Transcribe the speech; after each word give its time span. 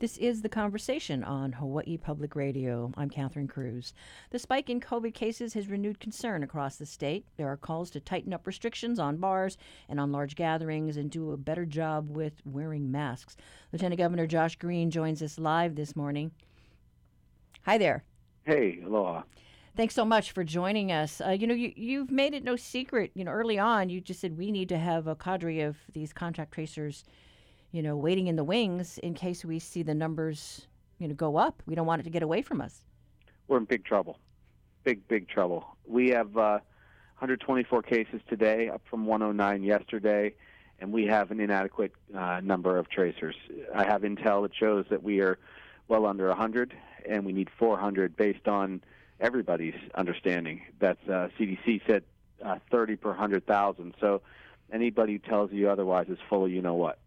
This 0.00 0.16
is 0.16 0.40
The 0.40 0.48
Conversation 0.48 1.22
on 1.22 1.52
Hawaii 1.52 1.98
Public 1.98 2.34
Radio. 2.34 2.90
I'm 2.96 3.10
Catherine 3.10 3.46
Cruz. 3.46 3.92
The 4.30 4.38
spike 4.38 4.70
in 4.70 4.80
COVID 4.80 5.12
cases 5.12 5.52
has 5.52 5.68
renewed 5.68 6.00
concern 6.00 6.42
across 6.42 6.76
the 6.76 6.86
state. 6.86 7.26
There 7.36 7.48
are 7.48 7.58
calls 7.58 7.90
to 7.90 8.00
tighten 8.00 8.32
up 8.32 8.46
restrictions 8.46 8.98
on 8.98 9.18
bars 9.18 9.58
and 9.90 10.00
on 10.00 10.10
large 10.10 10.36
gatherings 10.36 10.96
and 10.96 11.10
do 11.10 11.32
a 11.32 11.36
better 11.36 11.66
job 11.66 12.16
with 12.16 12.40
wearing 12.46 12.90
masks. 12.90 13.36
Lieutenant 13.72 13.98
Governor 13.98 14.26
Josh 14.26 14.56
Green 14.56 14.90
joins 14.90 15.22
us 15.22 15.38
live 15.38 15.74
this 15.74 15.94
morning. 15.94 16.30
Hi 17.66 17.76
there. 17.76 18.02
Hey, 18.44 18.80
aloha. 18.82 19.24
Thanks 19.76 19.94
so 19.94 20.06
much 20.06 20.32
for 20.32 20.44
joining 20.44 20.90
us. 20.90 21.20
Uh, 21.20 21.32
you 21.32 21.46
know, 21.46 21.52
you, 21.52 21.74
you've 21.76 22.10
made 22.10 22.32
it 22.32 22.42
no 22.42 22.56
secret, 22.56 23.10
you 23.12 23.22
know, 23.22 23.32
early 23.32 23.58
on, 23.58 23.90
you 23.90 24.00
just 24.00 24.20
said 24.20 24.38
we 24.38 24.50
need 24.50 24.70
to 24.70 24.78
have 24.78 25.06
a 25.06 25.14
cadre 25.14 25.60
of 25.60 25.76
these 25.92 26.14
contact 26.14 26.52
tracers 26.52 27.04
you 27.72 27.82
know, 27.82 27.96
waiting 27.96 28.26
in 28.26 28.36
the 28.36 28.44
wings 28.44 28.98
in 28.98 29.14
case 29.14 29.44
we 29.44 29.58
see 29.58 29.82
the 29.82 29.94
numbers, 29.94 30.66
you 30.98 31.08
know, 31.08 31.14
go 31.14 31.36
up. 31.36 31.62
We 31.66 31.74
don't 31.74 31.86
want 31.86 32.00
it 32.00 32.04
to 32.04 32.10
get 32.10 32.22
away 32.22 32.42
from 32.42 32.60
us. 32.60 32.84
We're 33.48 33.58
in 33.58 33.64
big 33.64 33.84
trouble. 33.84 34.18
Big, 34.84 35.06
big 35.08 35.28
trouble. 35.28 35.76
We 35.86 36.08
have 36.10 36.36
uh, 36.36 36.60
124 37.18 37.82
cases 37.82 38.20
today, 38.28 38.68
up 38.68 38.82
from 38.88 39.06
109 39.06 39.62
yesterday, 39.62 40.34
and 40.80 40.92
we 40.92 41.06
have 41.06 41.30
an 41.30 41.40
inadequate 41.40 41.92
uh, 42.16 42.40
number 42.42 42.78
of 42.78 42.88
tracers. 42.88 43.36
I 43.74 43.84
have 43.84 44.02
intel 44.02 44.42
that 44.42 44.54
shows 44.54 44.86
that 44.90 45.02
we 45.02 45.20
are 45.20 45.38
well 45.88 46.06
under 46.06 46.28
100, 46.28 46.74
and 47.08 47.24
we 47.24 47.32
need 47.32 47.50
400 47.58 48.16
based 48.16 48.48
on 48.48 48.82
everybody's 49.20 49.74
understanding. 49.94 50.62
That's 50.78 51.06
uh, 51.08 51.28
CDC 51.38 51.82
said 51.86 52.04
uh, 52.44 52.56
30 52.70 52.96
per 52.96 53.10
100,000. 53.10 53.94
So 54.00 54.22
anybody 54.72 55.14
who 55.14 55.18
tells 55.18 55.52
you 55.52 55.68
otherwise 55.68 56.06
is 56.08 56.18
full 56.28 56.46
of 56.46 56.50
you 56.50 56.62
know 56.62 56.74
what. 56.74 56.98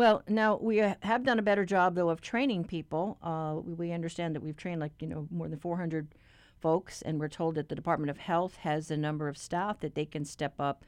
Well, 0.00 0.22
now 0.26 0.56
we 0.56 0.78
have 0.78 1.24
done 1.24 1.38
a 1.38 1.42
better 1.42 1.66
job, 1.66 1.94
though, 1.94 2.08
of 2.08 2.22
training 2.22 2.64
people. 2.64 3.18
Uh, 3.22 3.60
we 3.62 3.92
understand 3.92 4.34
that 4.34 4.40
we've 4.40 4.56
trained 4.56 4.80
like 4.80 4.92
you 4.98 5.06
know 5.06 5.28
more 5.30 5.46
than 5.46 5.58
400 5.58 6.14
folks, 6.58 7.02
and 7.02 7.20
we're 7.20 7.28
told 7.28 7.54
that 7.56 7.68
the 7.68 7.74
Department 7.74 8.08
of 8.08 8.16
Health 8.16 8.56
has 8.56 8.90
a 8.90 8.96
number 8.96 9.28
of 9.28 9.36
staff 9.36 9.80
that 9.80 9.94
they 9.94 10.06
can 10.06 10.24
step 10.24 10.54
up 10.58 10.86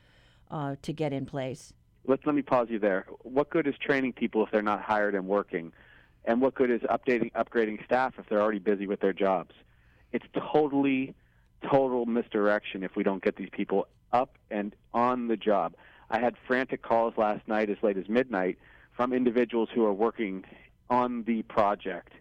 uh, 0.51 0.77
to 0.81 0.95
get 0.95 1.13
in 1.13 1.27
place. 1.27 1.75
Let's 2.07 2.25
let 2.25 2.35
me 2.35 2.41
pause 2.41 2.69
you 2.71 2.79
there. 2.79 3.05
What 3.21 3.51
good 3.51 3.67
is 3.67 3.75
training 3.77 4.15
people 4.15 4.47
if 4.47 4.51
they're 4.51 4.63
not 4.63 4.81
hired 4.81 5.15
and 5.15 5.27
working? 5.27 5.75
And 6.25 6.41
what 6.41 6.55
good 6.55 6.71
is 6.71 6.81
updating, 6.81 7.33
upgrading 7.33 7.85
staff 7.85 8.15
if 8.17 8.27
they're 8.31 8.41
already 8.41 8.61
busy 8.61 8.87
with 8.87 9.01
their 9.01 9.13
jobs? 9.13 9.55
It's 10.13 10.25
totally, 10.55 11.15
total 11.71 12.07
misdirection 12.07 12.83
if 12.83 12.97
we 12.97 13.03
don't 13.03 13.23
get 13.23 13.37
these 13.37 13.51
people 13.53 13.89
up 14.11 14.39
and 14.51 14.75
on 14.95 15.29
the 15.29 15.37
job. 15.37 15.75
I 16.11 16.19
had 16.19 16.35
frantic 16.47 16.81
calls 16.81 17.13
last 17.19 17.47
night 17.47 17.69
as 17.69 17.77
late 17.83 17.99
as 17.99 18.09
midnight 18.09 18.57
from 19.03 19.13
individuals 19.13 19.69
who 19.75 19.85
are 19.85 19.93
working 19.93 20.45
on 20.89 21.25
the 21.25 21.43
project 21.43 22.13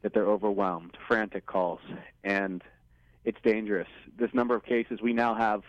that 0.00 0.14
they're 0.14 0.26
overwhelmed, 0.26 0.96
frantic 1.06 1.44
calls, 1.44 1.80
and 2.24 2.62
it's 3.26 3.36
dangerous. 3.44 3.88
This 4.18 4.32
number 4.32 4.54
of 4.54 4.64
cases 4.64 5.02
we 5.02 5.12
now 5.12 5.34
have. 5.34 5.64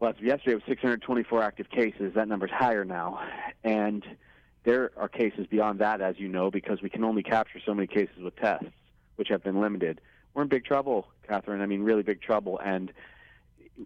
Well, 0.00 0.10
as 0.10 0.16
of 0.16 0.24
yesterday, 0.24 0.50
it 0.50 0.54
was 0.56 0.64
624 0.66 1.44
active 1.44 1.70
cases. 1.70 2.14
That 2.16 2.26
number's 2.26 2.50
higher 2.50 2.84
now, 2.84 3.20
and 3.62 4.04
there 4.64 4.90
are 4.96 5.08
cases 5.08 5.46
beyond 5.48 5.78
that, 5.78 6.00
as 6.00 6.18
you 6.18 6.26
know, 6.26 6.50
because 6.50 6.82
we 6.82 6.90
can 6.90 7.04
only 7.04 7.22
capture 7.22 7.60
so 7.64 7.72
many 7.72 7.86
cases 7.86 8.16
with 8.18 8.34
tests, 8.34 8.66
which 9.14 9.28
have 9.28 9.44
been 9.44 9.60
limited. 9.60 10.00
We're 10.34 10.42
in 10.42 10.48
big 10.48 10.64
trouble, 10.64 11.06
Catherine. 11.28 11.60
I 11.60 11.66
mean, 11.66 11.82
really 11.82 12.02
big 12.02 12.20
trouble, 12.20 12.58
and 12.58 12.92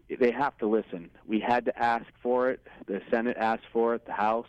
they 0.09 0.31
have 0.31 0.57
to 0.57 0.67
listen. 0.67 1.11
We 1.27 1.39
had 1.39 1.67
to 1.67 1.79
ask 1.79 2.07
for 2.23 2.49
it. 2.51 2.67
The 2.87 3.03
Senate 3.11 3.37
asked 3.39 3.67
for 3.71 3.95
it. 3.95 4.07
The 4.07 4.13
House. 4.13 4.47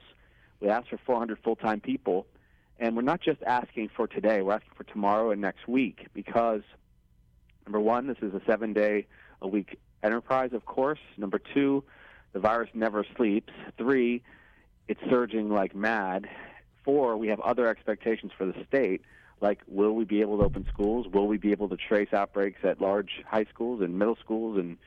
We 0.62 0.70
asked 0.70 0.90
for 0.90 0.98
400 0.98 1.40
full-time 1.44 1.82
people, 1.82 2.28
and 2.80 2.96
we're 2.96 3.02
not 3.02 3.20
just 3.20 3.42
asking 3.44 3.90
for 3.96 4.08
today. 4.08 4.42
We're 4.42 4.54
asking 4.54 4.74
for 4.76 4.84
tomorrow 4.84 5.32
and 5.32 5.42
next 5.42 5.68
week 5.68 6.08
because, 6.14 6.62
number 7.66 7.80
one, 7.80 8.08
this 8.08 8.18
is 8.22 8.34
a 8.34 8.42
seven-day-a-week 8.46 9.80
enterprise, 10.04 10.54
of 10.54 10.66
course. 10.66 11.00
Number 11.18 11.40
two, 11.40 11.84
the 12.34 12.40
virus 12.40 12.70
never 12.76 13.04
sleeps. 13.18 13.52
Three, 13.78 14.22
it's 14.88 15.02
surging 15.10 15.50
like 15.50 15.76
mad. 15.76 16.30
Four, 16.86 17.18
we 17.18 17.28
have 17.30 17.40
other 17.40 17.68
expectations 17.68 18.32
for 18.38 18.46
the 18.46 18.56
state, 18.68 19.02
like 19.42 19.62
will 19.68 19.94
we 19.94 20.06
be 20.06 20.22
able 20.22 20.38
to 20.38 20.44
open 20.44 20.66
schools? 20.72 21.08
Will 21.08 21.28
we 21.28 21.38
be 21.38 21.52
able 21.52 21.70
to 21.70 21.78
trace 21.78 22.14
outbreaks 22.14 22.60
at 22.64 22.80
large 22.80 23.24
high 23.26 23.46
schools 23.46 23.82
and 23.82 23.98
middle 23.98 24.16
schools 24.18 24.58
and, 24.60 24.78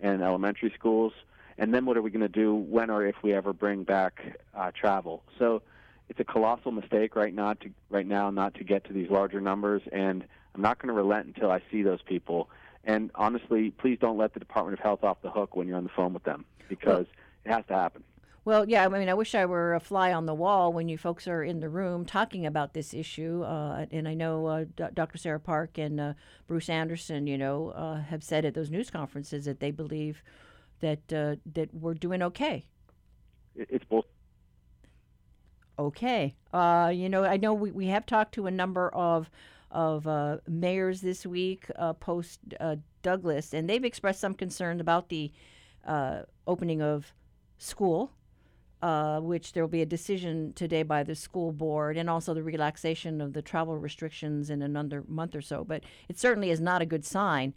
and 0.00 0.22
elementary 0.22 0.72
schools? 0.78 1.12
And 1.58 1.74
then 1.74 1.84
what 1.84 1.96
are 1.96 2.02
we 2.02 2.10
going 2.10 2.20
to 2.20 2.28
do 2.28 2.54
when 2.54 2.88
or 2.88 3.04
if 3.06 3.16
we 3.22 3.34
ever 3.34 3.52
bring 3.52 3.82
back 3.82 4.38
uh, 4.54 4.70
travel? 4.70 5.22
So 5.38 5.62
it's 6.08 6.20
a 6.20 6.24
colossal 6.24 6.70
mistake 6.70 7.16
right 7.16 7.34
now 7.34 7.54
to 7.54 7.70
right 7.90 8.06
now 8.06 8.30
not 8.30 8.54
to 8.54 8.64
get 8.64 8.84
to 8.84 8.92
these 8.92 9.10
larger 9.10 9.40
numbers, 9.40 9.82
and 9.92 10.24
I'm 10.54 10.62
not 10.62 10.78
going 10.78 10.88
to 10.88 10.94
relent 10.94 11.26
until 11.26 11.50
I 11.50 11.60
see 11.70 11.82
those 11.82 12.00
people. 12.02 12.48
And 12.84 13.10
honestly, 13.16 13.70
please 13.72 13.98
don't 14.00 14.16
let 14.16 14.32
the 14.32 14.40
Department 14.40 14.78
of 14.78 14.82
Health 14.82 15.04
off 15.04 15.20
the 15.20 15.30
hook 15.30 15.56
when 15.56 15.66
you're 15.66 15.76
on 15.76 15.84
the 15.84 15.90
phone 15.90 16.14
with 16.14 16.22
them 16.22 16.44
because 16.68 17.06
it 17.44 17.52
has 17.52 17.64
to 17.68 17.74
happen. 17.74 18.04
Well, 18.44 18.66
yeah, 18.66 18.86
I 18.86 18.88
mean, 18.88 19.10
I 19.10 19.14
wish 19.14 19.34
I 19.34 19.44
were 19.44 19.74
a 19.74 19.80
fly 19.80 20.10
on 20.14 20.24
the 20.24 20.32
wall 20.32 20.72
when 20.72 20.88
you 20.88 20.96
folks 20.96 21.28
are 21.28 21.42
in 21.42 21.60
the 21.60 21.68
room 21.68 22.06
talking 22.06 22.46
about 22.46 22.72
this 22.72 22.94
issue. 22.94 23.42
Uh, 23.42 23.84
and 23.90 24.08
I 24.08 24.14
know 24.14 24.46
uh, 24.46 24.64
D- 24.74 24.84
Dr. 24.94 25.18
Sarah 25.18 25.40
Park 25.40 25.76
and 25.76 26.00
uh, 26.00 26.12
Bruce 26.46 26.70
Anderson, 26.70 27.26
you 27.26 27.36
know, 27.36 27.70
uh, 27.70 28.00
have 28.00 28.22
said 28.22 28.46
at 28.46 28.54
those 28.54 28.70
news 28.70 28.88
conferences 28.88 29.44
that 29.44 29.60
they 29.60 29.70
believe 29.70 30.22
that 30.80 31.12
uh, 31.12 31.36
that 31.54 31.72
we're 31.74 31.94
doing 31.94 32.22
okay. 32.22 32.66
It's 33.54 33.84
both. 33.84 34.04
Okay. 35.78 36.34
Uh, 36.52 36.90
you 36.94 37.08
know, 37.08 37.24
I 37.24 37.36
know 37.36 37.54
we, 37.54 37.70
we 37.70 37.86
have 37.86 38.06
talked 38.06 38.34
to 38.34 38.46
a 38.46 38.50
number 38.50 38.88
of 38.90 39.30
of 39.70 40.06
uh, 40.06 40.38
mayors 40.48 41.02
this 41.02 41.26
week 41.26 41.66
uh, 41.76 41.92
post 41.92 42.40
uh, 42.58 42.76
Douglas, 43.02 43.52
and 43.52 43.68
they've 43.68 43.84
expressed 43.84 44.20
some 44.20 44.34
concern 44.34 44.80
about 44.80 45.08
the 45.08 45.30
uh, 45.86 46.22
opening 46.46 46.82
of 46.82 47.12
school. 47.58 48.12
which 49.20 49.52
there 49.52 49.62
will 49.62 49.68
be 49.68 49.82
a 49.82 49.86
decision 49.86 50.52
today 50.54 50.82
by 50.82 51.02
the 51.02 51.14
school 51.14 51.52
board, 51.52 51.96
and 51.96 52.08
also 52.08 52.32
the 52.32 52.42
relaxation 52.42 53.20
of 53.20 53.32
the 53.32 53.42
travel 53.42 53.76
restrictions 53.76 54.50
in 54.50 54.62
another 54.62 55.04
month 55.06 55.34
or 55.34 55.42
so. 55.42 55.64
But 55.64 55.82
it 56.08 56.18
certainly 56.18 56.50
is 56.50 56.60
not 56.60 56.82
a 56.82 56.86
good 56.86 57.04
sign 57.04 57.54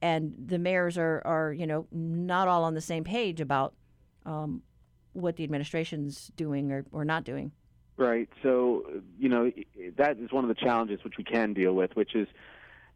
and 0.00 0.34
the 0.46 0.58
mayors 0.58 0.96
are, 0.98 1.22
are 1.24 1.52
you 1.52 1.66
know 1.66 1.86
not 1.90 2.48
all 2.48 2.64
on 2.64 2.74
the 2.74 2.80
same 2.80 3.04
page 3.04 3.40
about 3.40 3.74
um, 4.26 4.62
what 5.12 5.36
the 5.36 5.44
administration's 5.44 6.30
doing 6.36 6.70
or, 6.72 6.84
or 6.92 7.04
not 7.04 7.24
doing. 7.24 7.52
Right. 7.96 8.28
So 8.42 8.84
you 9.18 9.28
know 9.28 9.50
that 9.96 10.18
is 10.18 10.32
one 10.32 10.44
of 10.44 10.48
the 10.48 10.54
challenges 10.54 11.02
which 11.04 11.14
we 11.18 11.24
can 11.24 11.52
deal 11.52 11.74
with, 11.74 11.96
which 11.96 12.14
is 12.14 12.28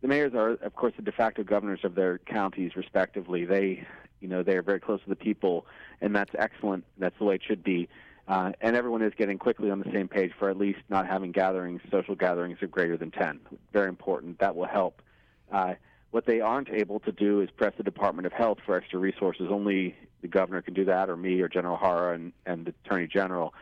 the 0.02 0.08
mayors 0.08 0.34
are, 0.34 0.50
of 0.50 0.74
course, 0.74 0.92
the 0.96 1.02
de 1.02 1.12
facto 1.12 1.44
governors 1.44 1.80
of 1.84 1.94
their 1.94 2.18
counties, 2.18 2.72
respectively. 2.76 3.44
They, 3.44 3.86
you 4.20 4.28
know, 4.28 4.42
they 4.42 4.56
are 4.56 4.62
very 4.62 4.80
close 4.80 5.00
to 5.04 5.08
the 5.08 5.16
people, 5.16 5.64
and 6.00 6.14
that's 6.14 6.32
excellent. 6.36 6.84
That's 6.98 7.16
the 7.18 7.24
way 7.24 7.36
it 7.36 7.42
should 7.46 7.62
be. 7.62 7.88
Uh, 8.28 8.52
and 8.60 8.76
everyone 8.76 9.02
is 9.02 9.12
getting 9.16 9.38
quickly 9.38 9.70
on 9.70 9.78
the 9.78 9.90
same 9.92 10.08
page 10.08 10.32
for 10.38 10.50
at 10.50 10.56
least 10.56 10.80
not 10.88 11.06
having 11.06 11.32
gatherings, 11.32 11.80
social 11.90 12.14
gatherings 12.14 12.58
of 12.62 12.70
greater 12.70 12.96
than 12.96 13.10
10. 13.10 13.40
Very 13.72 13.88
important. 13.88 14.38
That 14.40 14.54
will 14.54 14.66
help. 14.66 15.02
Uh, 15.50 15.74
what 16.12 16.26
they 16.26 16.40
aren't 16.40 16.68
able 16.68 17.00
to 17.00 17.10
do 17.10 17.40
is 17.40 17.50
press 17.50 17.72
the 17.76 17.82
Department 17.82 18.26
of 18.26 18.32
Health 18.32 18.58
for 18.64 18.76
extra 18.76 18.98
resources. 18.98 19.48
Only 19.50 19.96
the 20.20 20.28
governor 20.28 20.60
can 20.62 20.74
do 20.74 20.84
that, 20.84 21.08
or 21.08 21.16
me, 21.16 21.40
or 21.40 21.48
General 21.48 21.76
Hara, 21.76 22.14
and, 22.14 22.32
and 22.46 22.66
the 22.66 22.74
Attorney 22.84 23.08
General. 23.08 23.52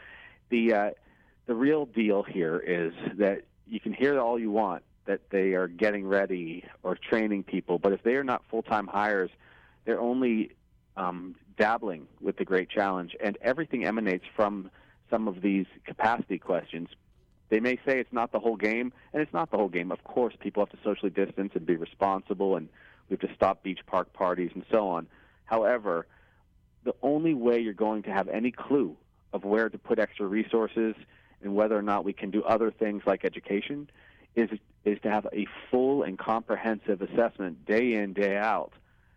The 0.51 0.75
uh, 0.75 0.91
the 1.47 1.55
real 1.55 1.87
deal 1.87 2.23
here 2.25 2.59
is 2.59 2.93
that 3.19 3.43
you 3.67 3.81
can 3.81 3.93
hear 3.93 4.19
all 4.19 4.39
you 4.39 4.51
want 4.51 4.83
that 5.07 5.21
they 5.31 5.55
are 5.55 5.69
getting 5.69 6.07
ready 6.07 6.65
or 6.83 6.97
training 6.97 7.45
people, 7.45 7.79
but 7.79 7.93
if 7.93 8.03
they 8.03 8.15
are 8.15 8.25
not 8.25 8.43
full 8.51 8.63
time 8.63 8.89
hires, 8.89 9.31
they're 9.85 10.01
only 10.01 10.51
um, 10.97 11.37
dabbling 11.57 12.09
with 12.21 12.37
the 12.37 12.45
great 12.45 12.69
challenge, 12.69 13.17
and 13.23 13.39
everything 13.43 13.85
emanates 13.85 14.25
from 14.35 14.71
some 15.09 15.29
of 15.29 15.41
these 15.41 15.67
capacity 15.87 16.39
questions 16.39 16.89
they 17.51 17.61
may 17.61 17.77
say 17.85 17.99
it's 17.99 18.13
not 18.13 18.33
the 18.33 18.39
whole 18.39 18.57
game, 18.57 18.93
and 19.13 19.21
it's 19.21 19.33
not 19.33 19.51
the 19.51 19.57
whole 19.57 19.69
game. 19.69 19.93
Of 19.93 20.03
course, 20.05 20.35
people 20.39 20.65
have 20.65 20.71
to 20.71 20.83
socially 20.83 21.11
distance 21.11 21.53
and 21.55 21.67
be 21.67 21.77
responsible, 21.77 22.57
and 22.57 22.69
we 23.09 23.15
have 23.15 23.29
to 23.29 23.35
stop 23.35 23.63
beach 23.63 23.81
park 23.87 24.13
parties 24.13 24.53
and 24.55 24.65
so 24.71 24.89
on. 24.89 25.09
However, 25.45 26.07
the 26.85 26.95
only 27.03 27.35
way 27.35 27.59
you're 27.59 27.73
going 27.75 28.05
to 28.05 28.11
have 28.11 28.29
any 28.29 28.53
clue 28.53 28.97
of 29.33 29.45
where 29.45 29.69
to 29.69 29.79
put 29.79 29.99
extra 29.99 30.27
resources 30.27 30.95
and 31.43 31.55
whether 31.55 31.77
or 31.77 31.83
not 31.83 32.05
we 32.05 32.13
can 32.13 32.31
do 32.31 32.43
other 32.45 32.71
things 32.71 33.03
like 33.05 33.25
education 33.25 33.91
is 34.37 34.49
is 34.85 34.99
to 35.03 35.11
have 35.11 35.27
a 35.33 35.47
full 35.71 36.05
and 36.05 36.19
comprehensive 36.19 37.03
assessment 37.03 37.67
day 37.67 37.95
in 37.95 38.13
day 38.13 38.37
out 38.37 38.73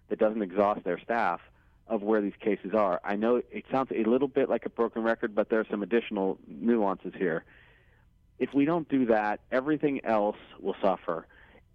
that 0.09 0.19
doesn't 0.19 0.41
exhaust 0.41 0.83
their 0.83 0.99
staff 0.99 1.39
of 1.87 2.01
where 2.01 2.19
these 2.19 2.33
cases 2.39 2.73
are. 2.73 2.99
I 3.03 3.15
know 3.15 3.37
it 3.37 3.65
sounds 3.71 3.91
a 3.91 4.03
little 4.03 4.27
bit 4.27 4.49
like 4.49 4.65
a 4.65 4.69
broken 4.69 5.03
record, 5.03 5.35
but 5.35 5.49
there 5.49 5.59
are 5.59 5.67
some 5.69 5.83
additional 5.83 6.37
nuances 6.47 7.13
here 7.17 7.43
if 8.43 8.53
we 8.53 8.65
don't 8.65 8.89
do 8.89 9.05
that, 9.05 9.39
everything 9.53 10.03
else 10.03 10.35
will 10.59 10.75
suffer. 10.81 11.25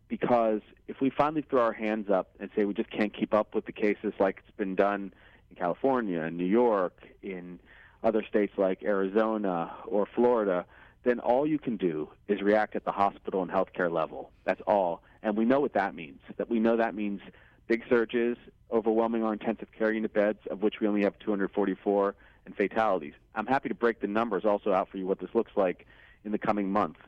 Because 0.07 0.61
if 0.87 1.01
we 1.01 1.09
finally 1.09 1.41
throw 1.41 1.63
our 1.63 1.73
hands 1.73 2.11
up 2.11 2.29
and 2.39 2.51
say 2.55 2.67
we 2.67 2.75
just 2.75 2.91
can't 2.91 3.13
keep 3.15 3.33
up 3.33 3.55
with 3.55 3.65
the 3.65 3.73
cases 3.73 4.13
like 4.21 4.43
it's 4.47 4.57
been 4.59 4.75
done 4.75 5.15
in 5.49 5.57
California, 5.57 6.21
in 6.21 6.37
New 6.37 6.45
York, 6.45 6.93
in 7.23 7.59
other 8.05 8.23
states 8.23 8.53
like 8.59 8.83
Arizona 8.83 9.73
or 9.87 10.07
Florida, 10.15 10.67
then 11.05 11.21
all 11.21 11.47
you 11.47 11.59
can 11.59 11.79
do 11.79 12.11
is 12.29 12.43
react 12.43 12.77
at 12.77 12.85
the 12.85 12.93
hospital 12.93 13.41
and 13.41 13.51
healthcare 13.51 13.91
level. 13.91 14.31
That's 14.45 14.61
all. 14.67 15.01
And 15.23 15.39
we 15.39 15.47
know 15.47 15.61
what 15.61 15.73
that 15.73 15.95
means. 15.95 16.21
That 16.37 16.51
we 16.51 16.61
know 16.61 16.77
that 16.77 16.95
means 16.95 17.23
big 17.67 17.83
surges, 17.89 18.37
overwhelming 18.71 19.25
our 19.25 19.33
intensive 19.33 19.69
care 19.73 19.91
unit 19.91 20.13
beds, 20.13 20.41
of 20.51 20.61
which 20.61 20.81
we 20.81 20.87
only 20.87 21.03
have 21.03 21.19
244, 21.19 22.15
and 22.45 22.55
fatalities. 22.55 23.15
I'm 23.35 23.47
happy 23.47 23.71
to 23.71 23.75
break 23.75 24.01
the 24.01 24.07
numbers 24.07 24.45
also 24.45 24.75
out 24.75 24.91
for 24.91 24.99
you 24.99 25.07
what 25.07 25.19
this 25.19 25.31
looks 25.35 25.53
like 25.57 25.87
in 26.29 26.33
the 26.33 26.39
coming 26.39 26.71
month. 26.71 26.99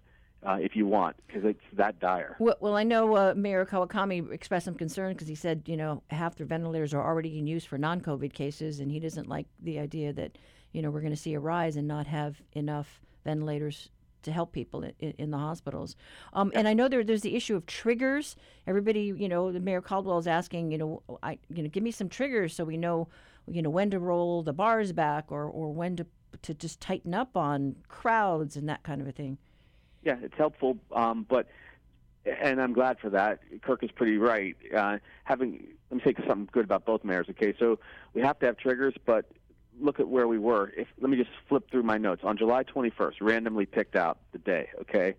Uh, 0.42 0.56
if 0.58 0.74
you 0.74 0.86
want, 0.86 1.14
because 1.26 1.44
it's 1.44 1.60
that 1.74 2.00
dire. 2.00 2.34
Well, 2.38 2.56
well 2.60 2.74
I 2.74 2.82
know 2.82 3.14
uh, 3.14 3.34
Mayor 3.36 3.66
Kawakami 3.66 4.32
expressed 4.32 4.64
some 4.64 4.74
concern 4.74 5.12
because 5.12 5.28
he 5.28 5.34
said, 5.34 5.64
you 5.66 5.76
know, 5.76 6.02
half 6.08 6.34
their 6.36 6.46
ventilators 6.46 6.94
are 6.94 7.06
already 7.06 7.38
in 7.38 7.46
use 7.46 7.66
for 7.66 7.76
non-COVID 7.76 8.32
cases, 8.32 8.80
and 8.80 8.90
he 8.90 8.98
doesn't 8.98 9.28
like 9.28 9.46
the 9.62 9.78
idea 9.78 10.14
that, 10.14 10.38
you 10.72 10.80
know, 10.80 10.90
we're 10.90 11.02
going 11.02 11.12
to 11.12 11.24
see 11.26 11.34
a 11.34 11.38
rise 11.38 11.76
and 11.76 11.86
not 11.86 12.06
have 12.06 12.40
enough 12.52 13.02
ventilators 13.22 13.90
to 14.22 14.32
help 14.32 14.52
people 14.52 14.82
in, 14.82 15.10
in 15.18 15.30
the 15.30 15.36
hospitals. 15.36 15.94
Um, 16.32 16.50
and 16.54 16.66
I 16.66 16.72
know 16.72 16.88
there, 16.88 17.04
there's 17.04 17.20
the 17.20 17.36
issue 17.36 17.54
of 17.54 17.66
triggers. 17.66 18.34
Everybody, 18.66 19.12
you 19.14 19.28
know, 19.28 19.52
the 19.52 19.60
Mayor 19.60 19.82
Caldwell 19.82 20.18
is 20.18 20.26
asking, 20.26 20.72
you 20.72 20.78
know, 20.78 21.02
I, 21.22 21.38
you 21.54 21.62
know, 21.62 21.68
give 21.68 21.82
me 21.82 21.90
some 21.90 22.08
triggers 22.08 22.54
so 22.54 22.64
we 22.64 22.78
know, 22.78 23.08
you 23.46 23.60
know, 23.60 23.68
when 23.68 23.90
to 23.90 23.98
roll 23.98 24.42
the 24.42 24.54
bars 24.54 24.92
back 24.92 25.30
or, 25.30 25.44
or 25.44 25.70
when 25.70 25.96
to 25.96 26.06
to 26.42 26.54
just 26.54 26.80
tighten 26.80 27.14
up 27.14 27.36
on 27.36 27.76
crowds 27.88 28.56
and 28.56 28.68
that 28.68 28.82
kind 28.82 29.00
of 29.00 29.08
a 29.08 29.12
thing. 29.12 29.38
Yeah, 30.02 30.16
it's 30.22 30.36
helpful, 30.36 30.78
um, 30.92 31.26
but 31.28 31.48
and 32.24 32.60
I'm 32.60 32.72
glad 32.72 32.98
for 32.98 33.10
that. 33.10 33.40
Kirk 33.62 33.82
is 33.82 33.90
pretty 33.90 34.18
right. 34.18 34.56
Uh, 34.74 34.98
having 35.24 35.68
let 35.90 35.96
me 35.96 36.12
say 36.12 36.26
something 36.26 36.48
good 36.52 36.64
about 36.64 36.84
both 36.84 37.04
mayors. 37.04 37.26
Okay, 37.30 37.54
so 37.58 37.78
we 38.14 38.22
have 38.22 38.38
to 38.40 38.46
have 38.46 38.56
triggers, 38.56 38.94
but 39.04 39.26
look 39.80 40.00
at 40.00 40.08
where 40.08 40.28
we 40.28 40.38
were. 40.38 40.72
If 40.76 40.88
let 41.00 41.10
me 41.10 41.16
just 41.16 41.30
flip 41.48 41.70
through 41.70 41.82
my 41.82 41.98
notes. 41.98 42.22
On 42.24 42.36
July 42.36 42.64
21st, 42.64 43.14
randomly 43.20 43.66
picked 43.66 43.96
out 43.96 44.18
the 44.32 44.38
day. 44.38 44.68
Okay, 44.80 45.14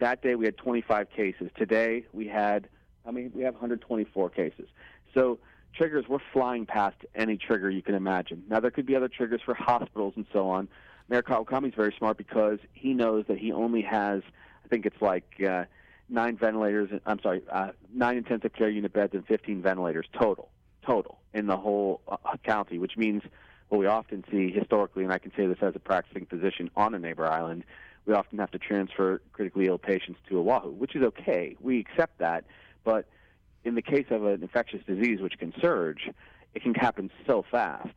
that 0.00 0.22
day 0.22 0.34
we 0.34 0.44
had 0.44 0.56
25 0.56 1.10
cases. 1.10 1.50
Today 1.56 2.04
we 2.12 2.26
had, 2.26 2.68
I 3.06 3.10
mean, 3.10 3.32
we 3.34 3.42
have 3.42 3.54
124 3.54 4.30
cases. 4.30 4.68
So 5.14 5.38
triggers, 5.74 6.04
we're 6.08 6.18
flying 6.32 6.66
past 6.66 6.96
any 7.14 7.36
trigger 7.36 7.70
you 7.70 7.82
can 7.82 7.94
imagine. 7.94 8.44
Now 8.48 8.60
there 8.60 8.70
could 8.70 8.86
be 8.86 8.96
other 8.96 9.08
triggers 9.08 9.40
for 9.44 9.54
hospitals 9.54 10.14
and 10.16 10.26
so 10.32 10.48
on. 10.48 10.68
Mayor 11.08 11.22
Kawakami 11.22 11.68
is 11.68 11.74
very 11.74 11.94
smart 11.98 12.16
because 12.16 12.58
he 12.72 12.94
knows 12.94 13.24
that 13.28 13.38
he 13.38 13.52
only 13.52 13.82
has, 13.82 14.22
I 14.64 14.68
think 14.68 14.86
it's 14.86 15.00
like. 15.00 15.42
Uh, 15.46 15.64
nine 16.12 16.36
ventilators. 16.36 16.90
I'm 17.06 17.20
sorry, 17.20 17.42
uh, 17.50 17.70
nine 17.92 18.18
intensive 18.18 18.52
care 18.52 18.68
unit 18.68 18.92
beds 18.92 19.14
and 19.14 19.26
15 19.26 19.62
ventilators 19.62 20.06
total, 20.12 20.50
total 20.86 21.18
in 21.32 21.46
the 21.46 21.56
whole 21.56 22.00
uh, 22.06 22.16
county, 22.44 22.78
which 22.78 22.96
means 22.96 23.22
what 23.68 23.78
we 23.78 23.86
often 23.86 24.22
see 24.30 24.50
historically, 24.50 25.02
and 25.02 25.12
I 25.12 25.18
can 25.18 25.32
say 25.36 25.46
this 25.46 25.58
as 25.62 25.74
a 25.74 25.78
practicing 25.78 26.26
physician 26.26 26.70
on 26.76 26.94
a 26.94 26.98
neighbor 26.98 27.26
island, 27.26 27.64
we 28.04 28.14
often 28.14 28.38
have 28.38 28.50
to 28.50 28.58
transfer 28.58 29.22
critically 29.32 29.66
ill 29.66 29.78
patients 29.78 30.18
to 30.28 30.38
Oahu, 30.38 30.70
which 30.70 30.94
is 30.94 31.02
okay. 31.02 31.56
We 31.60 31.80
accept 31.80 32.18
that. 32.18 32.44
But 32.84 33.06
in 33.64 33.74
the 33.74 33.82
case 33.82 34.06
of 34.10 34.24
an 34.24 34.42
infectious 34.42 34.82
disease 34.86 35.20
which 35.20 35.38
can 35.38 35.52
surge, 35.60 36.10
it 36.54 36.62
can 36.62 36.74
happen 36.74 37.10
so 37.26 37.44
fast. 37.50 37.88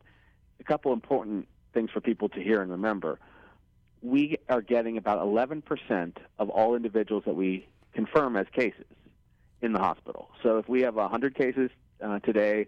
A 0.59 0.63
couple 0.63 0.93
important 0.93 1.47
things 1.73 1.89
for 1.91 2.01
people 2.01 2.29
to 2.29 2.41
hear 2.41 2.61
and 2.61 2.71
remember. 2.71 3.19
We 4.01 4.37
are 4.49 4.61
getting 4.61 4.97
about 4.97 5.19
11% 5.19 6.13
of 6.39 6.49
all 6.49 6.75
individuals 6.75 7.23
that 7.25 7.35
we 7.35 7.67
confirm 7.93 8.37
as 8.37 8.45
cases 8.53 8.85
in 9.61 9.73
the 9.73 9.79
hospital. 9.79 10.29
So 10.43 10.57
if 10.57 10.69
we 10.69 10.81
have 10.81 10.95
100 10.95 11.35
cases 11.35 11.71
uh, 12.01 12.19
today, 12.19 12.67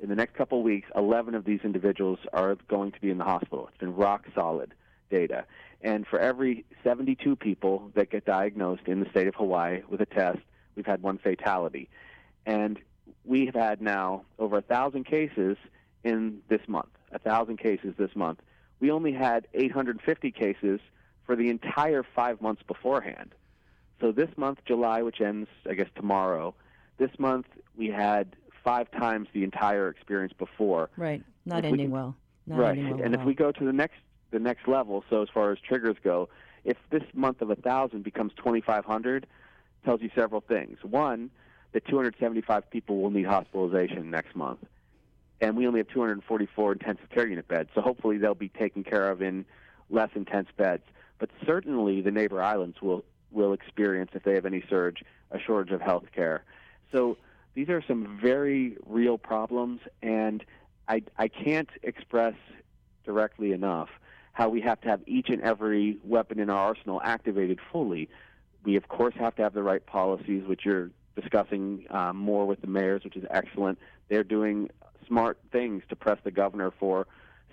in 0.00 0.08
the 0.08 0.14
next 0.14 0.34
couple 0.34 0.58
of 0.58 0.64
weeks, 0.64 0.88
11 0.94 1.34
of 1.34 1.44
these 1.44 1.60
individuals 1.64 2.18
are 2.32 2.56
going 2.68 2.92
to 2.92 3.00
be 3.00 3.10
in 3.10 3.18
the 3.18 3.24
hospital. 3.24 3.68
It's 3.68 3.78
been 3.78 3.94
rock 3.94 4.24
solid 4.34 4.72
data. 5.10 5.44
And 5.82 6.06
for 6.06 6.18
every 6.18 6.64
72 6.84 7.36
people 7.36 7.90
that 7.94 8.10
get 8.10 8.24
diagnosed 8.24 8.82
in 8.86 9.00
the 9.00 9.10
state 9.10 9.26
of 9.26 9.34
Hawaii 9.34 9.82
with 9.88 10.00
a 10.00 10.06
test, 10.06 10.38
we've 10.74 10.86
had 10.86 11.02
one 11.02 11.18
fatality. 11.18 11.88
And 12.48 12.78
we 13.26 13.44
have 13.44 13.54
had 13.54 13.82
now 13.82 14.22
over 14.38 14.56
a 14.56 14.64
1,000 14.66 15.04
cases 15.04 15.58
in 16.02 16.40
this 16.48 16.62
month, 16.66 16.88
a 17.10 17.20
1,000 17.22 17.58
cases 17.58 17.94
this 17.98 18.16
month. 18.16 18.40
We 18.80 18.90
only 18.90 19.12
had 19.12 19.46
850 19.52 20.30
cases 20.30 20.80
for 21.26 21.36
the 21.36 21.50
entire 21.50 22.02
five 22.02 22.40
months 22.40 22.62
beforehand. 22.66 23.34
So 24.00 24.12
this 24.12 24.30
month, 24.38 24.60
July, 24.64 25.02
which 25.02 25.20
ends, 25.20 25.50
I 25.68 25.74
guess, 25.74 25.88
tomorrow, 25.94 26.54
this 26.96 27.10
month 27.18 27.46
we 27.76 27.88
had 27.88 28.34
five 28.64 28.90
times 28.92 29.28
the 29.34 29.44
entire 29.44 29.90
experience 29.90 30.32
before. 30.32 30.88
Right. 30.96 31.22
Not 31.44 31.58
if 31.58 31.64
ending 31.66 31.86
can, 31.86 31.90
well. 31.90 32.16
Not 32.46 32.60
right. 32.60 32.78
Ending 32.78 32.96
well 32.96 33.04
and 33.04 33.14
if 33.14 33.24
we 33.24 33.34
go 33.34 33.52
to 33.52 33.64
the 33.64 33.72
next 33.74 33.98
the 34.30 34.38
next 34.38 34.68
level, 34.68 35.04
so 35.10 35.22
as 35.22 35.28
far 35.32 35.52
as 35.52 35.58
triggers 35.58 35.96
go, 36.02 36.28
if 36.64 36.76
this 36.90 37.02
month 37.12 37.42
of 37.42 37.50
a 37.50 37.56
thousand 37.56 38.04
becomes 38.04 38.32
twenty 38.36 38.60
five 38.62 38.84
hundred, 38.86 39.26
tells 39.84 40.00
you 40.00 40.10
several 40.14 40.40
things. 40.40 40.78
One, 40.82 41.30
that 41.72 41.86
275 41.86 42.70
people 42.70 43.00
will 43.00 43.10
need 43.10 43.26
hospitalization 43.26 44.10
next 44.10 44.34
month, 44.34 44.60
and 45.40 45.56
we 45.56 45.66
only 45.66 45.80
have 45.80 45.88
244 45.88 46.72
intensive 46.72 47.08
care 47.10 47.26
unit 47.26 47.46
beds. 47.48 47.70
So 47.74 47.80
hopefully 47.80 48.18
they'll 48.18 48.34
be 48.34 48.48
taken 48.48 48.84
care 48.84 49.10
of 49.10 49.22
in 49.22 49.44
less 49.90 50.10
intense 50.14 50.48
beds. 50.56 50.82
But 51.18 51.30
certainly 51.46 52.00
the 52.00 52.10
neighbor 52.10 52.42
islands 52.42 52.80
will 52.80 53.04
will 53.30 53.52
experience, 53.52 54.12
if 54.14 54.22
they 54.22 54.34
have 54.34 54.46
any 54.46 54.64
surge, 54.70 55.04
a 55.30 55.38
shortage 55.38 55.72
of 55.72 55.82
health 55.82 56.06
care. 56.14 56.44
So 56.92 57.18
these 57.54 57.68
are 57.68 57.82
some 57.86 58.18
very 58.22 58.76
real 58.86 59.18
problems, 59.18 59.80
and 60.02 60.44
I, 60.88 61.02
I 61.18 61.28
can't 61.28 61.68
express 61.82 62.34
directly 63.04 63.52
enough 63.52 63.90
how 64.32 64.48
we 64.48 64.60
have 64.60 64.80
to 64.82 64.88
have 64.88 65.00
each 65.06 65.28
and 65.28 65.42
every 65.42 65.98
weapon 66.04 66.38
in 66.38 66.48
our 66.48 66.68
arsenal 66.68 67.00
activated 67.02 67.58
fully. 67.72 68.08
We, 68.62 68.76
of 68.76 68.88
course, 68.88 69.14
have 69.18 69.34
to 69.36 69.42
have 69.42 69.54
the 69.54 69.62
right 69.62 69.84
policies, 69.84 70.44
which 70.46 70.64
you're 70.64 70.90
discussing 71.20 71.84
um, 71.90 72.16
more 72.16 72.46
with 72.46 72.60
the 72.60 72.66
mayors, 72.66 73.04
which 73.04 73.16
is 73.16 73.24
excellent. 73.30 73.78
They're 74.08 74.24
doing 74.24 74.70
smart 75.06 75.38
things 75.50 75.82
to 75.88 75.96
press 75.96 76.18
the 76.24 76.30
governor 76.30 76.72
for 76.78 77.06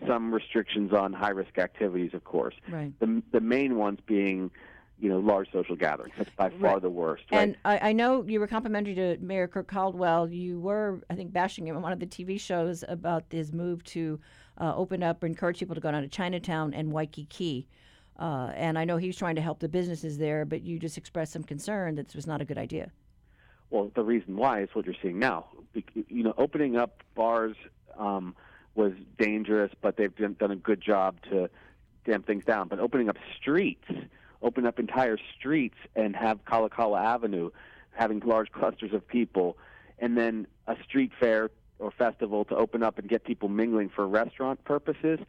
some 0.08 0.34
restrictions 0.34 0.94
on 0.94 1.14
high 1.14 1.30
risk 1.30 1.58
activities, 1.58 2.12
of 2.14 2.24
course. 2.24 2.56
Right. 2.70 2.92
The, 3.00 3.24
the 3.32 3.40
main 3.40 3.78
ones 3.78 4.00
being 4.06 4.52
you 4.98 5.10
know, 5.10 5.20
large 5.20 5.52
social 5.52 5.76
gatherings. 5.76 6.14
That's 6.18 6.30
by 6.32 6.50
far 6.50 6.74
right. 6.74 6.82
the 6.82 6.90
worst. 6.90 7.24
Right? 7.32 7.42
And 7.42 7.58
I, 7.66 7.90
I, 7.90 7.92
know 7.92 8.24
you 8.24 8.40
were 8.40 8.48
complimentary 8.48 8.96
to 8.96 9.18
Mayor 9.20 9.48
Kirk 9.48 9.68
Caldwell. 9.68 10.30
You 10.30 10.60
were, 10.60 11.02
I 11.10 11.16
think, 11.16 11.34
bashing 11.34 11.68
him 11.68 11.76
on 11.76 11.82
one 11.82 11.92
of 11.92 12.00
the 12.00 12.06
TV 12.06 12.40
shows 12.40 12.84
about 12.88 13.26
his 13.30 13.52
move 13.52 13.84
to 13.86 14.20
uh, 14.58 14.74
open 14.76 15.04
up, 15.04 15.22
or 15.22 15.26
encourage 15.26 15.60
people 15.60 15.76
to 15.76 15.82
go 15.82 15.92
down 15.92 16.02
to 16.02 16.08
Chinatown 16.08 16.74
and 16.74 16.94
Waikiki. 16.94 17.68
Uh, 18.18 18.52
and 18.56 18.80
I 18.80 18.86
know 18.86 18.96
he 18.96 19.08
was 19.08 19.18
trying 19.18 19.36
to 19.36 19.42
help 19.42 19.60
the 19.60 19.68
businesses 19.68 20.18
there, 20.18 20.46
but 20.46 20.62
you 20.62 20.80
just 20.80 20.98
expressed 20.98 21.34
some 21.34 21.44
concern 21.44 21.96
that 21.96 22.08
this 22.08 22.16
was 22.16 22.25
not 22.25 22.39
a 22.39 22.46
good 22.46 22.58
idea. 22.58 22.92
Well, 23.69 23.91
the 23.95 24.03
reason 24.03 24.38
why 24.38 24.62
is 24.62 24.69
what 24.74 24.86
you're 24.86 24.95
seeing 25.01 25.19
now. 25.19 25.48
You 25.74 26.24
know, 26.24 26.34
opening 26.38 26.77
up 26.77 27.03
bars 27.15 27.55
um, 27.98 28.36
was 28.75 28.93
dangerous, 29.17 29.72
but 29.81 29.98
they've 29.98 30.15
done 30.15 30.36
done 30.39 30.51
a 30.51 30.55
good 30.55 30.81
job 30.81 31.17
to 31.29 31.50
damp 32.05 32.27
things 32.27 32.45
down. 32.45 32.67
But 32.67 32.79
opening 32.79 33.10
up 33.10 33.17
streets 33.38 33.86
open 34.45 34.65
up 34.65 34.79
entire 34.79 35.17
streets 35.38 35.77
and 35.95 36.15
have 36.15 36.45
Kalakaua 36.45 37.03
Avenue 37.03 37.50
having 37.91 38.19
large 38.19 38.51
clusters 38.53 38.93
of 38.93 39.05
people, 39.05 39.57
and 40.00 40.17
then 40.17 40.48
a 40.67 40.75
street 40.84 41.12
fair 41.19 41.50
or 41.79 41.91
festival 41.91 42.45
to 42.45 42.55
open 42.55 42.84
up 42.84 42.98
and 42.98 43.10
get 43.10 43.25
people 43.25 43.50
mingling 43.50 43.89
for 43.89 44.07
restaurant 44.07 44.63
purposes. 44.63 45.19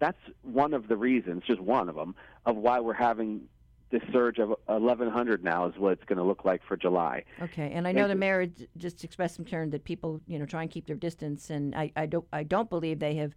That's 0.00 0.18
one 0.42 0.74
of 0.74 0.88
the 0.88 0.96
reasons, 0.96 1.44
just 1.46 1.60
one 1.60 1.88
of 1.88 1.94
them, 1.94 2.14
of 2.44 2.56
why 2.56 2.80
we're 2.80 2.92
having 2.92 3.42
this 3.90 4.02
surge 4.12 4.38
of 4.38 4.48
1,100 4.66 5.44
now 5.44 5.66
is 5.66 5.76
what 5.76 5.92
it's 5.92 6.04
going 6.04 6.18
to 6.18 6.24
look 6.24 6.44
like 6.44 6.62
for 6.66 6.76
July. 6.76 7.24
Okay, 7.42 7.70
and 7.72 7.86
I 7.86 7.92
know 7.92 8.02
Thank 8.02 8.08
the 8.08 8.14
mayor 8.16 8.46
just 8.76 9.04
expressed 9.04 9.36
some 9.36 9.44
concern 9.44 9.70
that 9.70 9.84
people, 9.84 10.20
you 10.26 10.38
know, 10.38 10.46
try 10.46 10.62
and 10.62 10.70
keep 10.70 10.86
their 10.86 10.96
distance, 10.96 11.50
and 11.50 11.74
I, 11.74 11.92
I 11.96 12.06
don't, 12.06 12.26
I 12.32 12.42
don't 12.42 12.68
believe 12.68 12.98
they 12.98 13.14
have 13.16 13.34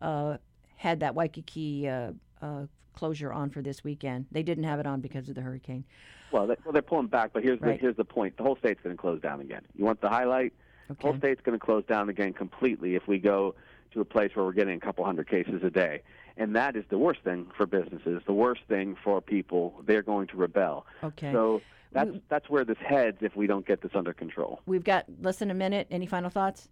uh, 0.00 0.36
had 0.76 1.00
that 1.00 1.14
Waikiki 1.14 1.88
uh, 1.88 2.12
uh, 2.40 2.66
closure 2.92 3.32
on 3.32 3.50
for 3.50 3.62
this 3.62 3.82
weekend. 3.82 4.26
They 4.30 4.42
didn't 4.42 4.64
have 4.64 4.78
it 4.78 4.86
on 4.86 5.00
because 5.00 5.28
of 5.28 5.34
the 5.34 5.40
hurricane. 5.40 5.84
Well, 6.30 6.46
they, 6.46 6.56
well 6.64 6.72
they're 6.72 6.82
pulling 6.82 7.06
back, 7.06 7.30
but 7.32 7.42
here's 7.42 7.60
right. 7.60 7.76
the 7.76 7.80
here's 7.80 7.96
the 7.96 8.04
point: 8.04 8.36
the 8.36 8.42
whole 8.42 8.56
state's 8.56 8.80
going 8.82 8.96
to 8.96 9.00
close 9.00 9.20
down 9.20 9.40
again. 9.40 9.62
You 9.74 9.84
want 9.84 10.00
the 10.00 10.08
highlight? 10.08 10.52
Okay. 10.90 10.98
The 11.00 11.06
whole 11.08 11.18
state's 11.18 11.40
going 11.42 11.58
to 11.58 11.64
close 11.64 11.84
down 11.84 12.08
again 12.08 12.32
completely 12.32 12.94
if 12.94 13.08
we 13.08 13.18
go 13.18 13.54
to 13.92 14.00
a 14.00 14.04
place 14.04 14.30
where 14.34 14.44
we're 14.44 14.52
getting 14.52 14.76
a 14.76 14.80
couple 14.80 15.04
hundred 15.04 15.28
cases 15.28 15.62
a 15.64 15.70
day. 15.70 16.02
And 16.36 16.54
that 16.54 16.76
is 16.76 16.84
the 16.90 16.98
worst 16.98 17.20
thing 17.22 17.46
for 17.56 17.66
businesses, 17.66 18.22
the 18.26 18.32
worst 18.32 18.62
thing 18.68 18.96
for 19.02 19.20
people. 19.20 19.74
They're 19.86 20.02
going 20.02 20.26
to 20.28 20.36
rebel. 20.36 20.86
Okay. 21.02 21.32
So 21.32 21.62
that's 21.92 22.10
that's 22.28 22.50
where 22.50 22.64
this 22.64 22.76
heads 22.78 23.18
if 23.20 23.34
we 23.34 23.46
don't 23.46 23.66
get 23.66 23.80
this 23.80 23.92
under 23.94 24.12
control. 24.12 24.60
We've 24.66 24.84
got 24.84 25.06
less 25.22 25.36
than 25.36 25.50
a 25.50 25.54
minute. 25.54 25.86
Any 25.90 26.06
final 26.06 26.30
thoughts? 26.30 26.68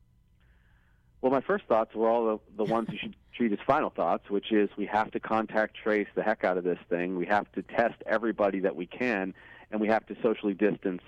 Well, 1.23 1.33
my 1.33 1.41
first 1.41 1.65
thoughts 1.65 1.95
were 1.95 2.11
all 2.11 2.27
the, 2.57 2.65
the 2.65 2.71
ones 2.71 2.89
you 2.93 2.99
should 2.99 3.17
treat 3.35 3.51
as 3.51 3.59
final 3.67 3.89
thoughts, 3.89 4.29
which 4.29 4.53
is 4.53 4.69
we 4.77 4.85
have 4.85 5.11
to 5.13 5.21
contact 5.21 5.75
trace 5.75 6.09
the 6.15 6.23
heck 6.23 6.45
out 6.45 6.59
of 6.59 6.65
this 6.65 6.79
thing. 6.91 7.17
We 7.17 7.25
have 7.25 7.51
to 7.53 7.63
test 7.63 7.95
everybody 8.05 8.61
that 8.61 8.77
we 8.77 8.85
can, 8.85 9.33
and 9.71 9.81
we 9.81 9.89
have 9.89 10.05
to 10.07 10.17
socially 10.23 10.53
distance 10.53 11.01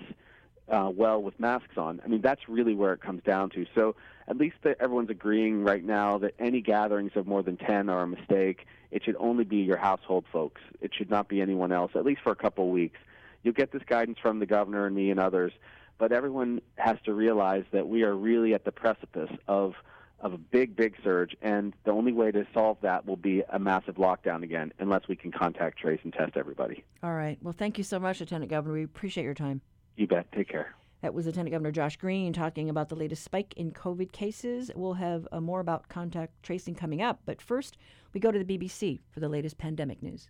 uh, 0.69 0.91
well 0.93 1.21
with 1.21 1.39
masks 1.39 1.77
on. 1.77 2.01
I 2.03 2.07
mean, 2.07 2.21
that's 2.21 2.47
really 2.47 2.75
where 2.75 2.93
it 2.93 3.01
comes 3.01 3.23
down 3.23 3.49
to. 3.51 3.65
So 3.73 3.95
at 4.27 4.37
least 4.37 4.57
that 4.63 4.77
everyone's 4.79 5.09
agreeing 5.09 5.63
right 5.63 5.83
now 5.83 6.17
that 6.19 6.33
any 6.39 6.61
gatherings 6.61 7.11
of 7.15 7.27
more 7.27 7.41
than 7.41 7.57
10 7.57 7.89
are 7.89 8.03
a 8.03 8.07
mistake. 8.07 8.65
It 8.91 9.03
should 9.03 9.15
only 9.19 9.43
be 9.43 9.57
your 9.57 9.77
household 9.77 10.25
folks. 10.31 10.61
It 10.81 10.91
should 10.93 11.09
not 11.09 11.29
be 11.29 11.41
anyone 11.41 11.71
else, 11.71 11.91
at 11.95 12.05
least 12.05 12.21
for 12.21 12.31
a 12.31 12.35
couple 12.35 12.69
weeks. 12.69 12.99
You'll 13.43 13.53
get 13.53 13.71
this 13.71 13.83
guidance 13.85 14.17
from 14.21 14.39
the 14.39 14.45
governor 14.45 14.85
and 14.85 14.95
me 14.95 15.09
and 15.09 15.19
others, 15.19 15.53
but 15.97 16.11
everyone 16.11 16.61
has 16.75 16.97
to 17.05 17.13
realize 17.13 17.63
that 17.71 17.87
we 17.87 18.03
are 18.03 18.15
really 18.15 18.53
at 18.53 18.65
the 18.65 18.71
precipice 18.71 19.31
of 19.47 19.73
of 20.19 20.33
a 20.33 20.37
big, 20.37 20.75
big 20.75 20.95
surge, 21.03 21.35
and 21.43 21.75
the 21.83 21.91
only 21.91 22.11
way 22.11 22.31
to 22.31 22.43
solve 22.51 22.75
that 22.81 23.05
will 23.05 23.17
be 23.17 23.43
a 23.49 23.59
massive 23.59 23.97
lockdown 23.97 24.41
again, 24.41 24.73
unless 24.79 25.07
we 25.07 25.15
can 25.15 25.31
contact 25.31 25.77
trace 25.77 25.99
and 26.03 26.11
test 26.11 26.35
everybody. 26.35 26.83
All 27.03 27.13
right. 27.13 27.37
Well, 27.43 27.53
thank 27.55 27.77
you 27.77 27.83
so 27.83 27.99
much, 27.99 28.19
Lieutenant 28.19 28.49
Governor. 28.49 28.73
We 28.73 28.83
appreciate 28.83 29.25
your 29.25 29.35
time. 29.35 29.61
You 29.97 30.07
bet. 30.07 30.31
Take 30.31 30.49
care. 30.49 30.75
That 31.01 31.13
was 31.13 31.25
Lieutenant 31.25 31.51
Governor 31.51 31.71
Josh 31.71 31.97
Green 31.97 32.33
talking 32.33 32.69
about 32.69 32.89
the 32.89 32.95
latest 32.95 33.23
spike 33.23 33.53
in 33.55 33.71
COVID 33.71 34.11
cases. 34.11 34.71
We'll 34.75 34.93
have 34.93 35.27
uh, 35.31 35.41
more 35.41 35.59
about 35.59 35.89
contact 35.89 36.41
tracing 36.43 36.75
coming 36.75 37.01
up, 37.01 37.19
but 37.25 37.41
first, 37.41 37.77
we 38.13 38.19
go 38.19 38.31
to 38.31 38.43
the 38.43 38.57
BBC 38.57 38.99
for 39.11 39.19
the 39.19 39.29
latest 39.29 39.57
pandemic 39.57 40.01
news. 40.01 40.29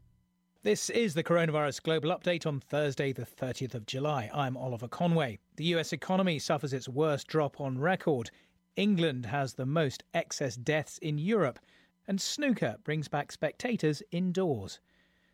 This 0.64 0.90
is 0.90 1.14
the 1.14 1.24
Coronavirus 1.24 1.84
Global 1.84 2.10
Update 2.10 2.46
on 2.46 2.60
Thursday, 2.60 3.14
the 3.14 3.26
30th 3.26 3.76
of 3.76 3.86
July. 3.86 4.30
I'm 4.34 4.58
Oliver 4.58 4.88
Conway. 4.88 5.40
The 5.56 5.66
US 5.76 5.94
economy 5.94 6.40
suffers 6.40 6.74
its 6.74 6.90
worst 6.90 7.28
drop 7.28 7.62
on 7.62 7.78
record. 7.78 8.32
England 8.76 9.26
has 9.28 9.54
the 9.54 9.66
most 9.66 10.04
excess 10.14 10.56
deaths 10.56 10.98
in 10.98 11.18
Europe, 11.18 11.60
and 12.08 12.20
snooker 12.20 12.78
brings 12.84 13.08
back 13.08 13.32
spectators 13.32 14.04
indoors. 14.12 14.80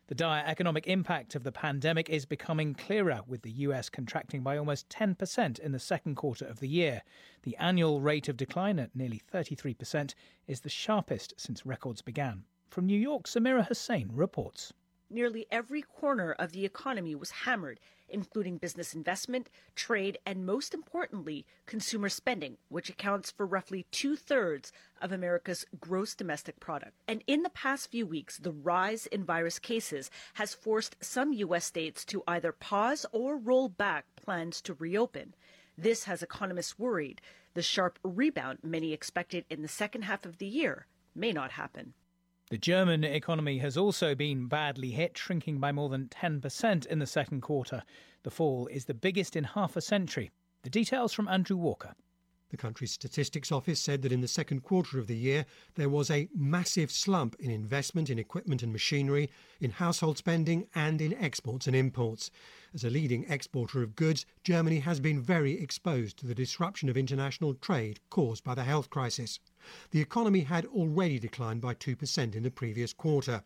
The 0.06 0.14
dire 0.14 0.44
economic 0.46 0.86
impact 0.86 1.34
of 1.34 1.44
the 1.44 1.52
pandemic 1.52 2.10
is 2.10 2.26
becoming 2.26 2.74
clearer, 2.74 3.22
with 3.26 3.40
the 3.40 3.50
US 3.52 3.88
contracting 3.88 4.42
by 4.42 4.58
almost 4.58 4.90
10% 4.90 5.58
in 5.58 5.72
the 5.72 5.78
second 5.78 6.16
quarter 6.16 6.44
of 6.44 6.60
the 6.60 6.68
year. 6.68 7.00
The 7.42 7.56
annual 7.56 8.02
rate 8.02 8.28
of 8.28 8.36
decline 8.36 8.78
at 8.78 8.94
nearly 8.94 9.22
33% 9.32 10.14
is 10.46 10.60
the 10.60 10.68
sharpest 10.68 11.32
since 11.38 11.64
records 11.64 12.02
began. 12.02 12.44
From 12.68 12.84
New 12.84 13.00
York, 13.00 13.24
Samira 13.24 13.66
Hussain 13.66 14.10
reports. 14.12 14.74
Nearly 15.08 15.46
every 15.50 15.80
corner 15.80 16.32
of 16.32 16.52
the 16.52 16.66
economy 16.66 17.14
was 17.14 17.30
hammered 17.30 17.80
including 18.08 18.58
business 18.58 18.94
investment, 18.94 19.50
trade, 19.74 20.18
and 20.26 20.46
most 20.46 20.74
importantly, 20.74 21.46
consumer 21.66 22.08
spending, 22.08 22.56
which 22.68 22.88
accounts 22.88 23.30
for 23.30 23.46
roughly 23.46 23.86
two 23.90 24.16
thirds 24.16 24.72
of 25.00 25.12
America's 25.12 25.64
gross 25.80 26.14
domestic 26.14 26.60
product. 26.60 26.94
And 27.08 27.22
in 27.26 27.42
the 27.42 27.50
past 27.50 27.90
few 27.90 28.06
weeks, 28.06 28.38
the 28.38 28.52
rise 28.52 29.06
in 29.06 29.24
virus 29.24 29.58
cases 29.58 30.10
has 30.34 30.54
forced 30.54 30.96
some 31.00 31.32
U.S. 31.32 31.64
states 31.64 32.04
to 32.06 32.22
either 32.26 32.52
pause 32.52 33.06
or 33.12 33.36
roll 33.36 33.68
back 33.68 34.06
plans 34.16 34.60
to 34.62 34.74
reopen. 34.74 35.34
This 35.76 36.04
has 36.04 36.22
economists 36.22 36.78
worried 36.78 37.20
the 37.54 37.62
sharp 37.62 37.98
rebound 38.02 38.58
many 38.62 38.92
expected 38.92 39.44
in 39.48 39.62
the 39.62 39.68
second 39.68 40.02
half 40.02 40.26
of 40.26 40.38
the 40.38 40.46
year 40.46 40.86
may 41.14 41.32
not 41.32 41.52
happen. 41.52 41.94
The 42.50 42.58
German 42.58 43.04
economy 43.04 43.58
has 43.58 43.76
also 43.78 44.14
been 44.14 44.48
badly 44.48 44.90
hit, 44.90 45.16
shrinking 45.16 45.60
by 45.60 45.72
more 45.72 45.88
than 45.88 46.08
10% 46.08 46.86
in 46.86 46.98
the 46.98 47.06
second 47.06 47.40
quarter. 47.40 47.82
The 48.22 48.30
fall 48.30 48.66
is 48.66 48.84
the 48.84 48.92
biggest 48.92 49.34
in 49.34 49.44
half 49.44 49.76
a 49.76 49.80
century. 49.80 50.30
The 50.62 50.68
details 50.70 51.14
from 51.14 51.26
Andrew 51.26 51.56
Walker. 51.56 51.94
The 52.50 52.58
country's 52.58 52.92
statistics 52.92 53.50
office 53.50 53.80
said 53.80 54.02
that 54.02 54.12
in 54.12 54.20
the 54.20 54.28
second 54.28 54.62
quarter 54.62 54.98
of 54.98 55.06
the 55.06 55.16
year, 55.16 55.46
there 55.74 55.88
was 55.88 56.10
a 56.10 56.28
massive 56.34 56.92
slump 56.92 57.34
in 57.40 57.50
investment 57.50 58.10
in 58.10 58.18
equipment 58.18 58.62
and 58.62 58.70
machinery, 58.70 59.30
in 59.58 59.70
household 59.70 60.18
spending, 60.18 60.68
and 60.74 61.00
in 61.00 61.14
exports 61.14 61.66
and 61.66 61.74
imports. 61.74 62.30
As 62.74 62.84
a 62.84 62.90
leading 62.90 63.24
exporter 63.28 63.82
of 63.82 63.96
goods, 63.96 64.26
Germany 64.44 64.80
has 64.80 65.00
been 65.00 65.20
very 65.20 65.58
exposed 65.58 66.18
to 66.18 66.26
the 66.26 66.34
disruption 66.34 66.90
of 66.90 66.96
international 66.96 67.54
trade 67.54 68.00
caused 68.10 68.44
by 68.44 68.54
the 68.54 68.64
health 68.64 68.90
crisis. 68.90 69.40
The 69.90 70.00
economy 70.00 70.40
had 70.40 70.66
already 70.66 71.18
declined 71.18 71.60
by 71.60 71.74
2% 71.74 72.34
in 72.34 72.42
the 72.42 72.50
previous 72.50 72.92
quarter. 72.92 73.42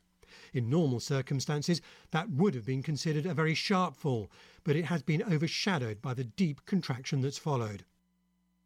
In 0.52 0.68
normal 0.68 1.00
circumstances, 1.00 1.80
that 2.10 2.30
would 2.30 2.54
have 2.54 2.66
been 2.66 2.82
considered 2.82 3.26
a 3.26 3.34
very 3.34 3.54
sharp 3.54 3.96
fall, 3.96 4.30
but 4.64 4.76
it 4.76 4.84
has 4.84 5.02
been 5.02 5.22
overshadowed 5.22 6.02
by 6.02 6.14
the 6.14 6.24
deep 6.24 6.66
contraction 6.66 7.20
that's 7.20 7.38
followed. 7.38 7.84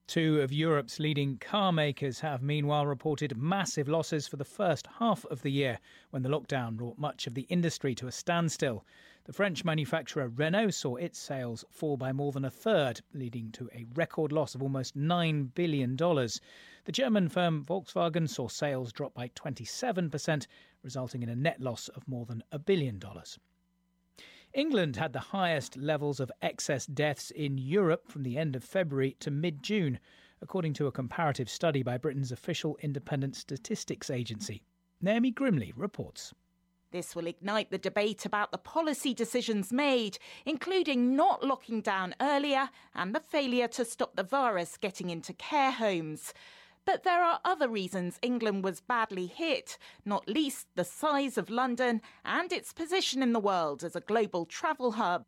Two 0.09 0.40
of 0.40 0.52
Europe's 0.52 0.99
leading 0.99 1.38
car 1.38 1.73
makers 1.73 2.21
have 2.21 2.42
meanwhile 2.42 2.85
reported 2.85 3.37
massive 3.37 3.88
losses 3.88 4.26
for 4.26 4.37
the 4.37 4.44
first 4.44 4.88
half 4.99 5.25
of 5.26 5.42
the 5.42 5.52
year 5.52 5.78
when 6.11 6.23
the 6.23 6.28
lockdown 6.28 6.76
brought 6.76 6.99
much 6.99 7.26
of 7.26 7.35
the 7.35 7.42
industry 7.42 7.94
to 7.94 8.09
a 8.09 8.12
standstill. 8.12 8.85
The 9.25 9.32
French 9.32 9.64
manufacturer 9.64 10.28
Renault 10.28 10.71
saw 10.71 10.97
its 10.97 11.18
sales 11.18 11.64
fall 11.71 11.97
by 11.97 12.12
more 12.12 12.32
than 12.32 12.44
a 12.44 12.50
third, 12.50 13.00
leading 13.14 13.52
to 13.52 13.71
a 13.73 13.87
record 13.94 14.32
loss 14.32 14.56
of 14.56 14.62
almost 14.62 14.99
$9 14.99 15.54
billion. 15.54 15.97
The 16.85 16.93
German 16.93 17.29
firm 17.29 17.65
Volkswagen 17.65 18.29
saw 18.29 18.49
sales 18.49 18.93
drop 18.93 19.15
by 19.15 19.29
27%, 19.29 20.47
resulting 20.83 21.23
in 21.23 21.29
a 21.29 21.37
net 21.37 21.61
loss 21.61 21.87
of 21.89 22.09
more 22.09 22.27
than 22.27 22.43
a 22.51 22.59
billion 22.59 22.99
dollars. 22.99 23.39
England 24.53 24.97
had 24.97 25.12
the 25.12 25.21
highest 25.21 25.77
levels 25.77 26.19
of 26.19 26.33
excess 26.43 26.85
deaths 26.85 27.31
in 27.31 27.57
Europe 27.57 28.09
from 28.09 28.25
the 28.25 28.37
end 28.37 28.57
of 28.57 28.65
February 28.65 29.17
to 29.21 29.31
mid 29.31 29.62
June, 29.62 30.01
according 30.43 30.73
to 30.75 30.89
a 30.89 30.93
comparative 30.93 31.49
study 31.49 31.85
by 31.85 31.97
Britain's 31.97 32.33
official 32.33 32.77
independent 32.83 33.37
statistics 33.37 34.11
agency. 34.11 34.62
Naomi 35.01 35.31
Grimley 35.33 35.73
reports. 35.77 36.35
This 36.91 37.17
will 37.17 37.27
ignite 37.27 37.71
the 37.71 37.79
debate 37.79 38.27
about 38.27 38.53
the 38.53 38.59
policy 38.59 39.15
decisions 39.15 39.73
made, 39.73 40.19
including 40.45 41.17
not 41.17 41.43
locking 41.43 41.81
down 41.81 42.15
earlier 42.21 42.69
and 42.95 43.15
the 43.15 43.21
failure 43.21 43.69
to 43.69 43.85
stop 43.85 44.17
the 44.17 44.23
virus 44.23 44.77
getting 44.77 45.09
into 45.09 45.33
care 45.33 45.71
homes. 45.71 46.35
But 46.85 47.05
there 47.05 47.23
are 47.23 47.41
other 47.45 47.69
reasons 47.69 48.19
England 48.23 48.65
was 48.65 48.81
badly 48.81 49.27
hit, 49.27 49.79
not 50.05 50.29
least 50.29 50.67
the 50.75 50.85
size 50.85 51.39
of 51.39 51.49
London 51.49 52.01
and 52.25 52.53
its 52.53 52.73
position 52.73 53.23
in 53.23 53.33
the 53.33 53.41
world 53.41 53.85
as 53.85 53.95
a 53.95 54.01
global 54.01 54.45
travel 54.47 54.93
hub. 54.93 55.25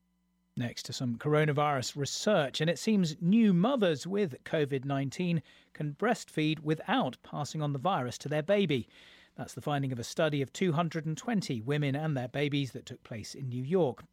Next 0.57 0.85
to 0.85 0.93
some 0.93 1.17
coronavirus 1.17 1.97
research, 1.97 2.61
and 2.61 2.69
it 2.69 2.79
seems 2.79 3.17
new 3.21 3.53
mothers 3.53 4.05
with 4.07 4.43
COVID 4.45 4.85
19 4.85 5.43
can 5.73 5.95
breastfeed 5.95 6.61
without 6.61 7.19
passing 7.23 7.63
on 7.63 7.73
the 7.73 7.79
virus 7.79 8.19
to 8.19 8.29
their 8.29 8.43
baby. 8.43 8.89
That's 9.37 9.55
the 9.55 9.61
finding 9.61 9.93
of 9.93 9.99
a 9.99 10.05
study 10.05 10.43
of 10.43 10.53
220 10.53 11.61
women 11.61 11.95
and 11.95 12.17
their 12.17 12.29
babies 12.29 12.73
that 12.73 12.87
took 12.87 13.03
place 13.05 13.35
in 13.35 13.49
New 13.49 13.63
York. 13.63 14.05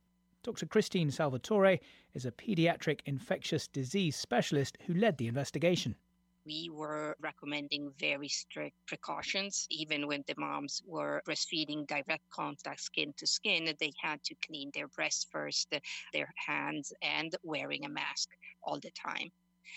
Dr. 0.44 0.66
Christine 0.66 1.12
Salvatore 1.12 1.80
is 2.14 2.26
a 2.26 2.32
pediatric 2.32 3.02
infectious 3.06 3.68
disease 3.68 4.16
specialist 4.16 4.78
who 4.86 4.94
led 4.94 5.18
the 5.18 5.28
investigation 5.28 5.96
we 6.46 6.70
were 6.72 7.16
recommending 7.20 7.92
very 8.00 8.28
strict 8.30 8.76
precautions. 8.88 9.68
Even 9.70 10.08
when 10.08 10.24
the 10.28 10.36
moms 10.38 10.82
were 10.86 11.22
breastfeeding 11.28 11.88
direct 11.88 12.30
contact 12.30 12.82
skin 12.82 13.14
to 13.18 13.28
skin, 13.28 13.76
they 13.80 13.92
had 14.02 14.24
to 14.24 14.36
clean 14.46 14.72
their 14.74 14.88
breasts 14.88 15.28
first, 15.32 15.74
their 16.14 16.34
hands, 16.48 16.94
and 17.02 17.36
wearing 17.44 17.86
a 17.86 17.90
mask 17.90 18.30
all 18.64 18.80
the 18.80 18.92
time. 18.92 19.32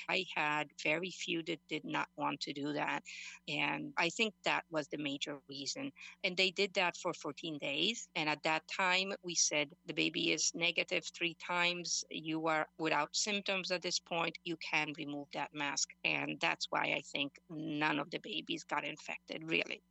I 0.08 0.24
had 0.34 0.68
very 0.82 1.10
few 1.10 1.42
that 1.44 1.60
did 1.68 1.84
not 1.84 2.08
want 2.16 2.40
to 2.40 2.52
do 2.52 2.72
that. 2.72 3.02
And 3.48 3.92
I 3.96 4.08
think 4.10 4.34
that 4.44 4.64
was 4.70 4.88
the 4.88 4.98
major 4.98 5.38
reason. 5.48 5.90
And 6.22 6.36
they 6.36 6.50
did 6.50 6.74
that 6.74 6.96
for 6.96 7.12
14 7.12 7.58
days. 7.58 8.08
And 8.16 8.28
at 8.28 8.42
that 8.42 8.62
time, 8.74 9.12
we 9.22 9.34
said 9.34 9.70
the 9.86 9.94
baby 9.94 10.32
is 10.32 10.50
negative 10.54 11.04
three 11.16 11.36
times. 11.44 12.04
You 12.10 12.46
are 12.46 12.66
without 12.78 13.14
symptoms 13.14 13.70
at 13.70 13.82
this 13.82 13.98
point. 13.98 14.38
You 14.44 14.56
can 14.56 14.92
remove 14.98 15.28
that 15.34 15.54
mask. 15.54 15.90
And 16.04 16.38
that's 16.40 16.66
why 16.70 16.94
I 16.96 17.02
think 17.12 17.32
none 17.50 17.98
of 17.98 18.10
the 18.10 18.18
babies 18.18 18.64
got 18.64 18.84
infected, 18.84 19.42
really. 19.44 19.82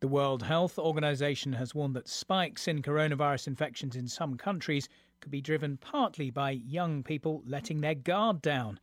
The 0.00 0.08
World 0.08 0.42
Health 0.42 0.78
Organization 0.78 1.54
has 1.54 1.74
warned 1.74 1.96
that 1.96 2.08
spikes 2.08 2.68
in 2.68 2.82
coronavirus 2.82 3.46
infections 3.46 3.96
in 3.96 4.06
some 4.06 4.36
countries 4.36 4.86
could 5.24 5.30
be 5.30 5.40
driven 5.40 5.78
partly 5.78 6.28
by 6.28 6.50
young 6.50 7.02
people 7.02 7.42
letting 7.46 7.80
their 7.80 7.94
guard 7.94 8.42
down. 8.42 8.78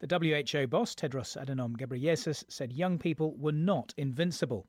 The 0.00 0.18
WHO 0.18 0.66
boss, 0.66 0.94
Tedros 0.94 1.42
Adhanom 1.42 1.74
Ghebreyesus, 1.78 2.44
said 2.48 2.70
young 2.70 2.98
people 2.98 3.34
were 3.38 3.50
not 3.50 3.94
invincible. 3.96 4.66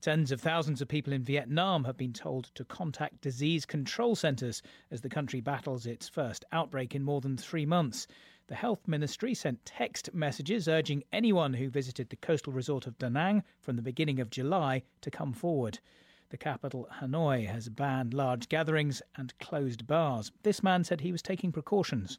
Tens 0.00 0.32
of 0.32 0.40
thousands 0.40 0.82
of 0.82 0.88
people 0.88 1.12
in 1.12 1.22
Vietnam 1.22 1.84
have 1.84 1.96
been 1.96 2.12
told 2.12 2.46
to 2.56 2.64
contact 2.64 3.20
disease 3.20 3.64
control 3.64 4.16
centres 4.16 4.62
as 4.90 5.00
the 5.00 5.08
country 5.08 5.40
battles 5.40 5.86
its 5.86 6.08
first 6.08 6.44
outbreak 6.50 6.92
in 6.92 7.04
more 7.04 7.20
than 7.20 7.36
three 7.36 7.64
months. 7.64 8.08
The 8.48 8.56
health 8.56 8.88
ministry 8.88 9.32
sent 9.32 9.64
text 9.64 10.12
messages 10.12 10.66
urging 10.66 11.04
anyone 11.12 11.54
who 11.54 11.70
visited 11.70 12.10
the 12.10 12.16
coastal 12.16 12.52
resort 12.52 12.88
of 12.88 12.98
Da 12.98 13.10
Nang 13.10 13.44
from 13.60 13.76
the 13.76 13.82
beginning 13.82 14.18
of 14.18 14.30
July 14.30 14.82
to 15.02 15.10
come 15.12 15.32
forward. 15.32 15.78
The 16.28 16.36
capital, 16.36 16.88
Hanoi, 17.00 17.46
has 17.46 17.68
banned 17.68 18.12
large 18.12 18.48
gatherings 18.48 19.00
and 19.14 19.38
closed 19.38 19.86
bars. 19.86 20.32
This 20.42 20.62
man 20.62 20.82
said 20.82 21.00
he 21.00 21.12
was 21.12 21.22
taking 21.22 21.52
precautions. 21.52 22.18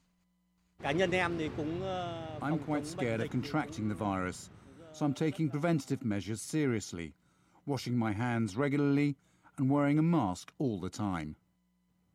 I'm 0.84 2.60
quite 2.60 2.86
scared 2.86 3.20
of 3.22 3.30
contracting 3.30 3.90
the 3.90 3.96
virus, 3.96 4.50
so 4.94 5.06
I'm 5.06 5.14
taking 5.14 5.50
preventative 5.50 6.06
measures 6.06 6.42
seriously, 6.42 7.14
washing 7.66 7.98
my 7.98 8.14
hands 8.14 8.56
regularly 8.56 9.18
and 9.58 9.70
wearing 9.70 10.00
a 10.00 10.04
mask 10.04 10.54
all 10.58 10.80
the 10.80 10.90
time. 10.90 11.36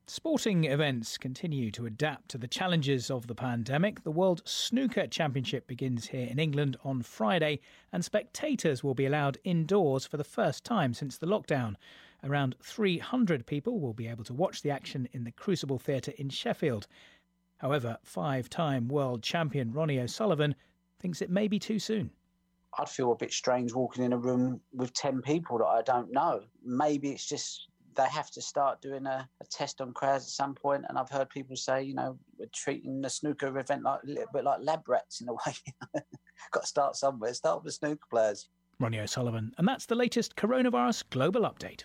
Sporting 0.08 0.64
events 0.64 1.16
continue 1.16 1.70
to 1.70 1.86
adapt 1.86 2.28
to 2.28 2.36
the 2.36 2.48
challenges 2.48 3.08
of 3.08 3.28
the 3.28 3.36
pandemic. 3.36 4.02
The 4.02 4.10
World 4.10 4.42
Snooker 4.44 5.06
Championship 5.06 5.68
begins 5.68 6.08
here 6.08 6.26
in 6.26 6.40
England 6.40 6.76
on 6.82 7.02
Friday, 7.02 7.60
and 7.92 8.04
spectators 8.04 8.82
will 8.82 8.94
be 8.94 9.06
allowed 9.06 9.38
indoors 9.44 10.04
for 10.04 10.16
the 10.16 10.24
first 10.24 10.64
time 10.64 10.92
since 10.92 11.16
the 11.16 11.28
lockdown. 11.28 11.76
Around 12.24 12.56
300 12.62 13.46
people 13.46 13.78
will 13.78 13.94
be 13.94 14.08
able 14.08 14.24
to 14.24 14.34
watch 14.34 14.62
the 14.62 14.70
action 14.70 15.08
in 15.12 15.22
the 15.22 15.30
Crucible 15.30 15.78
Theatre 15.78 16.12
in 16.18 16.28
Sheffield. 16.28 16.88
However, 17.58 17.96
five 18.02 18.50
time 18.50 18.88
world 18.88 19.22
champion 19.22 19.72
Ronnie 19.72 20.00
O'Sullivan 20.00 20.56
thinks 20.98 21.22
it 21.22 21.30
may 21.30 21.46
be 21.46 21.60
too 21.60 21.78
soon. 21.78 22.10
I'd 22.76 22.88
feel 22.88 23.12
a 23.12 23.16
bit 23.16 23.32
strange 23.32 23.72
walking 23.72 24.02
in 24.02 24.12
a 24.12 24.18
room 24.18 24.60
with 24.72 24.92
10 24.94 25.22
people 25.22 25.58
that 25.58 25.66
I 25.66 25.82
don't 25.82 26.10
know. 26.10 26.42
Maybe 26.64 27.10
it's 27.10 27.26
just 27.26 27.68
they 27.94 28.06
have 28.06 28.30
to 28.30 28.42
start 28.42 28.80
doing 28.80 29.06
a, 29.06 29.28
a, 29.40 29.44
test 29.50 29.80
on 29.80 29.92
crowds 29.92 30.24
at 30.24 30.30
some 30.30 30.54
point. 30.54 30.84
And 30.88 30.98
I've 30.98 31.10
heard 31.10 31.28
people 31.30 31.56
say, 31.56 31.82
you 31.82 31.94
know, 31.94 32.18
we're 32.38 32.46
treating 32.52 33.00
the 33.00 33.10
snooker 33.10 33.58
event 33.58 33.82
like 33.82 34.00
a 34.02 34.06
little 34.06 34.26
bit 34.32 34.44
like 34.44 34.60
lab 34.62 34.88
rats 34.88 35.20
in 35.20 35.28
a 35.28 35.32
way. 35.46 35.54
Got 36.52 36.60
to 36.60 36.66
start 36.66 36.96
somewhere. 36.96 37.34
Start 37.34 37.64
with 37.64 37.74
snooker 37.74 38.06
players. 38.10 38.48
Ronnie 38.80 39.00
O'Sullivan, 39.00 39.52
and 39.58 39.68
that's 39.68 39.86
the 39.86 39.94
latest 39.94 40.34
coronavirus 40.34 41.04
global 41.10 41.42
update. 41.42 41.84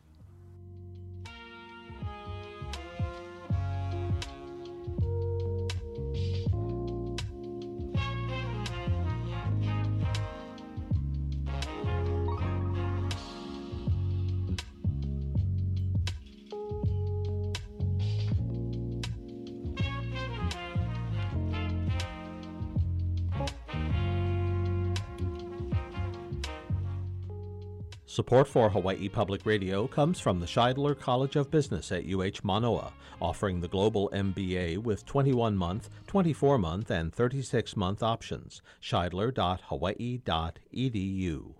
Support 28.17 28.47
for 28.47 28.71
Hawaii 28.71 29.09
Public 29.09 29.45
Radio 29.45 29.85
comes 29.85 30.19
from 30.19 30.39
the 30.39 30.47
Shidler 30.47 30.99
College 30.99 31.35
of 31.35 31.51
Business 31.51 31.91
at 31.91 32.11
UH 32.11 32.39
Manoa, 32.41 32.91
offering 33.21 33.61
the 33.61 33.67
Global 33.67 34.09
MBA 34.11 34.79
with 34.79 35.05
21 35.05 35.55
month, 35.55 35.91
24 36.07 36.57
month, 36.57 36.89
and 36.89 37.13
36 37.13 37.75
month 37.75 38.01
options. 38.01 38.63
Shidler.hawaii.edu. 38.81 41.53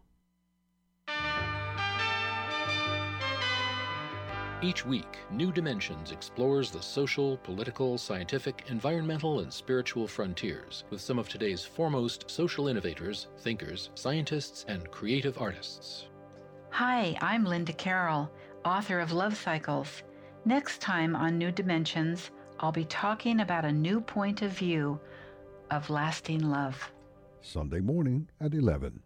Each 4.64 4.84
week, 4.84 5.20
New 5.30 5.52
Dimensions 5.52 6.12
explores 6.12 6.72
the 6.72 6.82
social, 6.82 7.38
political, 7.38 8.00
scientific, 8.00 8.64
environmental, 8.70 9.42
and 9.42 9.54
spiritual 9.54 10.08
frontiers 10.08 10.86
with 10.90 11.02
some 11.02 11.20
of 11.20 11.30
today's 11.30 11.64
foremost 11.64 12.32
social 12.32 12.68
innovators, 12.68 13.28
thinkers, 13.42 13.92
scientists, 13.94 14.66
and 14.68 14.90
creative 14.90 15.40
artists. 15.40 16.08
Hi, 16.70 17.18
I'm 17.22 17.44
Linda 17.44 17.74
Carroll, 17.74 18.32
author 18.64 19.00
of 19.00 19.12
Love 19.12 19.36
Cycles. 19.36 20.04
Next 20.46 20.80
time 20.80 21.16
on 21.16 21.38
New 21.38 21.52
Dimensions, 21.52 22.30
I'll 22.60 22.72
be 22.72 22.86
talking 22.86 23.40
about 23.40 23.66
a 23.66 23.72
new 23.72 24.00
point 24.00 24.44
of 24.44 24.52
view 24.52 25.00
of 25.72 25.90
lasting 25.90 26.48
love. 26.48 26.92
Sunday 27.42 27.80
morning 27.80 28.30
at 28.40 28.54
11. 28.54 29.00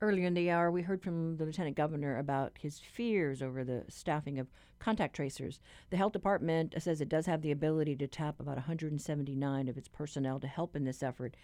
Earlier 0.00 0.26
in 0.26 0.34
the 0.34 0.50
hour, 0.50 0.70
we 0.70 0.82
heard 0.82 1.02
from 1.02 1.36
the 1.36 1.44
Lieutenant 1.44 1.76
Governor 1.76 2.18
about 2.18 2.52
his 2.60 2.78
fears 2.78 3.42
over 3.42 3.64
the 3.64 3.84
staffing 3.88 4.38
of 4.38 4.48
contact 4.78 5.16
tracers. 5.16 5.60
The 5.90 5.96
health 5.96 6.12
department 6.12 6.74
says 6.78 7.00
it 7.00 7.08
does 7.08 7.26
have 7.26 7.42
the 7.42 7.52
ability 7.52 7.96
to 7.96 8.06
tap 8.06 8.38
about 8.38 8.56
179 8.56 9.68
of 9.68 9.76
its 9.76 9.88
personnel 9.88 10.38
to 10.40 10.46
help 10.46 10.76
in 10.76 10.84
this 10.84 11.02
effort. 11.02 11.36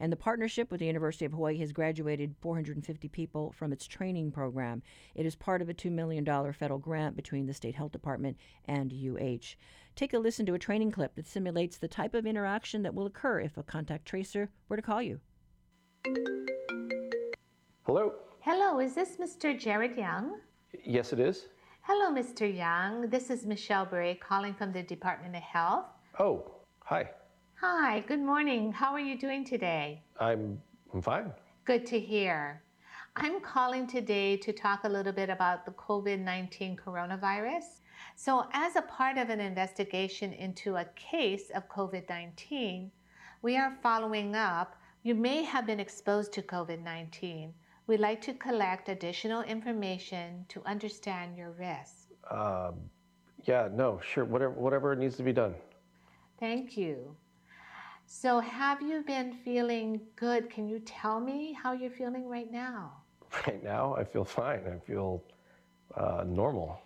And 0.00 0.12
the 0.12 0.16
partnership 0.16 0.70
with 0.70 0.80
the 0.80 0.86
University 0.86 1.24
of 1.24 1.32
Hawaii 1.32 1.58
has 1.58 1.72
graduated 1.72 2.34
450 2.40 3.08
people 3.08 3.52
from 3.56 3.72
its 3.72 3.86
training 3.86 4.30
program. 4.30 4.82
It 5.14 5.26
is 5.26 5.34
part 5.34 5.62
of 5.62 5.68
a 5.68 5.74
$2 5.74 5.90
million 5.90 6.24
federal 6.24 6.78
grant 6.78 7.16
between 7.16 7.46
the 7.46 7.54
State 7.54 7.74
Health 7.74 7.92
Department 7.92 8.36
and 8.66 8.92
UH. 8.92 9.56
Take 9.94 10.12
a 10.12 10.18
listen 10.18 10.44
to 10.46 10.54
a 10.54 10.58
training 10.58 10.90
clip 10.90 11.14
that 11.14 11.26
simulates 11.26 11.78
the 11.78 11.88
type 11.88 12.14
of 12.14 12.26
interaction 12.26 12.82
that 12.82 12.94
will 12.94 13.06
occur 13.06 13.40
if 13.40 13.56
a 13.56 13.62
contact 13.62 14.06
tracer 14.06 14.50
were 14.68 14.76
to 14.76 14.82
call 14.82 15.00
you. 15.00 15.20
Hello. 17.84 18.12
Hello, 18.40 18.78
is 18.80 18.94
this 18.94 19.16
Mr. 19.16 19.58
Jared 19.58 19.96
Young? 19.96 20.40
Yes, 20.84 21.12
it 21.12 21.20
is. 21.20 21.46
Hello, 21.82 22.12
Mr. 22.14 22.52
Young. 22.52 23.08
This 23.08 23.30
is 23.30 23.46
Michelle 23.46 23.86
Bray 23.86 24.16
calling 24.16 24.54
from 24.54 24.72
the 24.72 24.82
Department 24.82 25.36
of 25.36 25.42
Health. 25.42 25.86
Oh, 26.18 26.56
hi. 26.84 27.10
Hi, 27.60 28.00
good 28.00 28.20
morning. 28.20 28.70
How 28.70 28.92
are 28.92 29.00
you 29.00 29.16
doing 29.16 29.42
today? 29.42 30.02
I'm, 30.20 30.60
I'm 30.92 31.00
fine. 31.00 31.32
Good 31.64 31.86
to 31.86 31.98
hear. 31.98 32.62
I'm 33.16 33.40
calling 33.40 33.86
today 33.86 34.36
to 34.36 34.52
talk 34.52 34.84
a 34.84 34.88
little 34.90 35.14
bit 35.14 35.30
about 35.30 35.64
the 35.64 35.70
COVID 35.70 36.20
19 36.20 36.76
coronavirus. 36.76 37.80
So, 38.14 38.44
as 38.52 38.76
a 38.76 38.82
part 38.82 39.16
of 39.16 39.30
an 39.30 39.40
investigation 39.40 40.34
into 40.34 40.76
a 40.76 40.84
case 40.96 41.48
of 41.54 41.66
COVID 41.70 42.06
19, 42.10 42.90
we 43.40 43.56
are 43.56 43.74
following 43.82 44.36
up. 44.36 44.76
You 45.02 45.14
may 45.14 45.42
have 45.42 45.66
been 45.66 45.80
exposed 45.80 46.34
to 46.34 46.42
COVID 46.42 46.82
19. 46.82 47.54
We'd 47.86 48.00
like 48.00 48.20
to 48.22 48.34
collect 48.34 48.90
additional 48.90 49.40
information 49.40 50.44
to 50.50 50.62
understand 50.66 51.38
your 51.38 51.52
risk. 51.52 52.10
Um, 52.30 52.74
yeah, 53.44 53.70
no, 53.72 53.98
sure, 54.06 54.26
whatever, 54.26 54.52
whatever 54.52 54.94
needs 54.94 55.16
to 55.16 55.22
be 55.22 55.32
done. 55.32 55.54
Thank 56.38 56.76
you. 56.76 57.16
So, 58.08 58.38
have 58.38 58.80
you 58.80 59.02
been 59.02 59.32
feeling 59.32 60.00
good? 60.14 60.48
Can 60.48 60.68
you 60.68 60.78
tell 60.78 61.18
me 61.18 61.52
how 61.52 61.72
you're 61.72 61.90
feeling 61.90 62.28
right 62.28 62.50
now? 62.50 62.92
Right 63.46 63.62
now, 63.62 63.94
I 63.96 64.04
feel 64.04 64.24
fine. 64.24 64.60
I 64.66 64.78
feel 64.86 65.22
uh, 65.96 66.22
normal. 66.24 66.78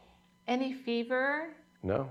Any 0.48 0.72
fever? 0.72 1.54
No. 1.82 2.08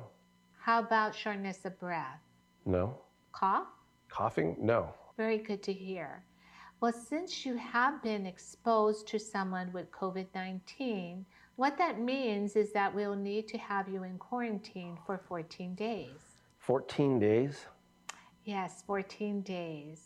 How 0.60 0.80
about 0.80 1.16
shortness 1.16 1.66
of 1.66 1.78
breath? 1.80 2.22
No. 2.66 2.96
Cough? 3.32 3.68
Coughing? 4.08 4.56
No. 4.60 4.94
Very 5.18 5.40
good 5.40 5.64
to 5.64 5.74
hear. 5.74 6.24
Well, 6.80 6.94
since 6.94 7.46
you 7.46 7.58
have 7.58 8.02
been 8.04 8.28
exposed 8.28 9.08
to 9.08 9.20
someone 9.20 9.74
with 9.74 9.92
COVID 9.92 10.28
19, 10.36 11.26
what 11.56 11.78
that 11.80 12.00
means 12.00 12.56
is 12.56 12.72
that 12.74 12.94
we'll 12.94 13.16
need 13.16 13.48
to 13.50 13.58
have 13.58 13.90
you 13.90 14.04
in 14.04 14.18
quarantine 14.20 14.98
for 15.06 15.18
14 15.18 15.74
days. 15.76 16.38
14 16.60 17.20
days? 17.20 17.66
Yes, 18.46 18.84
14 18.88 19.42
days. 19.42 20.02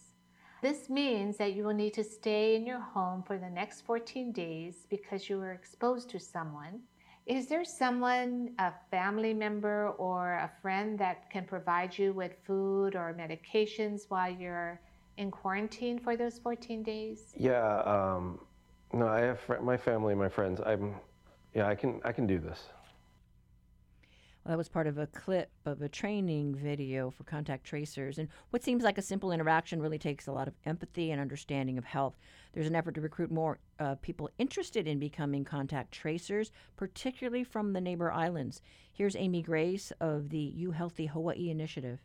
This 0.61 0.89
means 0.89 1.37
that 1.37 1.53
you 1.53 1.65
will 1.65 1.73
need 1.73 1.93
to 1.95 2.03
stay 2.03 2.55
in 2.55 2.65
your 2.65 2.79
home 2.79 3.21
for 3.23 3.37
the 3.37 3.49
next 3.49 3.81
14 3.81 4.31
days 4.31 4.87
because 4.89 5.29
you 5.29 5.37
were 5.37 5.51
exposed 5.51 6.09
to 6.11 6.19
someone. 6.19 6.81
Is 7.25 7.47
there 7.47 7.63
someone, 7.63 8.51
a 8.59 8.73
family 8.91 9.33
member 9.33 9.89
or 9.97 10.33
a 10.33 10.51
friend 10.61 10.97
that 10.99 11.29
can 11.29 11.45
provide 11.45 11.97
you 11.97 12.11
with 12.13 12.33
food 12.45 12.95
or 12.95 13.13
medications 13.13 14.09
while 14.09 14.29
you're 14.29 14.81
in 15.17 15.31
quarantine 15.31 15.99
for 15.99 16.17
those 16.17 16.39
14 16.39 16.83
days? 16.83 17.33
Yeah, 17.37 17.81
um, 17.81 18.39
no, 18.91 19.07
I 19.07 19.19
have 19.21 19.39
fr- 19.39 19.59
my 19.59 19.77
family 19.77 20.15
my 20.15 20.29
friends. 20.29 20.59
I'm, 20.65 20.95
yeah, 21.53 21.67
I 21.67 21.75
can, 21.75 22.01
I 22.03 22.11
can 22.11 22.27
do 22.27 22.39
this. 22.39 22.67
Well, 24.43 24.51
that 24.51 24.57
was 24.57 24.67
part 24.67 24.87
of 24.87 24.97
a 24.97 25.07
clip 25.07 25.49
of 25.65 25.81
a 25.81 25.87
training 25.87 26.55
video 26.55 27.09
for 27.09 27.23
contact 27.23 27.63
tracers. 27.63 28.17
And 28.17 28.27
what 28.49 28.61
seems 28.61 28.83
like 28.83 28.97
a 28.97 29.01
simple 29.01 29.31
interaction 29.31 29.81
really 29.81 29.97
takes 29.97 30.27
a 30.27 30.33
lot 30.33 30.49
of 30.49 30.55
empathy 30.65 31.11
and 31.11 31.21
understanding 31.21 31.77
of 31.77 31.85
health. 31.85 32.17
There's 32.51 32.67
an 32.67 32.75
effort 32.75 32.95
to 32.95 33.01
recruit 33.01 33.31
more 33.31 33.59
uh, 33.79 33.95
people 34.01 34.29
interested 34.37 34.85
in 34.85 34.99
becoming 34.99 35.45
contact 35.45 35.93
tracers, 35.93 36.51
particularly 36.75 37.45
from 37.45 37.71
the 37.71 37.79
neighbor 37.79 38.11
islands. 38.11 38.61
Here's 38.91 39.15
Amy 39.15 39.41
Grace 39.41 39.93
of 40.01 40.29
the 40.29 40.37
You 40.37 40.71
Healthy 40.71 41.05
Hawaii 41.05 41.49
initiative. 41.49 42.01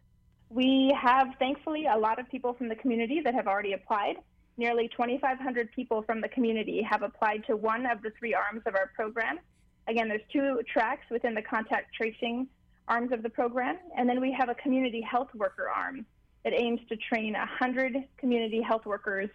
We 0.48 0.96
have, 0.98 1.34
thankfully, 1.40 1.86
a 1.86 1.98
lot 1.98 2.20
of 2.20 2.28
people 2.30 2.54
from 2.54 2.68
the 2.68 2.76
community 2.76 3.20
that 3.20 3.34
have 3.34 3.48
already 3.48 3.72
applied. 3.72 4.16
Nearly 4.56 4.88
2,500 4.88 5.72
people 5.72 6.02
from 6.02 6.20
the 6.20 6.28
community 6.28 6.82
have 6.88 7.02
applied 7.02 7.44
to 7.48 7.56
one 7.56 7.84
of 7.84 8.00
the 8.00 8.10
three 8.16 8.32
arms 8.32 8.62
of 8.64 8.76
our 8.76 8.92
program. 8.94 9.40
Again, 9.88 10.08
there's 10.08 10.20
two 10.30 10.60
tracks 10.70 11.06
within 11.10 11.34
the 11.34 11.42
contact 11.42 11.94
tracing 11.94 12.46
arms 12.88 13.10
of 13.10 13.22
the 13.22 13.30
program, 13.30 13.78
and 13.96 14.08
then 14.08 14.20
we 14.20 14.30
have 14.32 14.50
a 14.50 14.54
community 14.54 15.00
health 15.00 15.28
worker 15.34 15.68
arm 15.68 16.04
that 16.44 16.52
aims 16.52 16.80
to 16.88 16.96
train 16.96 17.32
100 17.32 17.96
community 18.18 18.60
health 18.60 18.84
workers 18.84 19.30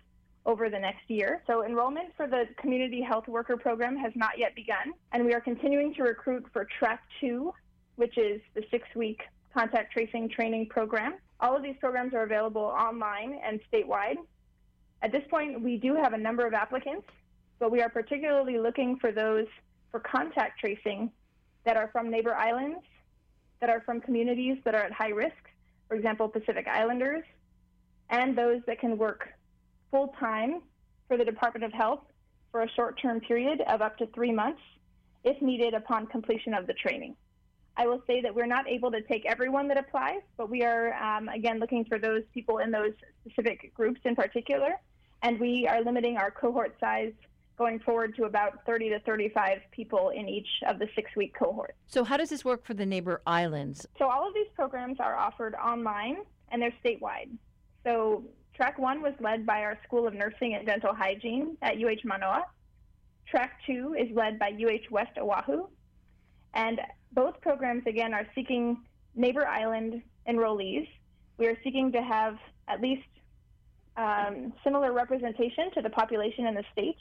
over 0.46 0.70
the 0.70 0.78
next 0.78 1.10
year. 1.10 1.42
So 1.48 1.66
enrollment 1.66 2.16
for 2.16 2.28
the 2.28 2.46
community 2.58 3.02
health 3.02 3.28
worker 3.28 3.58
program 3.58 3.98
has 3.98 4.12
not 4.16 4.38
yet 4.38 4.56
begun, 4.56 4.94
and 5.12 5.26
we 5.26 5.34
are 5.34 5.42
continuing 5.42 5.94
to 5.96 6.04
recruit 6.04 6.46
for 6.54 6.68
track 6.80 7.02
two, 7.20 7.54
which 7.96 8.18
is 8.18 8.40
the 8.54 8.64
six-week 8.70 9.22
contact 9.54 9.92
tracing 9.94 10.30
training 10.30 10.68
program. 10.68 11.16
All 11.40 11.56
of 11.56 11.64
these 11.64 11.76
programs 11.80 12.14
are 12.14 12.24
available 12.24 12.62
online 12.62 13.40
and 13.44 13.60
statewide. 13.72 14.18
At 15.02 15.12
this 15.12 15.24
point, 15.30 15.62
we 15.62 15.78
do 15.78 15.96
have 15.96 16.14
a 16.14 16.18
number 16.18 16.46
of 16.46 16.54
applicants, 16.54 17.08
but 17.60 17.72
we 17.72 17.82
are 17.82 17.90
particularly 17.90 18.58
looking 18.58 18.98
for 19.00 19.12
those 19.12 19.48
for 19.94 20.00
contact 20.00 20.60
tracing 20.60 21.12
that 21.66 21.78
are 21.78 21.88
from 21.94 22.10
neighbor 22.10 22.34
islands 22.34 22.80
that 23.62 23.70
are 23.70 23.82
from 23.82 24.02
communities 24.02 24.58
that 24.66 24.74
are 24.74 24.82
at 24.82 24.92
high 24.92 25.12
risk, 25.12 25.38
for 25.88 25.96
example, 25.96 26.28
Pacific 26.28 26.68
Islanders, 26.68 27.24
and 28.10 28.36
those 28.36 28.62
that 28.66 28.80
can 28.80 28.98
work 28.98 29.30
full 29.92 30.14
time 30.20 30.62
for 31.08 31.16
the 31.16 31.24
Department 31.24 31.64
of 31.64 31.72
Health 31.72 32.02
for 32.52 32.64
a 32.64 32.70
short 32.72 33.00
term 33.00 33.22
period 33.22 33.62
of 33.68 33.82
up 33.82 33.98
to 34.00 34.08
three 34.08 34.32
months 34.32 34.60
if 35.24 35.40
needed 35.42 35.76
upon 35.76 36.08
completion 36.08 36.56
of 36.56 36.66
the 36.66 36.74
training. 36.74 37.16
I 37.78 37.86
will 37.86 38.02
say 38.08 38.20
that 38.22 38.34
we're 38.34 38.48
not 38.48 38.68
able 38.68 38.92
to 38.92 39.02
take 39.02 39.26
everyone 39.26 39.68
that 39.68 39.78
applies, 39.78 40.22
but 40.38 40.50
we 40.50 40.64
are, 40.64 40.94
um, 40.96 41.30
again, 41.30 41.60
looking 41.60 41.86
for 41.86 42.00
those 42.00 42.24
people 42.34 42.58
in 42.58 42.72
those 42.72 42.94
specific 43.22 43.74
groups 43.76 44.02
in 44.06 44.16
particular. 44.16 44.74
And 45.22 45.40
we 45.40 45.68
are 45.68 45.82
limiting 45.82 46.18
our 46.18 46.32
cohort 46.32 46.76
size 46.80 47.14
going 47.58 47.80
forward 47.80 48.16
to 48.16 48.24
about 48.24 48.66
30 48.66 48.90
to 48.90 49.00
35 49.02 49.60
people 49.72 50.10
in 50.10 50.28
each 50.28 50.48
of 50.68 50.80
the 50.80 50.88
six 50.96 51.12
week 51.16 51.36
cohorts. 51.38 51.74
So, 51.88 52.04
how 52.04 52.18
does 52.18 52.30
this 52.30 52.44
work 52.44 52.66
for 52.66 52.74
the 52.74 52.86
neighbor 52.86 53.22
islands? 53.28 53.86
So, 53.98 54.06
all 54.06 54.28
of 54.28 54.34
these 54.34 54.48
programs 54.56 55.00
are 55.00 55.16
offered 55.16 55.56
online 55.56 56.18
and 56.52 56.62
they're 56.62 56.74
statewide. 56.84 57.30
So, 57.84 58.24
track 58.56 58.80
one 58.80 59.02
was 59.02 59.14
led 59.20 59.46
by 59.46 59.62
our 59.62 59.78
School 59.84 60.08
of 60.08 60.14
Nursing 60.14 60.56
and 60.56 60.66
Dental 60.66 60.94
Hygiene 60.94 61.58
at 61.62 61.76
UH 61.78 62.06
Manoa. 62.06 62.46
Track 63.30 63.60
two 63.66 63.96
is 63.98 64.14
led 64.16 64.40
by 64.40 64.50
UH 64.50 64.92
West 64.92 65.18
Oahu. 65.18 65.68
And 66.54 66.80
both 67.14 67.40
programs, 67.42 67.84
again, 67.88 68.14
are 68.14 68.28
seeking 68.36 68.78
neighbor 69.16 69.48
island 69.48 70.02
enrollees. 70.28 70.88
We 71.38 71.48
are 71.48 71.58
seeking 71.64 71.92
to 71.94 72.02
have 72.02 72.38
at 72.68 72.82
least 72.82 73.08
um, 73.98 74.54
similar 74.64 74.92
representation 74.92 75.72
to 75.76 75.82
the 75.82 75.90
population 75.90 76.48
in 76.48 76.56
the 76.56 76.64
state 76.72 76.98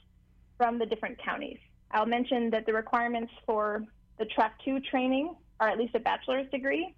from 0.63 0.79
the 0.79 0.87
different 0.87 1.19
counties. 1.19 1.59
I'll 1.91 2.07
mention 2.07 2.49
that 2.51 2.67
the 2.67 2.73
requirements 2.73 3.33
for 3.45 3.85
the 4.21 4.27
track 4.27 4.55
two 4.65 4.79
training 4.79 5.35
are 5.59 5.69
at 5.69 5.77
least 5.77 5.93
a 5.97 5.99
bachelor's 5.99 6.49
degree, 6.53 6.95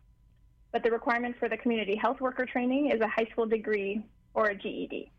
but 0.70 0.82
the 0.82 0.90
requirement 0.90 1.34
for 1.38 1.48
the 1.48 1.56
community 1.56 1.96
health 1.96 2.20
worker 2.20 2.44
training 2.44 2.90
is 2.90 3.00
a 3.00 3.08
high 3.08 3.26
school 3.32 3.46
degree 3.46 4.04
or 4.34 4.48
a 4.50 4.54
GED. 4.54 5.10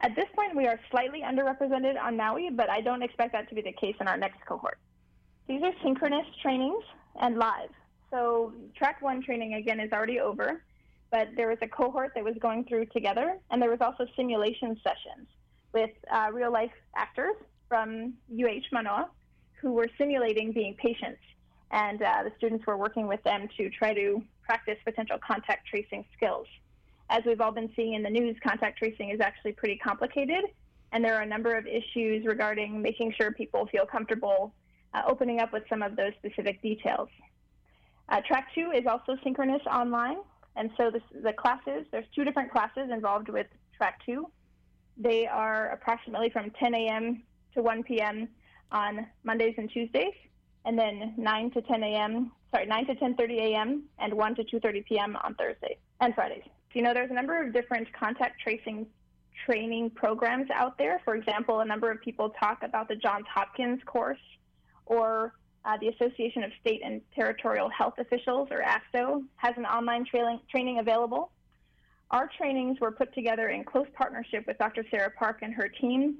At 0.00 0.14
this 0.14 0.26
point, 0.36 0.54
we 0.54 0.68
are 0.68 0.78
slightly 0.92 1.22
underrepresented 1.22 2.00
on 2.00 2.16
Maui, 2.16 2.50
but 2.50 2.70
I 2.70 2.82
don't 2.82 3.02
expect 3.02 3.32
that 3.32 3.48
to 3.48 3.56
be 3.56 3.62
the 3.62 3.72
case 3.72 3.96
in 4.00 4.06
our 4.06 4.16
next 4.16 4.46
cohort. 4.46 4.78
These 5.48 5.64
are 5.64 5.72
synchronous 5.82 6.26
trainings 6.40 6.84
and 7.20 7.36
live. 7.36 7.70
So 8.12 8.52
track 8.76 9.02
one 9.02 9.24
training 9.24 9.54
again 9.54 9.80
is 9.80 9.90
already 9.90 10.20
over, 10.20 10.62
but 11.10 11.30
there 11.34 11.48
was 11.48 11.58
a 11.62 11.66
cohort 11.66 12.12
that 12.14 12.22
was 12.22 12.36
going 12.38 12.64
through 12.66 12.86
together, 12.86 13.38
and 13.50 13.60
there 13.60 13.70
was 13.70 13.80
also 13.80 14.06
simulation 14.14 14.76
sessions 14.84 15.26
with 15.72 15.90
uh, 16.12 16.28
real 16.32 16.52
life 16.52 16.70
actors 16.94 17.34
from 17.68 18.14
UH 18.30 18.66
Manoa 18.72 19.10
who 19.60 19.72
were 19.72 19.88
simulating 19.98 20.52
being 20.52 20.74
patients. 20.74 21.20
And 21.70 22.00
uh, 22.02 22.22
the 22.24 22.32
students 22.38 22.66
were 22.66 22.76
working 22.76 23.06
with 23.06 23.22
them 23.24 23.48
to 23.56 23.68
try 23.70 23.92
to 23.92 24.22
practice 24.42 24.78
potential 24.84 25.18
contact 25.26 25.66
tracing 25.68 26.04
skills. 26.16 26.46
As 27.10 27.22
we've 27.26 27.40
all 27.40 27.52
been 27.52 27.70
seeing 27.76 27.94
in 27.94 28.02
the 28.02 28.10
news, 28.10 28.36
contact 28.42 28.78
tracing 28.78 29.10
is 29.10 29.20
actually 29.20 29.52
pretty 29.52 29.76
complicated, 29.76 30.44
and 30.92 31.04
there 31.04 31.14
are 31.14 31.22
a 31.22 31.26
number 31.26 31.54
of 31.56 31.66
issues 31.66 32.24
regarding 32.24 32.80
making 32.80 33.14
sure 33.18 33.32
people 33.32 33.66
feel 33.66 33.84
comfortable 33.84 34.54
uh, 34.94 35.02
opening 35.06 35.40
up 35.40 35.52
with 35.52 35.62
some 35.68 35.82
of 35.82 35.96
those 35.96 36.12
specific 36.18 36.62
details. 36.62 37.08
Uh, 38.08 38.20
track 38.26 38.48
two 38.54 38.72
is 38.74 38.86
also 38.86 39.16
synchronous 39.22 39.62
online, 39.70 40.18
and 40.56 40.70
so 40.76 40.90
this, 40.90 41.02
the 41.22 41.32
classes, 41.32 41.86
there's 41.90 42.06
two 42.14 42.24
different 42.24 42.50
classes 42.50 42.90
involved 42.90 43.28
with 43.28 43.46
track 43.76 44.00
two. 44.04 44.26
They 44.96 45.26
are 45.26 45.70
approximately 45.70 46.30
from 46.30 46.50
10 46.58 46.74
a.m 46.74 47.22
to 47.54 47.62
1 47.62 47.82
p.m. 47.82 48.28
on 48.72 49.06
Mondays 49.24 49.54
and 49.58 49.70
Tuesdays, 49.70 50.14
and 50.64 50.78
then 50.78 51.14
9 51.16 51.50
to 51.52 51.62
10 51.62 51.82
a.m. 51.82 52.32
Sorry, 52.52 52.66
9 52.66 52.86
to 52.86 52.94
10:30 52.94 53.38
a.m. 53.40 53.82
and 53.98 54.14
1 54.14 54.34
to 54.36 54.44
2:30 54.44 54.86
p.m. 54.86 55.16
on 55.22 55.34
Thursdays 55.34 55.76
and 56.00 56.14
Fridays. 56.14 56.42
So 56.44 56.50
you 56.74 56.82
know, 56.82 56.94
there's 56.94 57.10
a 57.10 57.14
number 57.14 57.42
of 57.42 57.52
different 57.52 57.92
contact 57.92 58.40
tracing 58.40 58.86
training 59.44 59.90
programs 59.90 60.50
out 60.50 60.76
there. 60.78 61.00
For 61.04 61.14
example, 61.14 61.60
a 61.60 61.64
number 61.64 61.90
of 61.90 62.00
people 62.00 62.30
talk 62.30 62.62
about 62.62 62.88
the 62.88 62.96
Johns 62.96 63.26
Hopkins 63.32 63.80
course 63.86 64.18
or 64.86 65.34
uh, 65.64 65.76
the 65.80 65.88
Association 65.88 66.42
of 66.44 66.50
State 66.60 66.80
and 66.84 67.00
Territorial 67.14 67.68
Health 67.68 67.94
Officials, 67.98 68.48
or 68.50 68.62
ASTHO, 68.62 69.22
has 69.36 69.54
an 69.56 69.66
online 69.66 70.04
training, 70.06 70.40
training 70.50 70.78
available. 70.78 71.30
Our 72.10 72.30
trainings 72.38 72.80
were 72.80 72.90
put 72.90 73.14
together 73.14 73.48
in 73.48 73.64
close 73.64 73.86
partnership 73.94 74.46
with 74.46 74.56
Dr. 74.56 74.84
Sarah 74.90 75.10
Park 75.10 75.40
and 75.42 75.52
her 75.52 75.68
team 75.68 76.16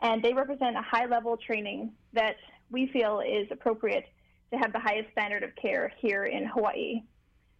and 0.00 0.22
they 0.22 0.32
represent 0.32 0.76
a 0.76 0.82
high 0.82 1.06
level 1.06 1.36
training 1.36 1.92
that 2.12 2.36
we 2.70 2.88
feel 2.92 3.20
is 3.20 3.48
appropriate 3.50 4.04
to 4.52 4.58
have 4.58 4.72
the 4.72 4.78
highest 4.78 5.10
standard 5.12 5.42
of 5.42 5.50
care 5.56 5.92
here 5.98 6.24
in 6.24 6.46
Hawaii. 6.46 7.02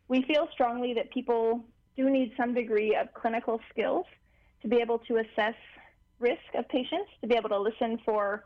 We 0.09 0.23
feel 0.23 0.49
strongly 0.53 0.95
that 0.95 1.11
people 1.11 1.65
do 1.97 2.09
need 2.09 2.33
some 2.37 2.55
degree 2.55 2.95
of 2.95 3.13
clinical 3.13 3.61
skills 3.71 4.07
to 4.63 4.69
be 4.69 4.77
able 4.77 4.99
to 5.01 5.17
assess 5.19 5.55
risk 6.19 6.41
of 6.55 6.69
patients, 6.69 7.11
to 7.21 7.27
be 7.27 7.35
able 7.35 7.49
to 7.49 7.59
listen 7.59 7.99
for 8.05 8.45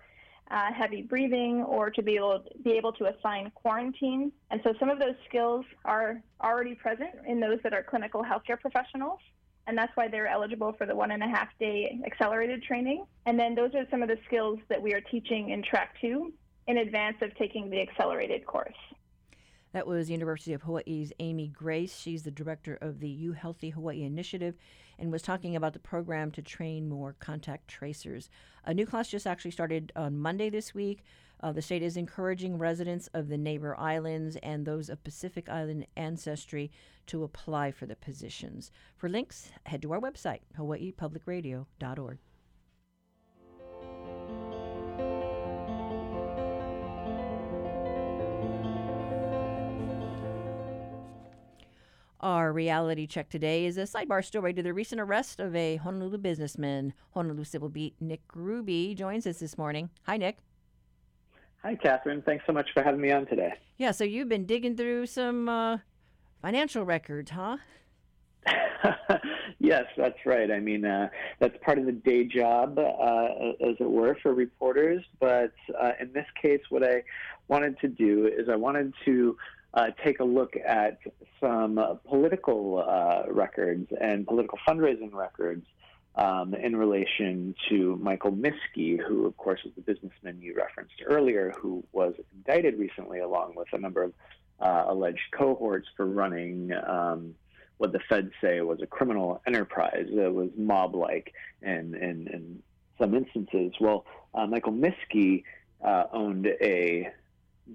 uh, 0.50 0.72
heavy 0.72 1.02
breathing, 1.02 1.62
or 1.62 1.88
to 1.90 2.02
be 2.02 2.16
able, 2.16 2.44
be 2.62 2.72
able 2.72 2.92
to 2.92 3.06
assign 3.06 3.50
quarantine. 3.54 4.32
And 4.50 4.60
so 4.64 4.74
some 4.78 4.90
of 4.90 4.98
those 4.98 5.14
skills 5.28 5.64
are 5.84 6.20
already 6.42 6.74
present 6.74 7.10
in 7.26 7.40
those 7.40 7.58
that 7.62 7.72
are 7.72 7.82
clinical 7.82 8.22
healthcare 8.22 8.60
professionals 8.60 9.20
and 9.66 9.76
that's 9.76 9.92
why 9.96 10.08
they're 10.08 10.26
eligible 10.26 10.72
for 10.72 10.86
the 10.86 10.94
one 10.94 11.10
and 11.10 11.22
a 11.22 11.28
half 11.28 11.48
day 11.58 11.98
accelerated 12.04 12.62
training. 12.62 13.04
And 13.26 13.38
then 13.38 13.54
those 13.54 13.74
are 13.74 13.86
some 13.90 14.02
of 14.02 14.08
the 14.08 14.18
skills 14.26 14.58
that 14.68 14.80
we 14.80 14.92
are 14.94 15.00
teaching 15.00 15.50
in 15.50 15.62
track 15.62 15.94
two 16.00 16.32
in 16.66 16.78
advance 16.78 17.16
of 17.22 17.34
taking 17.36 17.70
the 17.70 17.80
accelerated 17.80 18.46
course. 18.46 18.74
That 19.72 19.86
was 19.86 20.10
University 20.10 20.52
of 20.52 20.62
Hawaii's 20.62 21.12
Amy 21.18 21.48
Grace. 21.48 21.96
She's 21.96 22.24
the 22.24 22.30
director 22.30 22.76
of 22.82 23.00
the 23.00 23.08
U 23.08 23.32
Healthy 23.32 23.70
Hawaii 23.70 24.02
Initiative 24.02 24.54
and 24.98 25.10
was 25.10 25.22
talking 25.22 25.56
about 25.56 25.72
the 25.72 25.78
program 25.78 26.30
to 26.32 26.42
train 26.42 26.88
more 26.88 27.16
contact 27.18 27.68
tracers. 27.68 28.28
A 28.66 28.74
new 28.74 28.84
class 28.84 29.08
just 29.08 29.26
actually 29.26 29.50
started 29.52 29.90
on 29.96 30.18
Monday 30.18 30.50
this 30.50 30.74
week. 30.74 31.02
Uh, 31.42 31.50
the 31.50 31.62
state 31.62 31.82
is 31.82 31.96
encouraging 31.96 32.56
residents 32.56 33.08
of 33.14 33.28
the 33.28 33.36
neighbor 33.36 33.76
islands 33.78 34.36
and 34.42 34.64
those 34.64 34.88
of 34.88 35.02
Pacific 35.02 35.48
Island 35.48 35.86
ancestry 35.96 36.70
to 37.06 37.24
apply 37.24 37.72
for 37.72 37.86
the 37.86 37.96
positions. 37.96 38.70
For 38.96 39.08
links, 39.08 39.50
head 39.66 39.82
to 39.82 39.92
our 39.92 40.00
website, 40.00 40.40
hawaiipublicradio.org. 40.56 42.18
Our 52.20 52.52
reality 52.52 53.08
check 53.08 53.30
today 53.30 53.66
is 53.66 53.76
a 53.76 53.80
sidebar 53.82 54.24
story 54.24 54.54
to 54.54 54.62
the 54.62 54.72
recent 54.72 55.00
arrest 55.00 55.40
of 55.40 55.56
a 55.56 55.74
Honolulu 55.74 56.18
businessman. 56.18 56.94
Honolulu 57.14 57.42
Civil 57.42 57.68
Beat 57.68 57.96
Nick 58.00 58.20
Grube 58.28 58.96
joins 58.96 59.26
us 59.26 59.40
this 59.40 59.58
morning. 59.58 59.90
Hi, 60.04 60.16
Nick. 60.16 60.38
Hi, 61.62 61.76
Catherine. 61.76 62.22
Thanks 62.22 62.44
so 62.44 62.52
much 62.52 62.70
for 62.74 62.82
having 62.82 63.00
me 63.00 63.12
on 63.12 63.24
today. 63.26 63.52
Yeah, 63.78 63.92
so 63.92 64.02
you've 64.02 64.28
been 64.28 64.46
digging 64.46 64.76
through 64.76 65.06
some 65.06 65.48
uh, 65.48 65.78
financial 66.40 66.84
records, 66.84 67.30
huh? 67.30 67.58
yes, 69.60 69.84
that's 69.96 70.18
right. 70.26 70.50
I 70.50 70.58
mean, 70.58 70.84
uh, 70.84 71.08
that's 71.38 71.56
part 71.64 71.78
of 71.78 71.86
the 71.86 71.92
day 71.92 72.24
job, 72.24 72.80
uh, 72.80 72.82
as 73.64 73.76
it 73.78 73.88
were, 73.88 74.18
for 74.20 74.34
reporters. 74.34 75.04
But 75.20 75.52
uh, 75.80 75.92
in 76.00 76.12
this 76.12 76.26
case, 76.40 76.62
what 76.68 76.82
I 76.82 77.04
wanted 77.46 77.78
to 77.78 77.86
do 77.86 78.26
is 78.26 78.48
I 78.48 78.56
wanted 78.56 78.92
to 79.04 79.36
uh, 79.74 79.86
take 80.04 80.18
a 80.18 80.24
look 80.24 80.54
at 80.66 80.98
some 81.40 81.78
political 82.08 82.84
uh, 82.84 83.32
records 83.32 83.88
and 84.00 84.26
political 84.26 84.58
fundraising 84.68 85.14
records 85.14 85.64
um, 86.14 86.54
in 86.54 86.76
relation 86.76 87.54
to 87.68 87.96
Michael 87.96 88.32
Miske, 88.32 89.00
who, 89.00 89.26
of 89.26 89.36
course, 89.36 89.60
is 89.64 89.72
the 89.74 89.80
businessman 89.80 90.40
you 90.40 90.54
referenced 90.54 91.02
earlier, 91.06 91.54
who 91.58 91.82
was 91.92 92.14
indicted 92.34 92.78
recently 92.78 93.20
along 93.20 93.54
with 93.56 93.68
a 93.72 93.78
number 93.78 94.02
of 94.02 94.12
uh, 94.60 94.84
alleged 94.88 95.30
cohorts 95.32 95.88
for 95.96 96.06
running 96.06 96.72
um, 96.86 97.34
what 97.78 97.92
the 97.92 98.00
feds 98.08 98.32
say 98.40 98.60
was 98.60 98.80
a 98.80 98.86
criminal 98.86 99.42
enterprise 99.46 100.06
that 100.14 100.32
was 100.32 100.50
mob 100.56 100.94
like 100.94 101.32
in, 101.62 101.94
in, 101.94 102.28
in, 102.28 102.62
some 102.98 103.14
instances. 103.14 103.72
Well, 103.80 104.04
uh, 104.34 104.46
Michael 104.46 104.74
Miske 104.74 105.42
uh, 105.82 106.04
owned 106.12 106.46
a 106.46 107.08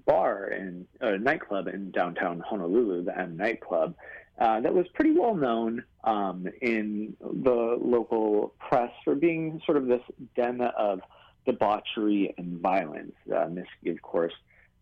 bar 0.06 0.44
and 0.44 0.86
a 1.00 1.18
nightclub 1.18 1.66
in 1.68 1.90
downtown 1.90 2.40
Honolulu, 2.40 3.04
the 3.04 3.18
M 3.18 3.36
nightclub, 3.36 3.94
uh, 4.38 4.60
that 4.60 4.72
was 4.72 4.86
pretty 4.94 5.12
well 5.12 5.34
known 5.34 5.82
um, 6.04 6.46
in 6.62 7.16
the 7.20 7.76
local 7.80 8.54
press 8.58 8.92
for 9.04 9.14
being 9.14 9.60
sort 9.66 9.76
of 9.76 9.86
this 9.86 10.02
den 10.36 10.60
of 10.60 11.00
debauchery 11.46 12.34
and 12.38 12.60
violence. 12.60 13.14
Uh, 13.30 13.46
Miske, 13.46 13.90
of 13.90 14.00
course, 14.02 14.34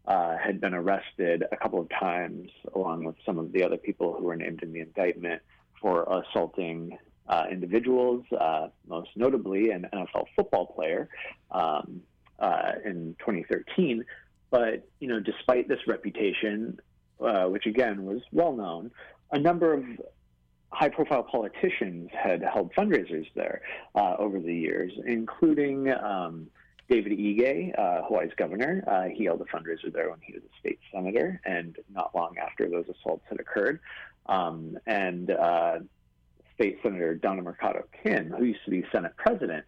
uh, 0.07 0.37
had 0.37 0.61
been 0.61 0.75
arrested 0.75 1.45
a 1.51 1.57
couple 1.57 1.81
of 1.81 1.89
times, 1.89 2.51
along 2.75 3.05
with 3.05 3.17
some 3.25 3.39
of 3.39 3.53
the 3.53 3.63
other 3.63 3.77
people 3.77 4.15
who 4.19 4.25
were 4.25 4.37
named 4.37 4.63
in 4.63 4.73
the 4.73 4.81
indictment 4.81 5.41
for 5.81 6.03
assaulting 6.05 6.99
uh, 7.29 7.45
individuals, 7.51 8.25
uh, 8.39 8.69
most 8.87 9.11
notably 9.17 9.71
an 9.71 9.87
NFL 9.93 10.27
football 10.37 10.67
player 10.67 11.09
um, 11.51 12.03
uh, 12.39 12.73
in 12.85 13.17
2013. 13.19 14.05
But 14.51 14.87
you 15.01 15.09
know, 15.09 15.21
despite 15.21 15.67
this 15.69 15.81
reputation, 15.87 16.79
uh, 17.21 17.47
which 17.47 17.67
again 17.67 18.05
was 18.05 18.21
well 18.31 18.53
known, 18.55 18.91
a 19.33 19.39
number 19.39 19.73
of 19.73 19.85
high 20.71 20.89
profile 20.89 21.23
politicians 21.23 22.11
had 22.13 22.43
held 22.43 22.73
fundraisers 22.75 23.27
there 23.35 23.63
uh, 23.95 24.17
over 24.19 24.39
the 24.39 24.55
years, 24.55 24.93
including 25.07 25.91
um, 25.93 26.49
David 26.89 27.13
Ige, 27.13 27.79
uh, 27.79 28.03
Hawaii's 28.07 28.33
governor. 28.37 28.85
Uh, 28.87 29.05
he 29.05 29.25
held 29.25 29.41
a 29.41 29.45
fundraiser 29.45 29.93
there 29.93 30.11
when 30.11 30.21
he 30.23 30.35
was 30.35 30.43
a 30.43 30.59
state 30.61 30.79
senator, 30.93 31.41
and 31.45 31.77
not 31.93 32.15
long 32.15 32.37
after 32.39 32.69
those 32.69 32.85
assaults 32.89 33.25
had 33.29 33.41
occurred. 33.41 33.81
Um, 34.27 34.79
and 34.87 35.31
uh, 35.31 35.79
State 36.55 36.79
Senator 36.83 37.15
Donna 37.15 37.43
Mercado 37.43 37.85
Kim, 38.03 38.31
who 38.31 38.45
used 38.45 38.65
to 38.65 38.71
be 38.71 38.85
Senate 38.93 39.17
president, 39.17 39.65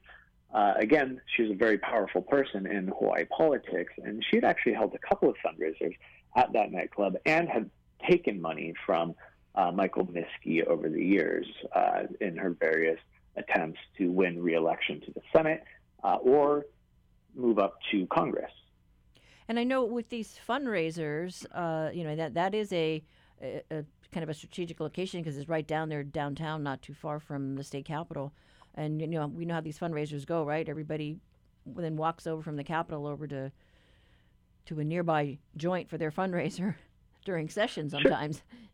uh, 0.53 0.75
again, 0.77 1.21
she's 1.37 1.51
a 1.51 1.55
very 1.55 1.79
powerful 1.79 2.23
person 2.23 2.67
in 2.67 2.89
Hawaii 2.89 3.25
politics, 3.27 3.93
and 4.03 4.25
she 4.29 4.37
had 4.37 4.45
actually 4.45 4.73
held 4.73 4.95
a 4.95 4.99
couple 4.99 5.29
of 5.29 5.37
fundraisers 5.45 5.95
at 6.37 6.53
that 6.55 6.73
nightclub 6.73 7.17
and 7.27 7.49
had 7.49 7.69
taken 8.09 8.41
money 8.41 8.75
from 8.87 9.15
uh, 9.59 9.73
Michael 9.73 10.07
Miske 10.07 10.65
over 10.67 10.89
the 10.89 11.05
years 11.05 11.47
uh, 11.75 12.05
in 12.21 12.37
her 12.37 12.51
various 12.51 12.99
attempts 13.37 13.81
to 13.99 14.11
win 14.11 14.41
re-election 14.41 15.01
to 15.01 15.13
the 15.13 15.21
Senate 15.35 15.65
uh, 16.05 16.17
or 16.17 16.67
move 17.35 17.59
up 17.59 17.75
to 17.91 18.07
Congress. 18.07 18.53
And 19.49 19.59
I 19.59 19.65
know 19.65 19.85
with 19.85 20.09
these 20.11 20.39
fundraisers, 20.49 21.45
uh, 21.53 21.91
you 21.93 22.05
know 22.05 22.15
that 22.15 22.35
that 22.35 22.55
is 22.55 22.73
a, 22.73 23.03
a, 23.43 23.63
a 23.71 23.85
kind 24.13 24.23
of 24.23 24.29
a 24.29 24.35
strategic 24.35 24.79
location 24.79 25.21
because 25.21 25.37
it's 25.37 25.49
right 25.49 25.67
down 25.67 25.89
there 25.89 26.05
downtown, 26.05 26.63
not 26.63 26.83
too 26.83 26.95
far 26.95 27.19
from 27.19 27.57
the 27.57 27.65
state 27.65 27.87
capitol. 27.87 28.33
And 28.75 29.01
you 29.01 29.07
know 29.09 29.27
we 29.27 29.45
know 29.45 29.55
how 29.55 29.61
these 29.61 29.79
fundraisers 29.79 30.25
go, 30.25 30.45
right? 30.45 30.69
Everybody 30.69 31.17
then 31.67 31.97
walks 31.97 32.27
over 32.27 32.43
from 32.43 32.57
the 32.57 32.65
capitol 32.65 33.07
over 33.07 33.27
to 33.27 33.51
to 34.67 34.81
a 34.81 34.85
nearby 34.85 35.39
joint 35.57 35.89
for 35.89 35.97
their 35.97 36.13
fundraiser 36.13 36.75
during 37.25 37.49
session 37.49 37.89
sometimes. 37.89 38.37
Sure. 38.37 38.69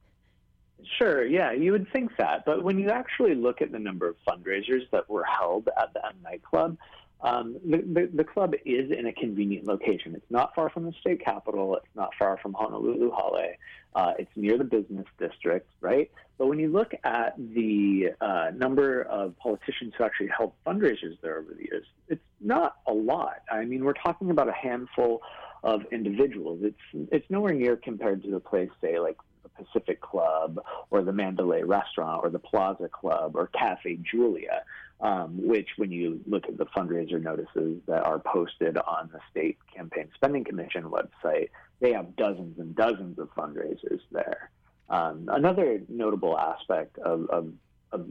Sure, 0.99 1.25
yeah, 1.25 1.53
you 1.53 1.73
would 1.73 1.91
think 1.93 2.13
that. 2.19 2.45
But 2.45 2.63
when 2.63 2.79
you 2.79 2.91
actually 2.91 3.35
look 3.35 3.63
at 3.63 3.73
the 3.73 3.79
number 3.79 4.09
of 4.09 4.17
fundraisers 4.29 4.89
that 4.93 5.09
were 5.09 5.25
held 5.25 5.69
at 5.79 5.95
that 5.95 6.15
nightclub, 6.23 6.77
um, 7.25 7.57
the, 7.65 7.79
the, 7.79 8.11
the, 8.13 8.25
club 8.25 8.53
is 8.67 8.91
in 8.91 9.07
a 9.07 9.13
convenient 9.13 9.67
location. 9.67 10.15
It's 10.15 10.31
not 10.31 10.55
far 10.55 10.69
from 10.69 10.85
the 10.85 10.93
state 11.01 11.25
capitol. 11.25 11.75
It's 11.77 11.97
not 11.97 12.11
far 12.19 12.37
from 12.37 12.53
Honolulu 12.53 13.11
Hale. 13.13 13.55
Uh, 13.95 14.13
it's 14.19 14.31
near 14.37 14.59
the 14.59 14.65
business 14.65 15.07
district, 15.19 15.71
right? 15.81 16.11
But 16.37 16.49
when 16.49 16.59
you 16.59 16.69
look 16.69 16.93
at 17.03 17.35
the 17.39 18.11
uh, 18.21 18.51
number 18.55 19.03
of 19.03 19.39
politicians 19.39 19.95
who 19.97 20.05
actually 20.05 20.29
held 20.37 20.53
fundraisers 20.67 21.19
there 21.23 21.39
over 21.39 21.55
the 21.55 21.63
years, 21.63 21.87
it's 22.09 22.25
not 22.41 22.77
a 22.87 22.93
lot. 22.93 23.43
I 23.51 23.65
mean, 23.65 23.85
we're 23.85 23.95
talking 23.95 24.29
about 24.31 24.49
a 24.49 24.53
handful 24.53 25.23
of 25.63 25.81
individuals. 25.93 26.61
It's 26.63 27.09
it's 27.11 27.31
nowhere 27.31 27.55
near 27.55 27.77
compared 27.77 28.23
to 28.25 28.37
a 28.37 28.41
place, 28.41 28.69
say, 28.83 28.99
like 28.99 29.17
the 29.17 29.34
Pacific 29.57 30.01
Club 30.01 30.61
or 30.91 31.03
the 31.03 31.13
Mandalay 31.13 31.63
Restaurant 31.63 32.21
or 32.23 32.31
the 32.31 32.39
Plaza 32.39 32.89
Club 32.89 33.37
or 33.37 33.49
Cafe 33.49 33.99
Julia, 34.11 34.63
um, 35.01 35.47
which, 35.47 35.69
when 35.77 35.91
you 35.91 36.21
look 36.27 36.45
at 36.49 36.57
the 36.57 36.67
fundraiser 36.67 37.23
notices 37.23 37.81
that 37.87 38.05
are 38.05 38.19
posted 38.19 38.77
on 38.79 39.11
the 39.13 39.21
State 39.31 39.59
Campaign 39.75 40.09
Spending 40.15 40.45
Commission 40.45 40.85
website, 40.85 41.51
they 41.81 41.93
have 41.93 42.17
dozens 42.17 42.59
and 42.59 42.75
dozens 42.75 43.19
of 43.19 43.29
fundraisers 43.35 44.01
there. 44.11 44.51
Um, 44.89 45.29
another 45.33 45.81
notable 45.89 46.39
aspect 46.39 46.99
of, 46.99 47.27
of, 47.31 47.53
of, 47.93 48.07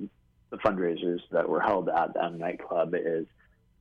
the 0.49 0.59
fundraisers 0.59 1.19
that 1.31 1.49
were 1.49 1.59
held 1.59 1.89
at 1.89 2.13
that 2.13 2.35
nightclub 2.35 2.93
is 2.93 3.25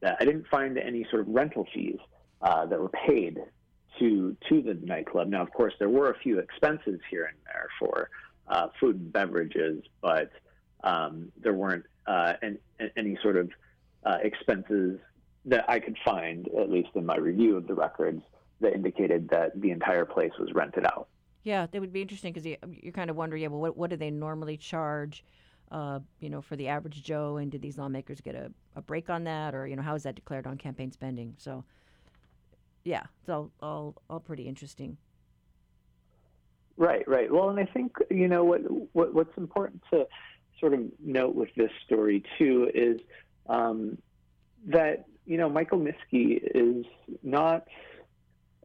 that 0.01 0.16
I 0.18 0.25
didn't 0.25 0.46
find 0.48 0.79
any 0.79 1.07
sort 1.11 1.20
of 1.20 1.29
rental 1.29 1.66
fees 1.75 1.98
uh, 2.40 2.64
that 2.64 2.81
were 2.81 2.88
paid 2.88 3.38
to 3.99 4.37
to 4.49 4.63
the 4.63 4.75
nightclub. 4.75 5.29
Now, 5.29 5.43
of 5.43 5.53
course, 5.53 5.75
there 5.79 5.89
were 5.89 6.11
a 6.11 6.19
few 6.19 6.39
expenses 6.39 7.01
here 7.11 7.25
and 7.25 7.37
there 7.47 7.69
for 7.79 8.11
uh, 8.49 8.69
food 8.81 8.97
and 8.97 9.13
beverages, 9.13 9.85
but 10.01 10.31
um, 10.85 11.31
there 11.43 11.55
weren't 11.55 11.85
uh, 12.07 12.35
any, 12.43 12.59
any 12.97 13.19
sort 13.23 13.37
of 13.37 13.51
uh, 14.05 14.19
expenses 14.23 14.99
that 15.45 15.65
I 15.69 15.81
could 15.81 15.97
find, 16.05 16.49
at 16.59 16.71
least 16.71 16.91
in 16.95 17.07
my 17.07 17.17
review 17.17 17.57
of 17.57 17.67
the 17.67 17.75
records, 17.75 18.23
that 18.61 18.75
indicated 18.75 19.29
that 19.31 19.61
the 19.61 19.71
entire 19.71 20.05
place 20.05 20.33
was 20.39 20.53
rented 20.55 20.85
out. 20.85 21.09
Yeah, 21.43 21.67
that 21.67 21.81
would 21.81 21.93
be 21.93 22.03
interesting 22.03 22.33
because 22.33 22.47
you're 22.47 22.93
kind 22.93 23.11
of 23.11 23.17
wondering, 23.17 23.43
yeah, 23.43 23.49
well, 23.49 23.61
what, 23.61 23.77
what 23.77 23.91
do 23.91 23.97
they 23.97 24.11
normally 24.11 24.57
charge, 24.57 25.25
uh, 25.73 25.99
you 26.21 26.31
know, 26.31 26.41
for 26.41 26.55
the 26.55 26.69
average 26.69 27.03
Joe, 27.03 27.39
and 27.39 27.51
did 27.51 27.61
these 27.61 27.79
lawmakers 27.79 28.21
get 28.21 28.37
a, 28.37 28.53
a 28.77 28.83
break 28.83 29.11
on 29.11 29.25
that, 29.25 29.55
or 29.55 29.67
you 29.67 29.75
know, 29.75 29.83
how 29.83 29.97
is 29.97 30.05
that 30.05 30.15
declared 30.15 30.47
on 30.47 30.57
campaign 30.57 30.93
spending? 30.93 31.35
So 31.39 31.65
yeah, 32.85 33.03
it's 33.21 33.29
all, 33.29 33.51
all, 33.61 33.95
all 34.09 34.21
pretty 34.21 34.47
interesting. 34.49 34.97
Right, 36.77 37.07
right. 37.07 37.31
Well, 37.31 37.51
and 37.51 37.61
I 37.61 37.64
think 37.66 37.97
you 38.11 38.29
know 38.29 38.45
what, 38.45 38.61
what 38.95 39.14
what's 39.14 39.37
important 39.37 39.83
to 39.92 40.07
sort 40.59 40.75
of 40.75 40.81
note 41.05 41.35
with 41.35 41.51
this 41.55 41.71
story 41.85 42.23
too 42.38 42.71
is 42.75 43.01
um, 43.49 43.99
that 44.66 45.05
you 45.27 45.37
know 45.37 45.49
Michael 45.49 45.79
Miske 45.79 46.40
is 46.55 46.87
not 47.23 47.66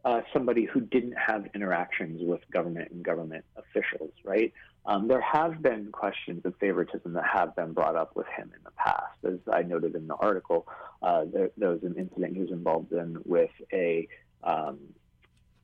uh, 0.06 0.21
somebody 0.32 0.65
who 0.65 0.80
didn't 0.80 1.15
have 1.17 1.47
interactions 1.53 2.21
with 2.23 2.39
government 2.49 2.91
and 2.91 3.03
government 3.03 3.43
officials, 3.58 4.12
right? 4.23 4.53
Um, 4.88 5.10
there 5.10 5.21
have 5.21 5.62
been 5.62 5.91
questions 5.91 6.45
of 6.45 6.56
favoritism 6.60 7.12
that 7.13 7.26
have 7.26 7.56
been 7.58 7.73
brought 7.73 7.97
up 7.97 8.15
with 8.15 8.26
him 8.28 8.52
in 8.56 8.63
the 8.63 8.71
past. 8.71 9.17
As 9.26 9.39
I 9.52 9.62
noted 9.62 9.95
in 9.95 10.08
the 10.08 10.15
article, 10.15 10.65
uh, 11.02 11.26
there, 11.32 11.52
there, 11.58 11.71
was 11.71 11.84
an 11.84 11.95
incident 11.97 12.36
he 12.36 12.39
was 12.39 12.52
involved 12.52 12.93
in 12.93 13.17
with 13.26 13.52
a 13.73 14.08
um, 14.45 14.80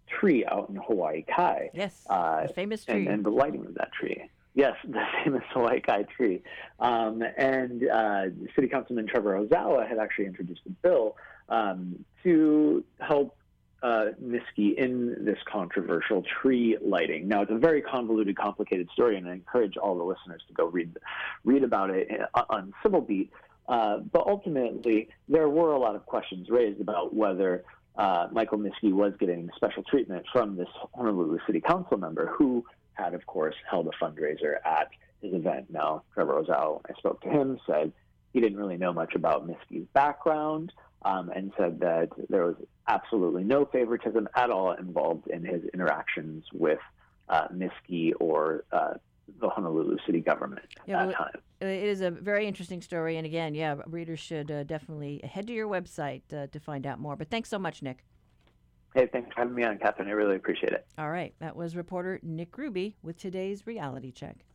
tree 0.10 0.46
out 0.46 0.70
in 0.70 0.76
Hawaii 0.76 1.24
Kai. 1.24 1.70
Yes, 1.74 2.06
uh, 2.10 2.48
famous 2.48 2.84
tree. 2.84 3.06
And, 3.06 3.08
and, 3.08 3.24
the 3.24 3.30
lighting 3.30 3.66
of 3.66 3.76
that 3.76 3.94
tree. 3.94 4.30
Yes, 4.56 4.76
the 4.88 5.02
famous 5.24 5.44
Hawaii 5.54 5.80
Kai 5.80 6.04
tree. 6.04 6.42
Um, 6.82 7.24
and 7.38 7.88
uh, 7.88 8.24
City 8.56 8.68
Councilman 8.68 9.08
Trevor 9.08 9.42
Ozawa 9.42 9.88
had 9.88 10.00
actually 10.00 10.26
introduced 10.26 10.62
a 10.66 10.70
bill 10.70 11.16
um, 11.48 12.04
to 12.24 12.84
help 13.00 13.38
uh, 13.84 14.06
Miske 14.24 14.76
in 14.78 15.26
this 15.26 15.38
controversial 15.52 16.24
tree 16.42 16.78
lighting. 16.82 17.28
Now, 17.28 17.42
it's 17.42 17.52
a 17.52 17.58
very 17.58 17.82
convoluted, 17.82 18.38
complicated 18.38 18.90
story, 18.94 19.18
and 19.18 19.28
I 19.28 19.34
encourage 19.34 19.76
all 19.76 19.98
the 19.98 20.04
listeners 20.04 20.42
to 20.48 20.54
go 20.54 20.68
read 20.68 20.98
read 21.44 21.64
about 21.64 21.90
it 21.90 22.08
uh, 22.34 22.44
on 22.50 22.74
Civil 22.82 23.02
Beat. 23.02 23.32
Uh, 23.68 23.98
but 23.98 24.26
ultimately, 24.26 25.10
there 25.28 25.50
were 25.50 25.74
a 25.74 25.80
lot 25.80 25.96
of 25.96 26.06
questions 26.06 26.50
raised 26.50 26.82
about 26.82 27.14
whether 27.14 27.64
uh, 27.98 28.28
Michael 28.32 28.58
Miske 28.58 28.92
was 28.94 29.14
getting 29.20 29.50
special 29.56 29.84
treatment 29.84 30.26
from 30.32 30.56
this 30.56 30.70
Honolulu 30.96 31.40
City 31.46 31.62
Council 31.62 31.98
member 31.98 32.28
who 32.28 32.66
had, 32.94 33.14
of 33.14 33.26
course, 33.26 33.56
held 33.70 33.88
a 33.88 34.04
fundraiser 34.04 34.56
at 34.66 34.90
his 35.22 35.34
event. 35.34 35.68
Now, 35.70 36.04
Trevor 36.14 36.42
Ozawa, 36.42 36.82
I 36.90 36.94
spoke 36.98 37.22
to 37.22 37.30
him, 37.30 37.60
said 37.68 37.92
he 38.32 38.40
didn't 38.40 38.58
really 38.58 38.78
know 38.78 38.94
much 38.94 39.16
about 39.16 39.48
Miske's 39.48 39.88
background 39.94 40.72
um, 41.06 41.30
and 41.30 41.52
said 41.58 41.80
that 41.80 42.10
there 42.30 42.46
was 42.46 42.56
absolutely 42.88 43.44
no 43.44 43.66
favoritism 43.66 44.28
at 44.36 44.50
all 44.50 44.72
involved 44.74 45.28
in 45.28 45.44
his 45.44 45.64
interactions 45.74 46.46
with 46.54 46.80
uh, 47.30 47.48
Miske 47.50 48.14
or 48.20 48.64
uh, 48.72 48.94
the 49.40 49.50
Honolulu 49.50 49.98
city 50.06 50.20
government 50.20 50.66
at 50.78 50.88
yeah, 50.88 50.98
that 51.00 51.08
well, 51.08 51.16
time. 51.16 51.42
It 51.62 51.84
is 51.84 52.02
a 52.02 52.12
very 52.12 52.46
interesting 52.46 52.82
story. 52.82 53.18
And 53.18 53.26
again, 53.26 53.56
yeah, 53.56 53.76
readers 53.86 54.20
should 54.20 54.52
uh, 54.52 54.64
definitely 54.64 55.22
head 55.24 55.48
to 55.48 55.54
your 55.54 55.68
website 55.68 56.22
uh, 56.34 56.48
to 56.48 56.60
find 56.60 56.86
out 56.86 57.00
more. 57.00 57.16
But 57.16 57.30
thanks 57.30 57.50
so 57.50 57.60
much, 57.60 57.82
Nick. 57.82 58.04
Hey, 58.94 59.08
thanks 59.12 59.34
for 59.34 59.42
having 59.42 59.56
me 59.56 59.64
on, 59.64 59.80
Catherine. 59.80 60.08
I 60.08 60.12
really 60.12 60.36
appreciate 60.36 60.74
it. 60.74 60.86
All 60.98 61.10
right. 61.10 61.34
That 61.40 61.56
was 61.56 61.76
reporter 61.76 62.20
Nick 62.22 62.52
Grube 62.52 62.94
with 63.02 63.18
today's 63.18 63.66
reality 63.66 64.12
check. 64.12 64.46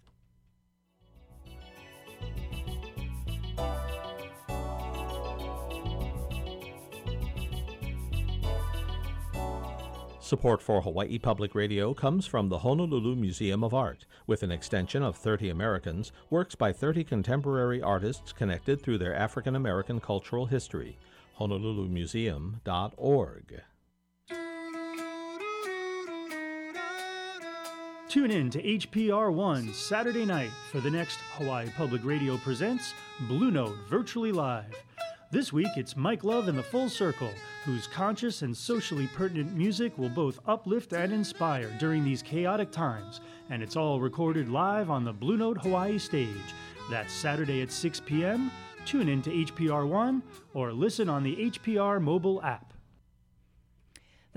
Support 10.28 10.60
for 10.60 10.82
Hawaii 10.82 11.18
Public 11.18 11.54
Radio 11.54 11.94
comes 11.94 12.26
from 12.26 12.50
the 12.50 12.58
Honolulu 12.58 13.16
Museum 13.16 13.64
of 13.64 13.72
Art, 13.72 14.04
with 14.26 14.42
an 14.42 14.50
extension 14.50 15.02
of 15.02 15.16
30 15.16 15.48
Americans, 15.48 16.12
works 16.28 16.54
by 16.54 16.70
30 16.70 17.02
contemporary 17.02 17.80
artists 17.80 18.34
connected 18.34 18.82
through 18.82 18.98
their 18.98 19.14
African 19.14 19.56
American 19.56 20.00
cultural 20.00 20.44
history. 20.44 20.98
HonoluluMuseum.org. 21.40 23.62
Tune 28.10 28.30
in 28.30 28.50
to 28.50 28.62
HPR 28.62 29.32
One 29.32 29.72
Saturday 29.72 30.26
night 30.26 30.50
for 30.70 30.80
the 30.80 30.90
next 30.90 31.16
Hawaii 31.38 31.70
Public 31.74 32.04
Radio 32.04 32.36
Presents 32.36 32.92
Blue 33.20 33.50
Note 33.50 33.78
Virtually 33.88 34.32
Live. 34.32 34.74
This 35.30 35.52
week, 35.52 35.68
it's 35.76 35.94
Mike 35.94 36.24
Love 36.24 36.48
and 36.48 36.56
the 36.56 36.62
Full 36.62 36.88
Circle, 36.88 37.30
whose 37.66 37.86
conscious 37.86 38.40
and 38.40 38.56
socially 38.56 39.06
pertinent 39.08 39.54
music 39.54 39.98
will 39.98 40.08
both 40.08 40.40
uplift 40.46 40.94
and 40.94 41.12
inspire 41.12 41.70
during 41.78 42.02
these 42.02 42.22
chaotic 42.22 42.70
times. 42.70 43.20
And 43.50 43.62
it's 43.62 43.76
all 43.76 44.00
recorded 44.00 44.48
live 44.48 44.88
on 44.88 45.04
the 45.04 45.12
Blue 45.12 45.36
Note 45.36 45.58
Hawaii 45.58 45.98
stage. 45.98 46.54
That's 46.90 47.12
Saturday 47.12 47.60
at 47.60 47.70
6 47.70 48.00
p.m. 48.06 48.50
Tune 48.86 49.10
in 49.10 49.20
to 49.20 49.30
HPR 49.30 49.86
One 49.86 50.22
or 50.54 50.72
listen 50.72 51.10
on 51.10 51.22
the 51.22 51.36
HPR 51.36 52.00
mobile 52.00 52.42
app. 52.42 52.72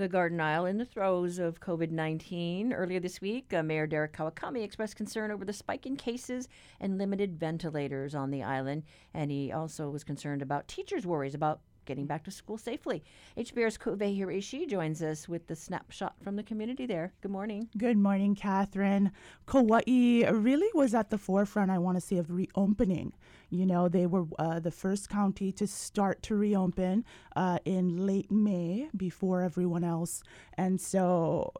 The 0.02 0.08
Garden 0.08 0.40
Isle 0.40 0.66
in 0.66 0.78
the 0.78 0.84
throes 0.84 1.38
of 1.38 1.60
COVID 1.60 1.92
19. 1.92 2.72
Earlier 2.72 2.98
this 2.98 3.20
week, 3.20 3.54
uh, 3.54 3.62
Mayor 3.62 3.86
Derek 3.86 4.12
Kawakami 4.12 4.64
expressed 4.64 4.96
concern 4.96 5.30
over 5.30 5.44
the 5.44 5.52
spike 5.52 5.86
in 5.86 5.94
cases 5.94 6.48
and 6.80 6.98
limited 6.98 7.38
ventilators 7.38 8.12
on 8.12 8.32
the 8.32 8.42
island. 8.42 8.82
And 9.14 9.30
he 9.30 9.52
also 9.52 9.90
was 9.90 10.02
concerned 10.02 10.42
about 10.42 10.66
teachers' 10.66 11.06
worries 11.06 11.36
about 11.36 11.60
getting 11.84 12.06
back 12.06 12.24
to 12.24 12.30
school 12.30 12.58
safely. 12.58 13.02
HPR's 13.36 13.78
Ku'uwehi 13.78 14.18
Hiraishi 14.18 14.68
joins 14.68 15.02
us 15.02 15.28
with 15.28 15.46
the 15.46 15.56
snapshot 15.56 16.14
from 16.22 16.36
the 16.36 16.42
community 16.42 16.86
there. 16.86 17.12
Good 17.20 17.30
morning. 17.30 17.68
Good 17.76 17.98
morning, 17.98 18.34
Catherine. 18.34 19.12
Kauai 19.46 20.30
really 20.30 20.68
was 20.74 20.94
at 20.94 21.10
the 21.10 21.18
forefront, 21.18 21.70
I 21.70 21.78
want 21.78 21.96
to 21.96 22.00
say, 22.00 22.18
of 22.18 22.30
reopening. 22.30 23.12
You 23.50 23.66
know, 23.66 23.88
they 23.88 24.06
were 24.06 24.24
uh, 24.38 24.60
the 24.60 24.70
first 24.70 25.08
county 25.08 25.52
to 25.52 25.66
start 25.66 26.22
to 26.22 26.34
reopen 26.34 27.04
uh, 27.36 27.58
in 27.64 28.06
late 28.06 28.30
May 28.30 28.88
before 28.96 29.42
everyone 29.42 29.84
else. 29.84 30.22
And 30.54 30.80
so 30.80 31.52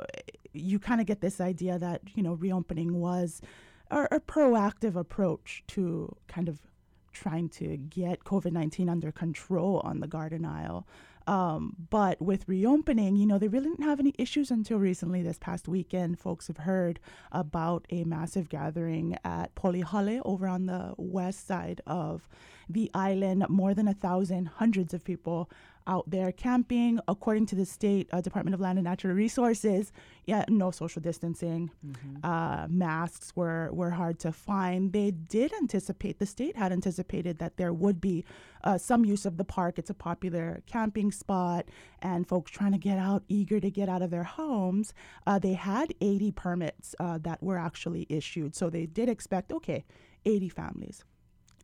you 0.53 0.79
kind 0.79 1.01
of 1.01 1.07
get 1.07 1.21
this 1.21 1.41
idea 1.41 1.79
that, 1.79 2.03
you 2.15 2.23
know, 2.23 2.35
reopening 2.35 3.01
was 3.01 3.41
a, 3.91 4.09
a 4.13 4.21
proactive 4.21 4.97
approach 4.97 5.63
to 5.69 6.15
kind 6.29 6.49
of 6.49 6.61
trying 7.13 7.49
to 7.51 7.77
get 7.77 8.25
COVID 8.25 8.53
19 8.53 8.89
under 8.89 9.13
control 9.13 9.81
on 9.85 10.01
the 10.01 10.07
Garden 10.07 10.45
Isle. 10.45 10.87
Um, 11.27 11.77
but 11.91 12.21
with 12.21 12.49
reopening, 12.49 13.17
you 13.17 13.27
know, 13.27 13.39
they 13.39 13.49
really 13.49 13.69
didn't 13.69 13.85
have 13.85 14.01
any 14.01 14.15
issues 14.19 14.51
until 14.51 14.79
recently. 14.79 15.23
This 15.23 15.39
past 15.39 15.69
weekend, 15.69 16.19
folks 16.19 16.49
have 16.49 16.59
heard 16.59 16.99
about 17.31 17.87
a 17.91 18.05
massive 18.05 18.49
gathering 18.49 19.17
at 19.25 19.55
Polihale 19.55 20.21
over 20.25 20.49
on 20.49 20.67
the 20.67 20.95
west 20.97 21.47
side 21.47 21.81
of 21.87 22.29
the 22.69 22.91
island. 22.95 23.47
More 23.49 23.75
than 23.75 23.89
a 23.89 23.95
thousand, 23.95 24.47
hundreds 24.47 24.95
of 24.95 25.05
people 25.05 25.49
out 25.87 26.09
there 26.11 26.33
camping. 26.33 27.01
According 27.09 27.47
to 27.47 27.55
the 27.55 27.67
state 27.67 28.09
uh, 28.13 28.21
Department 28.21 28.55
of 28.55 28.61
Land 28.61 28.79
and 28.79 28.85
Natural 28.85 29.15
Resources, 29.15 29.93
yeah, 30.27 30.45
no 30.49 30.71
social 30.71 31.03
distancing. 31.03 31.71
Mm-hmm. 31.85 32.25
Uh, 32.25 32.69
masks 32.69 33.35
were, 33.35 33.71
were 33.73 33.91
hard 33.91 34.19
to 34.21 34.33
find. 34.33 34.93
They 34.93 35.11
did 35.11 35.53
anticipate, 35.55 36.19
the 36.19 36.27
state 36.27 36.57
had 36.57 36.73
anticipated 36.73 37.39
that 37.39 37.57
there 37.57 37.73
would 37.73 38.01
be 38.01 38.25
uh, 38.65 38.79
some 38.79 39.05
use 39.05 39.27
of 39.27 39.37
the 39.37 39.45
park. 39.45 39.79
It's 39.79 39.91
a 39.91 39.95
popular 39.95 40.63
camping 40.67 41.11
spot, 41.11 41.67
and 42.01 42.27
folks 42.27 42.51
trying 42.51 42.73
to 42.73 42.79
get 42.79 42.99
out, 42.99 43.25
eager 43.29 43.61
to 43.61 43.71
get 43.71 43.89
out 43.89 44.03
of 44.03 44.11
their 44.11 44.25
homes. 44.25 44.95
Uh, 45.27 45.39
they 45.39 45.55
had 45.55 45.95
80 46.01 46.33
permits 46.33 46.95
uh, 47.01 47.19
that 47.23 47.43
were 47.43 47.59
actually 47.59 48.07
issued. 48.09 48.55
So 48.55 48.71
they 48.71 48.87
did 48.87 49.09
expect, 49.09 49.53
okay, 49.53 49.85
80 50.25 50.49
families 50.49 51.05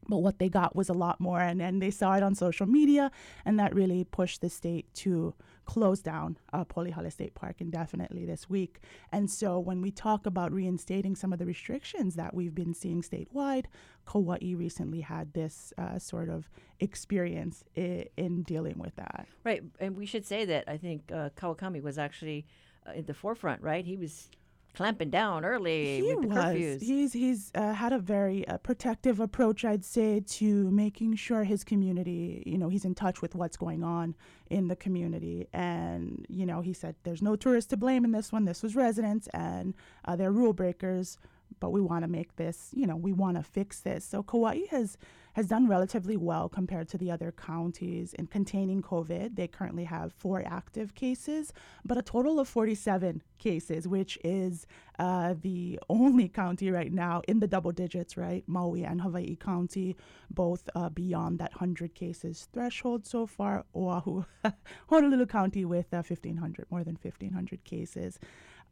but 0.09 0.19
what 0.19 0.39
they 0.39 0.49
got 0.49 0.75
was 0.75 0.89
a 0.89 0.95
lot 0.95 1.21
more 1.21 1.41
and, 1.41 1.61
and 1.61 1.83
they 1.83 1.91
saw 1.91 2.15
it 2.15 2.23
on 2.23 2.35
social 2.35 2.67
media 2.67 3.11
and 3.45 3.59
that 3.59 3.75
really 3.75 4.05
pushed 4.05 4.41
the 4.41 4.51
state 4.51 4.87
to 4.95 5.35
close 5.67 6.01
down 6.01 6.39
uh, 6.55 6.65
Polihale 6.65 7.13
State 7.13 7.35
Park 7.35 7.57
indefinitely 7.61 8.25
this 8.25 8.49
week. 8.49 8.81
And 9.13 9.31
so 9.31 9.59
when 9.59 9.83
we 9.83 9.91
talk 9.91 10.25
about 10.25 10.51
reinstating 10.51 11.15
some 11.15 11.31
of 11.31 11.39
the 11.39 11.45
restrictions 11.45 12.15
that 12.15 12.33
we've 12.33 12.55
been 12.55 12.73
seeing 12.73 13.03
statewide, 13.03 13.67
Kauai 14.07 14.55
recently 14.55 15.03
had 15.03 15.35
this 15.35 15.75
uh, 15.77 15.99
sort 15.99 16.31
of 16.31 16.49
experience 16.81 17.65
I- 17.77 18.07
in 18.17 18.45
dealing 18.45 18.79
with 18.79 18.97
that. 18.97 19.29
Right, 19.45 19.63
and 19.79 19.95
we 19.95 20.07
should 20.07 20.25
say 20.25 20.47
that 20.47 20.65
I 20.67 20.79
think 20.79 21.13
uh, 21.13 21.29
Kawakami 21.37 21.83
was 21.83 21.99
actually 21.99 22.47
uh, 22.87 22.93
in 22.93 23.05
the 23.05 23.15
forefront, 23.15 23.61
right? 23.61 23.85
He 23.85 23.99
was 23.99 24.31
clamping 24.79 25.11
down 25.11 25.45
early 25.45 25.97
he 25.97 26.15
with 26.15 26.23
the 26.23 26.29
was. 26.29 26.39
curfews. 26.39 26.81
He's 26.81 27.13
he's 27.13 27.51
uh, 27.57 27.73
had 27.73 27.93
a 27.93 27.99
very 27.99 28.47
uh, 28.47 28.59
protective 28.59 29.19
approach, 29.19 29.65
I'd 29.65 29.85
say, 29.85 30.21
to 30.21 30.71
making 30.71 31.17
sure 31.17 31.43
his 31.43 31.65
community, 31.65 32.45
you 32.47 32.57
know, 32.57 32.69
he's 32.69 32.85
in 32.85 32.95
touch 32.95 33.21
with 33.21 33.35
what's 33.35 33.57
going 33.57 33.83
on 33.83 34.15
in 34.51 34.69
the 34.69 34.77
community. 34.77 35.49
And 35.53 36.25
you 36.29 36.47
know, 36.47 36.61
he 36.61 36.73
said 36.73 36.95
there's 37.03 37.23
no 37.23 37.35
tourists 37.35 37.71
to 37.71 37.77
blame 37.77 38.05
in 38.05 38.13
this 38.13 38.31
one. 38.31 38.45
This 38.45 38.63
was 38.63 38.77
residents, 38.77 39.27
and 39.35 39.75
uh, 40.05 40.15
they're 40.15 40.31
rule 40.31 40.53
breakers. 40.53 41.19
But 41.61 41.71
we 41.71 41.81
want 41.81 42.05
to 42.05 42.09
make 42.09 42.37
this, 42.37 42.69
you 42.73 42.87
know, 42.87 42.95
we 42.95 43.13
want 43.13 43.37
to 43.37 43.43
fix 43.43 43.81
this. 43.81 44.05
So 44.05 44.23
Kauai 44.23 44.61
has 44.71 44.97
has 45.39 45.47
done 45.47 45.69
relatively 45.69 46.17
well 46.17 46.49
compared 46.49 46.89
to 46.89 46.99
the 46.99 47.13
other 47.13 47.31
counties 47.31 48.13
in 48.15 48.27
containing 48.27 48.83
COVID. 48.83 49.37
They 49.37 49.47
currently 49.47 49.85
have 49.85 50.13
four 50.13 50.43
active 50.45 50.97
cases, 50.97 51.53
but 51.85 51.97
a 51.97 52.03
total 52.03 52.41
of 52.41 52.49
47 52.49 53.23
cases, 53.39 53.87
which 53.87 54.19
is 54.25 54.67
uh, 54.99 55.37
the 55.41 55.79
only 55.89 56.27
county 56.27 56.73
right 56.73 56.93
now 56.93 57.23
in 57.29 57.39
the 57.39 57.47
double 57.47 57.71
digits, 57.71 58.17
right? 58.17 58.43
Maui 58.49 58.83
and 58.83 59.01
Hawaii 59.01 59.37
County, 59.37 59.97
both 60.29 60.69
uh, 60.75 60.89
beyond 60.89 61.39
that 61.39 61.53
100 61.53 61.95
cases 61.95 62.49
threshold 62.53 63.07
so 63.07 63.25
far. 63.25 63.65
Oahu, 63.77 64.25
Honolulu 64.89 65.27
County 65.27 65.65
with 65.65 65.95
uh, 65.95 66.03
1,500, 66.03 66.67
more 66.69 66.83
than 66.83 66.99
1,500 67.01 67.63
cases. 67.63 68.19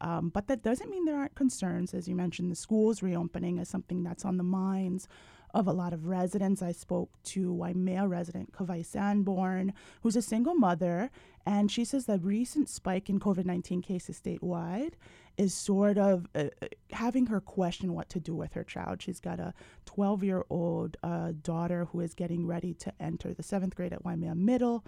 Um, 0.01 0.27
but 0.29 0.47
that 0.47 0.63
doesn't 0.63 0.89
mean 0.89 1.05
there 1.05 1.15
aren't 1.15 1.33
concerns. 1.33 1.93
As 1.93 2.09
you 2.09 2.15
mentioned, 2.15 2.51
the 2.51 2.55
schools 2.55 3.01
reopening 3.01 3.57
is 3.57 3.69
something 3.69 4.03
that's 4.03 4.25
on 4.25 4.35
the 4.35 4.43
minds 4.43 5.07
of 5.57 5.67
a 5.67 5.73
lot 5.73 5.91
of 5.91 6.05
residents. 6.05 6.61
I 6.61 6.71
spoke 6.71 7.09
to 7.25 7.51
Waimea 7.51 8.07
resident 8.07 8.51
Kawai 8.51 8.85
Sanborn, 8.85 9.73
who's 10.03 10.15
a 10.15 10.21
single 10.21 10.53
mother, 10.53 11.09
and 11.47 11.71
she 11.71 11.83
says 11.83 12.05
the 12.05 12.19
recent 12.19 12.69
spike 12.69 13.09
in 13.09 13.19
COVID 13.19 13.45
19 13.45 13.81
cases 13.81 14.21
statewide 14.23 14.93
is 15.35 15.55
sort 15.55 15.97
of 15.97 16.27
uh, 16.35 16.45
uh, 16.61 16.67
having 16.91 17.25
her 17.27 17.41
question 17.41 17.93
what 17.93 18.07
to 18.09 18.19
do 18.19 18.35
with 18.35 18.53
her 18.53 18.63
child. 18.63 19.01
She's 19.01 19.19
got 19.19 19.39
a 19.39 19.55
12 19.85 20.23
year 20.23 20.45
old 20.49 20.97
uh, 21.01 21.33
daughter 21.41 21.85
who 21.85 22.01
is 22.01 22.13
getting 22.13 22.45
ready 22.45 22.75
to 22.75 22.93
enter 22.99 23.33
the 23.33 23.43
seventh 23.43 23.75
grade 23.75 23.93
at 23.93 24.05
Waimea 24.05 24.35
Middle 24.35 24.85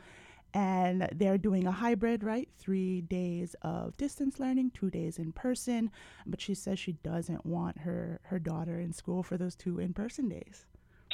and 0.53 1.07
they're 1.15 1.37
doing 1.37 1.67
a 1.67 1.71
hybrid, 1.71 2.23
right? 2.23 2.49
Three 2.57 3.01
days 3.01 3.55
of 3.61 3.95
distance 3.97 4.39
learning, 4.39 4.71
two 4.73 4.89
days 4.89 5.19
in 5.19 5.31
person. 5.31 5.91
But 6.25 6.41
she 6.41 6.53
says 6.53 6.79
she 6.79 6.93
doesn't 7.03 7.45
want 7.45 7.79
her 7.79 8.19
her 8.23 8.39
daughter 8.39 8.79
in 8.79 8.93
school 8.93 9.23
for 9.23 9.37
those 9.37 9.55
two 9.55 9.79
in 9.79 9.93
person 9.93 10.29
days. 10.29 10.65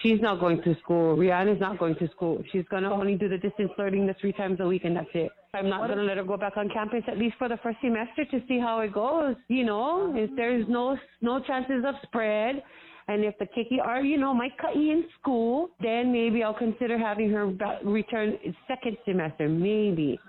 She's 0.04 0.21
not 0.21 0.39
going 0.39 0.62
to 0.63 0.76
school. 0.84 1.15
Rihanna's 1.15 1.60
not 1.60 1.80
going 1.80 1.95
to 1.95 2.08
school. 2.10 2.43
She's 2.52 2.65
gonna 2.69 2.93
only 2.93 3.15
do 3.15 3.30
the 3.30 3.38
distance 3.38 3.71
learning 3.78 4.08
the 4.08 4.15
three 4.19 4.34
times 4.34 4.60
a 4.60 4.67
week, 4.67 4.84
and 4.84 4.95
that's 4.95 5.10
it. 5.13 5.32
I'm 5.54 5.69
not 5.69 5.88
gonna 5.88 6.04
let 6.04 6.17
her 6.17 6.24
go 6.24 6.38
back 6.38 6.58
on 6.58 6.69
campus 6.69 7.04
at 7.08 7.17
least 7.17 7.36
for 7.38 7.48
the 7.48 7.58
first 7.63 7.78
semester 7.82 8.26
to 8.26 8.41
see 8.48 8.60
how 8.60 8.82
it 8.82 8.93
goes. 8.93 9.36
You 9.48 9.65
know, 9.65 10.13
if 10.15 10.30
there's 10.36 10.65
no 10.67 10.98
no 11.21 11.39
chances 11.39 11.84
of 11.88 11.95
spread, 12.04 12.62
and 13.08 13.24
if 13.24 13.38
the 13.38 13.46
keiki 13.46 13.80
are, 13.84 14.02
you 14.02 14.18
know, 14.18 14.34
might 14.34 14.58
cut 14.58 14.76
in 14.76 15.06
school, 15.20 15.70
then 15.82 16.12
maybe 16.12 16.44
I'll 16.44 16.54
consider 16.58 16.98
having 16.98 17.30
her 17.32 17.48
return 17.84 18.38
second 18.68 18.98
semester, 19.06 19.48
maybe. 19.48 20.20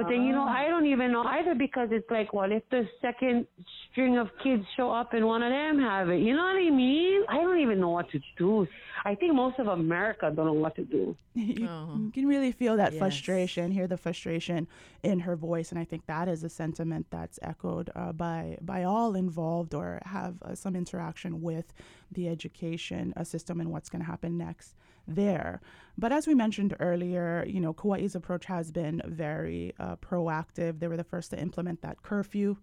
But 0.00 0.08
then, 0.08 0.22
you 0.22 0.32
know, 0.32 0.44
I 0.44 0.68
don't 0.68 0.86
even 0.86 1.12
know 1.12 1.24
either 1.24 1.54
because 1.54 1.90
it's 1.92 2.10
like, 2.10 2.32
well, 2.32 2.50
if 2.50 2.62
the 2.70 2.88
second 3.02 3.46
string 3.90 4.16
of 4.16 4.28
kids 4.42 4.64
show 4.74 4.90
up 4.90 5.12
and 5.12 5.26
one 5.26 5.42
of 5.42 5.50
them 5.50 5.78
have 5.78 6.08
it, 6.08 6.20
you 6.20 6.34
know 6.34 6.42
what 6.42 6.56
I 6.56 6.70
mean? 6.70 7.22
I 7.28 7.36
don't 7.36 7.60
even 7.60 7.80
know 7.80 7.90
what 7.90 8.10
to 8.12 8.20
do. 8.38 8.66
I 9.04 9.14
think 9.14 9.34
most 9.34 9.58
of 9.58 9.66
America 9.66 10.32
don't 10.34 10.46
know 10.46 10.54
what 10.54 10.74
to 10.76 10.86
do. 10.86 11.14
you, 11.34 11.54
you 11.64 12.10
can 12.14 12.26
really 12.26 12.50
feel 12.50 12.78
that 12.78 12.92
yes. 12.92 12.98
frustration, 12.98 13.70
hear 13.72 13.86
the 13.86 13.98
frustration 13.98 14.66
in 15.02 15.20
her 15.20 15.36
voice, 15.36 15.70
and 15.70 15.78
I 15.78 15.84
think 15.84 16.06
that 16.06 16.28
is 16.28 16.44
a 16.44 16.48
sentiment 16.48 17.06
that's 17.10 17.38
echoed 17.42 17.90
uh, 17.94 18.12
by 18.12 18.56
by 18.62 18.84
all 18.84 19.14
involved 19.14 19.74
or 19.74 20.00
have 20.06 20.42
uh, 20.42 20.54
some 20.54 20.74
interaction 20.74 21.42
with 21.42 21.74
the 22.10 22.26
education 22.28 23.12
uh, 23.18 23.24
system 23.24 23.60
and 23.60 23.70
what's 23.70 23.90
going 23.90 24.00
to 24.00 24.06
happen 24.06 24.38
next 24.38 24.74
there. 25.06 25.60
But 25.98 26.12
as 26.12 26.26
we 26.26 26.34
mentioned 26.34 26.76
earlier, 26.80 27.44
you 27.46 27.60
know, 27.60 27.74
Kauai's 27.74 28.14
approach 28.14 28.46
has 28.46 28.72
been 28.72 29.02
very 29.06 29.74
uh, 29.78 29.96
proactive. 29.96 30.80
They 30.80 30.88
were 30.88 30.96
the 30.96 31.04
first 31.04 31.30
to 31.30 31.38
implement 31.38 31.82
that 31.82 32.02
curfew 32.02 32.56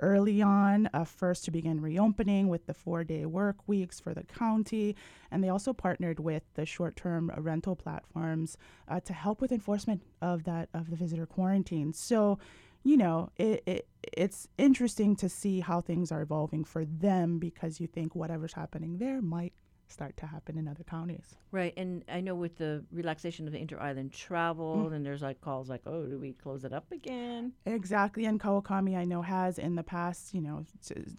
early 0.00 0.42
on, 0.42 0.88
uh, 0.92 1.04
first 1.04 1.44
to 1.44 1.50
begin 1.50 1.80
reopening 1.80 2.48
with 2.48 2.66
the 2.66 2.74
four 2.74 3.04
day 3.04 3.24
work 3.26 3.56
weeks 3.66 4.00
for 4.00 4.14
the 4.14 4.24
county. 4.24 4.94
And 5.30 5.42
they 5.42 5.48
also 5.48 5.72
partnered 5.72 6.20
with 6.20 6.42
the 6.54 6.66
short 6.66 6.96
term 6.96 7.32
rental 7.36 7.76
platforms 7.76 8.56
uh, 8.88 9.00
to 9.00 9.12
help 9.12 9.40
with 9.40 9.52
enforcement 9.52 10.02
of 10.20 10.44
that, 10.44 10.68
of 10.74 10.90
the 10.90 10.96
visitor 10.96 11.26
quarantine. 11.26 11.92
So, 11.92 12.38
you 12.84 12.96
know, 12.96 13.30
it, 13.36 13.62
it, 13.66 13.88
it's 14.16 14.48
interesting 14.58 15.16
to 15.16 15.28
see 15.28 15.60
how 15.60 15.80
things 15.80 16.12
are 16.12 16.22
evolving 16.22 16.64
for 16.64 16.84
them 16.84 17.38
because 17.38 17.80
you 17.80 17.86
think 17.86 18.14
whatever's 18.14 18.52
happening 18.52 18.98
there 18.98 19.20
might 19.20 19.52
start 19.88 20.16
to 20.18 20.26
happen 20.26 20.58
in 20.58 20.68
other 20.68 20.84
counties. 20.84 21.36
Right, 21.52 21.72
and 21.76 22.04
I 22.08 22.20
know 22.20 22.34
with 22.34 22.56
the 22.56 22.84
relaxation 22.92 23.46
of 23.46 23.52
the 23.52 23.58
inter-island 23.58 24.12
travel, 24.12 24.88
mm. 24.88 24.94
and 24.94 25.04
there's 25.04 25.22
like 25.22 25.40
calls 25.40 25.68
like, 25.68 25.82
"Oh, 25.86 26.06
do 26.06 26.18
we 26.18 26.32
close 26.32 26.64
it 26.64 26.72
up 26.72 26.90
again?" 26.92 27.52
Exactly, 27.64 28.24
and 28.24 28.40
Kawakami 28.40 28.96
I 28.96 29.04
know 29.04 29.22
has 29.22 29.58
in 29.58 29.74
the 29.74 29.82
past, 29.82 30.34
you 30.34 30.40
know, 30.40 30.64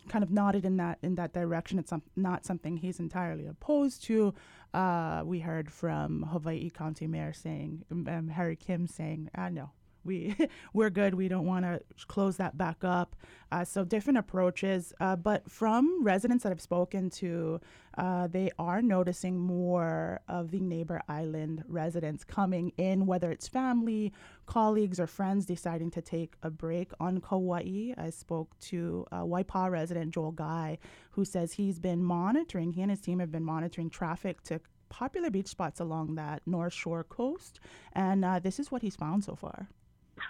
kind 0.09 0.23
of 0.23 0.31
nodded 0.31 0.65
in 0.65 0.77
that 0.77 0.99
in 1.01 1.15
that 1.15 1.33
direction. 1.33 1.79
It's 1.79 1.89
some, 1.89 2.03
not 2.15 2.45
something 2.45 2.77
he's 2.77 2.99
entirely 2.99 3.45
opposed 3.45 4.03
to. 4.05 4.33
Uh, 4.73 5.23
we 5.25 5.39
heard 5.39 5.71
from 5.71 6.23
Hawaii 6.23 6.69
County 6.69 7.07
Mayor 7.07 7.33
saying, 7.33 7.83
um, 7.91 8.27
Harry 8.27 8.55
Kim 8.55 8.87
saying, 8.87 9.29
"Ah, 9.35 9.49
no." 9.49 9.71
We 10.03 10.35
we're 10.73 10.89
good. 10.89 11.13
We 11.13 11.27
don't 11.27 11.45
want 11.45 11.65
to 11.65 11.81
close 12.07 12.37
that 12.37 12.57
back 12.57 12.83
up. 12.83 13.15
Uh, 13.51 13.63
so 13.63 13.85
different 13.85 14.17
approaches. 14.17 14.93
Uh, 14.99 15.15
but 15.15 15.49
from 15.49 16.03
residents 16.03 16.43
that 16.43 16.51
I've 16.51 16.61
spoken 16.61 17.09
to, 17.11 17.61
uh, 17.97 18.27
they 18.27 18.51
are 18.59 18.81
noticing 18.81 19.37
more 19.39 20.19
of 20.27 20.51
the 20.51 20.59
neighbor 20.59 21.01
island 21.07 21.63
residents 21.67 22.23
coming 22.23 22.73
in, 22.77 23.05
whether 23.05 23.31
it's 23.31 23.47
family, 23.47 24.11
colleagues, 24.45 24.99
or 24.99 25.07
friends 25.07 25.45
deciding 25.45 25.91
to 25.91 26.01
take 26.01 26.35
a 26.43 26.49
break 26.49 26.91
on 26.99 27.21
Kauai. 27.21 27.93
I 27.97 28.09
spoke 28.09 28.57
to 28.59 29.05
uh, 29.11 29.21
Waipa 29.21 29.71
resident 29.71 30.13
Joel 30.13 30.31
Guy, 30.31 30.77
who 31.11 31.25
says 31.25 31.53
he's 31.53 31.79
been 31.79 32.03
monitoring. 32.03 32.73
He 32.73 32.81
and 32.81 32.91
his 32.91 33.01
team 33.01 33.19
have 33.19 33.31
been 33.31 33.45
monitoring 33.45 33.89
traffic 33.89 34.43
to 34.43 34.59
popular 34.89 35.29
beach 35.29 35.47
spots 35.47 35.79
along 35.79 36.15
that 36.15 36.41
North 36.45 36.73
Shore 36.73 37.03
coast, 37.03 37.59
and 37.93 38.23
uh, 38.23 38.39
this 38.39 38.59
is 38.59 38.71
what 38.71 38.81
he's 38.81 38.95
found 38.95 39.23
so 39.23 39.35
far. 39.35 39.67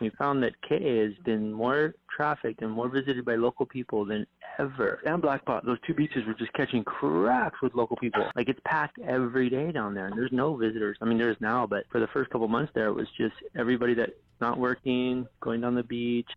We 0.01 0.09
found 0.11 0.43
that 0.43 0.53
Ke'e 0.69 1.05
has 1.05 1.17
been 1.23 1.51
more 1.51 1.95
trafficked 2.15 2.61
and 2.61 2.71
more 2.71 2.89
visited 2.89 3.25
by 3.25 3.35
local 3.35 3.65
people 3.65 4.05
than 4.05 4.25
ever. 4.59 4.99
And 5.05 5.21
Black 5.21 5.45
Blackpot, 5.45 5.65
those 5.65 5.77
two 5.85 5.93
beaches 5.93 6.25
were 6.25 6.33
just 6.33 6.53
catching 6.53 6.83
cracks 6.83 7.61
with 7.61 7.75
local 7.75 7.97
people. 7.97 8.25
Like 8.35 8.49
it's 8.49 8.59
packed 8.65 8.99
every 8.99 9.49
day 9.49 9.71
down 9.71 9.93
there, 9.93 10.07
and 10.07 10.17
there's 10.17 10.31
no 10.31 10.55
visitors. 10.55 10.97
I 11.01 11.05
mean, 11.05 11.17
there's 11.17 11.37
now, 11.39 11.67
but 11.67 11.85
for 11.91 11.99
the 11.99 12.07
first 12.07 12.29
couple 12.29 12.47
months 12.47 12.71
there, 12.75 12.87
it 12.87 12.93
was 12.93 13.07
just 13.17 13.35
everybody 13.55 13.93
that's 13.93 14.11
not 14.41 14.57
working, 14.57 15.27
going 15.41 15.61
down 15.61 15.75
the 15.75 15.83
beach. 15.83 16.29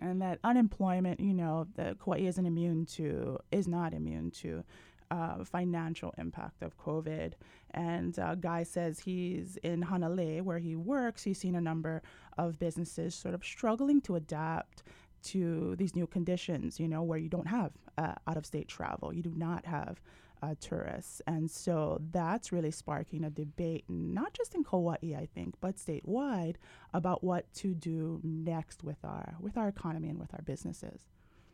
And 0.00 0.20
that 0.22 0.38
unemployment, 0.42 1.20
you 1.20 1.34
know, 1.34 1.66
that 1.76 1.98
Kauai 2.00 2.20
isn't 2.20 2.44
immune 2.44 2.84
to, 2.86 3.38
is 3.52 3.68
not 3.68 3.94
immune 3.94 4.30
to 4.42 4.64
uh, 5.10 5.44
financial 5.44 6.14
impact 6.18 6.62
of 6.62 6.78
COVID. 6.78 7.32
And 7.72 8.18
uh, 8.18 8.34
Guy 8.36 8.62
says 8.62 9.00
he's 9.00 9.56
in 9.62 9.82
Hanalei, 9.82 10.42
where 10.42 10.58
he 10.58 10.76
works. 10.76 11.22
He's 11.24 11.38
seen 11.38 11.54
a 11.54 11.60
number 11.60 12.02
of 12.38 12.58
businesses 12.58 13.14
sort 13.14 13.34
of 13.34 13.44
struggling 13.44 14.00
to 14.02 14.16
adapt 14.16 14.82
to 15.24 15.74
these 15.76 15.96
new 15.96 16.06
conditions, 16.06 16.78
you 16.78 16.86
know, 16.86 17.02
where 17.02 17.18
you 17.18 17.28
don't 17.28 17.46
have 17.46 17.72
uh, 17.98 18.14
out 18.26 18.36
of 18.36 18.44
state 18.46 18.68
travel, 18.68 19.12
you 19.12 19.22
do 19.22 19.32
not 19.34 19.64
have 19.64 20.00
uh, 20.42 20.54
tourists. 20.60 21.22
And 21.26 21.50
so 21.50 22.00
that's 22.12 22.52
really 22.52 22.70
sparking 22.70 23.24
a 23.24 23.30
debate, 23.30 23.84
not 23.88 24.34
just 24.34 24.54
in 24.54 24.64
Kauai, 24.64 24.96
I 25.16 25.28
think, 25.34 25.54
but 25.60 25.76
statewide 25.76 26.56
about 26.92 27.24
what 27.24 27.52
to 27.54 27.74
do 27.74 28.20
next 28.22 28.84
with 28.84 28.98
our, 29.04 29.36
with 29.40 29.56
our 29.56 29.68
economy 29.68 30.10
and 30.10 30.18
with 30.18 30.34
our 30.34 30.42
businesses 30.42 31.06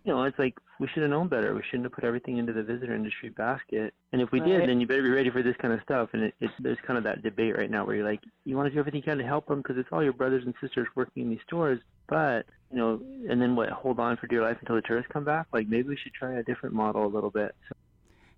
you 0.05 0.13
know, 0.13 0.23
it's 0.25 0.39
like 0.39 0.59
we 0.79 0.89
should 0.89 1.03
have 1.03 1.11
known 1.11 1.29
better. 1.29 1.55
We 1.55 1.63
shouldn't 1.63 1.85
have 1.85 1.93
put 1.93 2.05
everything 2.05 2.39
into 2.39 2.53
the 2.53 2.63
visitor 2.63 2.95
industry 2.95 3.29
basket. 3.29 3.93
And 4.13 4.23
if 4.23 4.33
we 4.33 4.41
right. 4.41 4.49
did, 4.49 4.69
then 4.69 4.81
you 4.81 4.87
better 4.87 5.03
be 5.03 5.11
ready 5.11 5.31
for 5.31 5.43
this 5.43 5.57
kind 5.61 5.75
of 5.75 5.81
stuff. 5.83 6.11
And 6.15 6.25
it, 6.25 6.35
it, 6.41 6.51
there's 6.59 6.79
kind 6.87 6.97
of 6.97 7.05
that 7.05 7.23
debate 7.23 7.57
right 7.57 7.71
now 7.71 7.85
where 7.85 7.97
you're 7.97 8.05
like, 8.05 8.21
you 8.45 8.57
want 8.57 8.69
to 8.69 8.73
do 8.73 8.79
everything 8.79 8.99
you 8.99 9.05
can 9.05 9.19
to 9.19 9.25
help 9.25 9.47
them 9.47 9.59
because 9.59 9.77
it's 9.77 9.89
all 9.93 10.03
your 10.03 10.15
brothers 10.15 10.45
and 10.47 10.55
sisters 10.61 10.89
working 10.95 11.25
in 11.25 11.31
these 11.31 11.41
stores. 11.47 11.81
But 12.09 12.47
you 12.71 12.79
know, 12.79 13.01
and 13.29 13.41
then 13.41 13.57
what? 13.57 13.69
Hold 13.69 14.01
on 14.01 14.17
for 14.17 14.27
dear 14.27 14.43
life 14.43 14.57
until 14.61 14.77
the 14.77 14.83
tourists 14.83 15.11
come 15.13 15.25
back. 15.25 15.49
Like 15.53 15.69
maybe 15.69 15.89
we 15.89 15.97
should 15.97 16.15
try 16.15 16.35
a 16.35 16.43
different 16.43 16.75
model 16.75 17.05
a 17.05 17.09
little 17.09 17.31
bit. 17.31 17.55
So. 17.69 17.77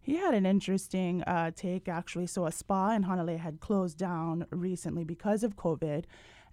He 0.01 0.17
had 0.17 0.35
an 0.35 0.47
interesting 0.47 1.23
uh, 1.23 1.53
take 1.55 1.89
actually. 1.89 2.27
So 2.27 2.47
a 2.47 2.53
spa 2.53 2.91
in 2.91 3.05
Hanalei 3.05 3.39
had 3.39 3.61
closed 3.61 3.97
down 3.97 4.47
recently 4.51 5.05
because 5.05 5.45
of 5.45 5.55
COVID 5.55 6.05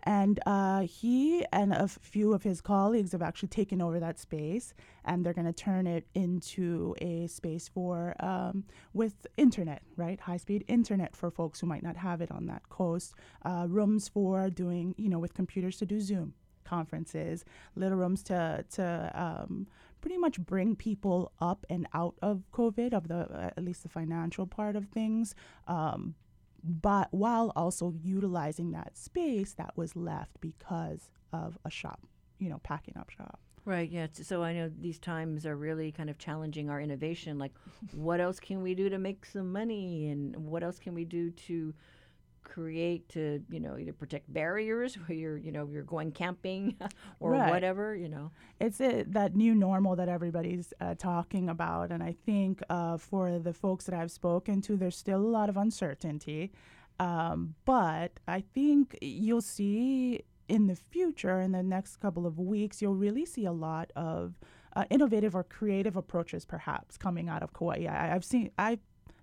and 0.04 0.40
uh, 0.46 0.82
he 0.82 1.46
and 1.52 1.74
a 1.74 1.88
few 1.88 2.34
of 2.34 2.44
his 2.44 2.62
colleagues 2.62 3.12
have 3.12 3.22
actually 3.22 3.50
taken 3.50 3.82
over 3.82 4.00
that 4.00 4.20
space, 4.20 4.74
and 5.06 5.26
they're 5.26 5.34
going 5.34 5.46
to 5.46 5.54
turn 5.54 5.88
it 5.88 6.08
into 6.14 6.96
a 7.02 7.28
space 7.28 7.68
for 7.68 8.16
um, 8.20 8.64
with 8.94 9.28
internet, 9.38 9.82
right? 9.96 10.20
High 10.20 10.38
speed 10.38 10.64
internet 10.68 11.16
for 11.16 11.30
folks 11.30 11.60
who 11.60 11.68
might 11.68 11.84
not 11.84 11.98
have 11.98 12.22
it 12.22 12.32
on 12.32 12.46
that 12.48 12.70
coast. 12.70 13.14
Uh, 13.44 13.66
rooms 13.68 14.08
for 14.08 14.50
doing, 14.50 14.96
you 14.98 15.10
know, 15.10 15.20
with 15.20 15.34
computers 15.34 15.78
to 15.78 15.86
do 15.86 16.00
Zoom 16.00 16.34
conferences, 16.64 17.44
little 17.76 17.98
rooms 17.98 18.24
to 18.24 18.64
to 18.72 19.12
um, 19.16 19.68
pretty 20.02 20.18
much 20.18 20.40
bring 20.40 20.76
people 20.76 21.32
up 21.42 21.66
and 21.70 21.88
out 21.94 22.16
of 22.22 22.44
COVID, 22.54 22.94
of 22.94 23.08
the 23.08 23.30
uh, 23.32 23.50
at 23.58 23.64
least 23.64 23.84
the 23.84 23.90
financial 23.90 24.46
part 24.46 24.76
of 24.76 24.86
things. 24.86 25.36
Um, 25.68 26.16
but 26.64 27.08
while 27.12 27.52
also 27.56 27.94
utilizing 28.04 28.72
that 28.72 28.98
space 28.98 29.54
that 29.54 29.76
was 29.76 29.96
left 29.96 30.40
because 30.42 31.10
of 31.34 31.58
a 31.66 31.70
shop, 31.70 32.02
you 32.40 32.50
know, 32.50 32.60
packing 32.64 32.98
up 32.98 33.10
shop. 33.10 33.40
Right, 33.66 33.90
yeah. 33.90 34.08
So 34.14 34.42
I 34.42 34.54
know 34.54 34.72
these 34.80 34.98
times 34.98 35.46
are 35.46 35.56
really 35.56 35.92
kind 35.92 36.10
of 36.10 36.18
challenging 36.18 36.70
our 36.70 36.82
innovation. 36.82 37.38
Like, 37.38 37.54
what 37.92 38.20
else 38.20 38.40
can 38.40 38.64
we 38.64 38.74
do 38.74 38.90
to 38.90 38.98
make 38.98 39.26
some 39.26 39.52
money? 39.52 40.10
And 40.10 40.36
what 40.36 40.64
else 40.64 40.80
can 40.80 40.96
we 40.96 41.06
do 41.06 41.30
to 41.32 41.74
create 42.44 43.08
to 43.10 43.44
you 43.50 43.60
know 43.60 43.78
either 43.78 43.94
protect 43.94 44.32
barriers 44.34 44.96
where 44.96 45.18
you're 45.18 45.38
you 45.38 45.52
know 45.52 45.68
you're 45.72 45.84
going 45.84 46.12
camping 46.12 46.76
or 47.20 47.32
right. 47.32 47.50
whatever 47.50 47.96
you 47.96 48.10
know? 48.10 48.32
It's 48.60 48.80
it, 48.82 49.14
that 49.14 49.36
new 49.36 49.56
normal 49.56 49.96
that 49.96 50.10
everybody's 50.10 50.74
uh, 50.82 50.96
talking 50.96 51.50
about 51.50 51.92
and 51.92 52.04
i 52.04 52.16
think 52.26 52.62
uh, 52.70 52.98
for 52.98 53.40
the 53.40 53.54
folks 53.54 53.86
that 53.86 53.96
i've 53.96 54.12
spoken 54.12 54.62
to 54.62 54.78
there's 54.78 54.98
still 54.98 55.20
a 55.20 55.32
lot 55.40 55.50
of 55.50 55.58
uncertainty. 55.58 56.52
Um, 57.00 57.56
but 57.66 58.20
i 58.28 58.42
think 58.54 58.98
you'll 59.02 59.42
see 59.42 60.24
in 60.48 60.68
the 60.68 60.76
future 60.76 61.40
in 61.40 61.52
the 61.52 61.64
next 61.64 61.98
couple 61.98 62.26
of 62.26 62.40
weeks 62.40 62.82
you'll 62.82 62.96
really 62.96 63.26
see 63.26 63.46
a 63.46 63.52
lot 63.52 63.92
of 63.96 64.34
uh, 64.76 64.84
innovative 64.90 65.36
or 65.36 65.44
creative 65.44 65.96
approaches 65.96 66.46
perhaps 66.46 66.98
coming 66.98 67.28
out 67.30 67.42
of 67.42 67.54
kauai. 67.54 67.86
I, 67.86 68.14
i've 68.14 68.26
seen 68.26 68.52
i've 68.58 68.80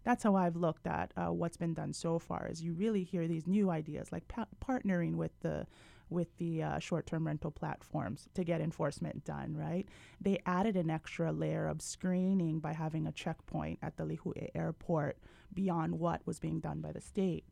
that's 0.06 0.22
how 0.22 0.36
I've 0.36 0.54
looked 0.54 0.86
at 0.86 1.12
uh, 1.16 1.32
what's 1.32 1.56
been 1.56 1.74
done 1.74 1.92
so 1.92 2.20
far. 2.20 2.46
Is 2.46 2.62
you 2.62 2.74
really 2.74 3.02
hear 3.02 3.26
these 3.26 3.48
new 3.48 3.70
ideas 3.70 4.12
like 4.12 4.28
pa- 4.28 4.46
partnering 4.64 5.16
with 5.16 5.32
the 5.40 5.66
with 6.08 6.28
the 6.38 6.62
uh, 6.62 6.78
short-term 6.78 7.26
rental 7.26 7.50
platforms 7.50 8.28
to 8.34 8.44
get 8.44 8.60
enforcement 8.60 9.24
done. 9.24 9.56
Right? 9.56 9.88
They 10.20 10.38
added 10.46 10.76
an 10.76 10.90
extra 10.90 11.32
layer 11.32 11.66
of 11.66 11.82
screening 11.82 12.60
by 12.60 12.72
having 12.72 13.08
a 13.08 13.12
checkpoint 13.12 13.80
at 13.82 13.96
the 13.96 14.04
Lihue 14.04 14.48
airport 14.54 15.18
beyond 15.52 15.98
what 15.98 16.24
was 16.24 16.38
being 16.38 16.60
done 16.60 16.80
by 16.80 16.92
the 16.92 17.00
state. 17.00 17.44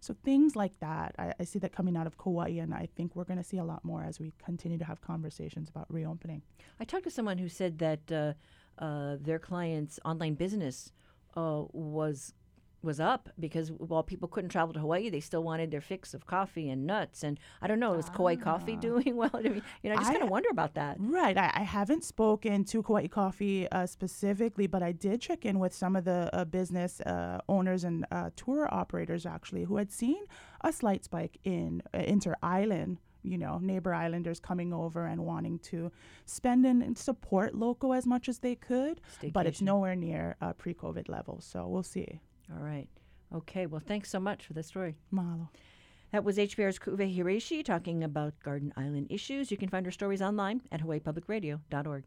So 0.00 0.16
things 0.24 0.56
like 0.56 0.80
that, 0.80 1.14
I, 1.16 1.34
I, 1.38 1.44
see 1.44 1.58
that 1.58 1.72
coming 1.76 1.94
out 1.94 2.06
of 2.06 2.16
Kauai, 2.16 2.58
and 2.58 2.72
I 2.72 2.88
think 2.96 3.14
we're 3.14 3.24
going 3.24 3.36
to 3.36 3.44
see 3.44 3.58
a 3.58 3.64
lot 3.64 3.84
more 3.84 4.02
as 4.02 4.18
we 4.18 4.32
continue 4.42 4.78
to 4.78 4.84
have 4.84 5.02
conversations 5.02 5.68
about 5.68 5.92
reopening. 5.92 6.40
I 6.80 6.84
talked 6.84 7.04
to 7.04 7.10
someone 7.10 7.36
who 7.36 7.50
said 7.50 7.78
that 7.80 8.10
uh, 8.10 8.32
uh, 8.82 9.18
their 9.20 9.38
clients' 9.38 10.00
online 10.06 10.34
business 10.34 10.90
uh, 11.36 11.64
was 11.72 12.34
was 12.82 13.00
up 13.00 13.28
because 13.38 13.70
while 13.72 14.02
people 14.02 14.28
couldn't 14.28 14.50
travel 14.50 14.72
to 14.72 14.80
Hawaii, 14.80 15.10
they 15.10 15.20
still 15.20 15.42
wanted 15.42 15.70
their 15.70 15.80
fix 15.80 16.14
of 16.14 16.26
coffee 16.26 16.70
and 16.70 16.86
nuts. 16.86 17.22
And 17.22 17.38
I 17.60 17.66
don't 17.66 17.80
know, 17.80 17.94
is 17.94 18.06
ah. 18.08 18.16
Kauai 18.16 18.36
Coffee 18.36 18.76
doing 18.80 19.16
well? 19.16 19.30
I 19.32 19.42
mean, 19.42 19.62
you 19.82 19.90
know, 19.90 19.96
I 19.96 19.98
just 19.98 20.10
kind 20.10 20.22
of 20.22 20.30
wonder 20.30 20.48
about 20.50 20.74
that. 20.74 20.96
Right. 20.98 21.36
I, 21.36 21.50
I 21.54 21.62
haven't 21.62 22.04
spoken 22.04 22.64
to 22.64 22.82
Kauai 22.82 23.08
Coffee 23.08 23.70
uh, 23.70 23.86
specifically, 23.86 24.66
but 24.66 24.82
I 24.82 24.92
did 24.92 25.20
check 25.20 25.44
in 25.44 25.58
with 25.58 25.74
some 25.74 25.96
of 25.96 26.04
the 26.04 26.30
uh, 26.32 26.44
business 26.44 27.00
uh, 27.02 27.40
owners 27.48 27.84
and 27.84 28.06
uh, 28.10 28.30
tour 28.36 28.68
operators 28.72 29.26
actually 29.26 29.64
who 29.64 29.76
had 29.76 29.92
seen 29.92 30.24
a 30.62 30.72
slight 30.72 31.04
spike 31.04 31.38
in 31.44 31.82
uh, 31.94 31.98
inter 31.98 32.34
island 32.42 32.98
you 33.22 33.38
know, 33.38 33.58
neighbor 33.58 33.94
islanders 33.94 34.40
coming 34.40 34.72
over 34.72 35.06
and 35.06 35.24
wanting 35.24 35.58
to 35.60 35.90
spend 36.26 36.64
and 36.66 36.96
support 36.96 37.54
local 37.54 37.92
as 37.94 38.06
much 38.06 38.28
as 38.28 38.38
they 38.38 38.54
could, 38.54 39.00
Staycation. 39.20 39.32
but 39.32 39.46
it's 39.46 39.60
nowhere 39.60 39.96
near 39.96 40.36
uh, 40.40 40.52
pre-COVID 40.54 41.08
levels. 41.08 41.44
So 41.44 41.66
we'll 41.66 41.82
see. 41.82 42.20
All 42.52 42.62
right. 42.62 42.88
Okay. 43.34 43.66
Well, 43.66 43.82
thanks 43.84 44.10
so 44.10 44.20
much 44.20 44.46
for 44.46 44.52
the 44.54 44.62
story. 44.62 44.96
Mahalo. 45.12 45.48
That 46.12 46.24
was 46.24 46.38
HPR's 46.38 46.78
Ku'uwehi 46.78 47.16
Hiraishi 47.16 47.64
talking 47.64 48.02
about 48.02 48.34
Garden 48.42 48.72
Island 48.76 49.06
issues. 49.10 49.50
You 49.52 49.56
can 49.56 49.68
find 49.68 49.86
her 49.86 49.92
stories 49.92 50.20
online 50.20 50.62
at 50.72 50.80
hawaiipublicradio.org. 50.82 52.04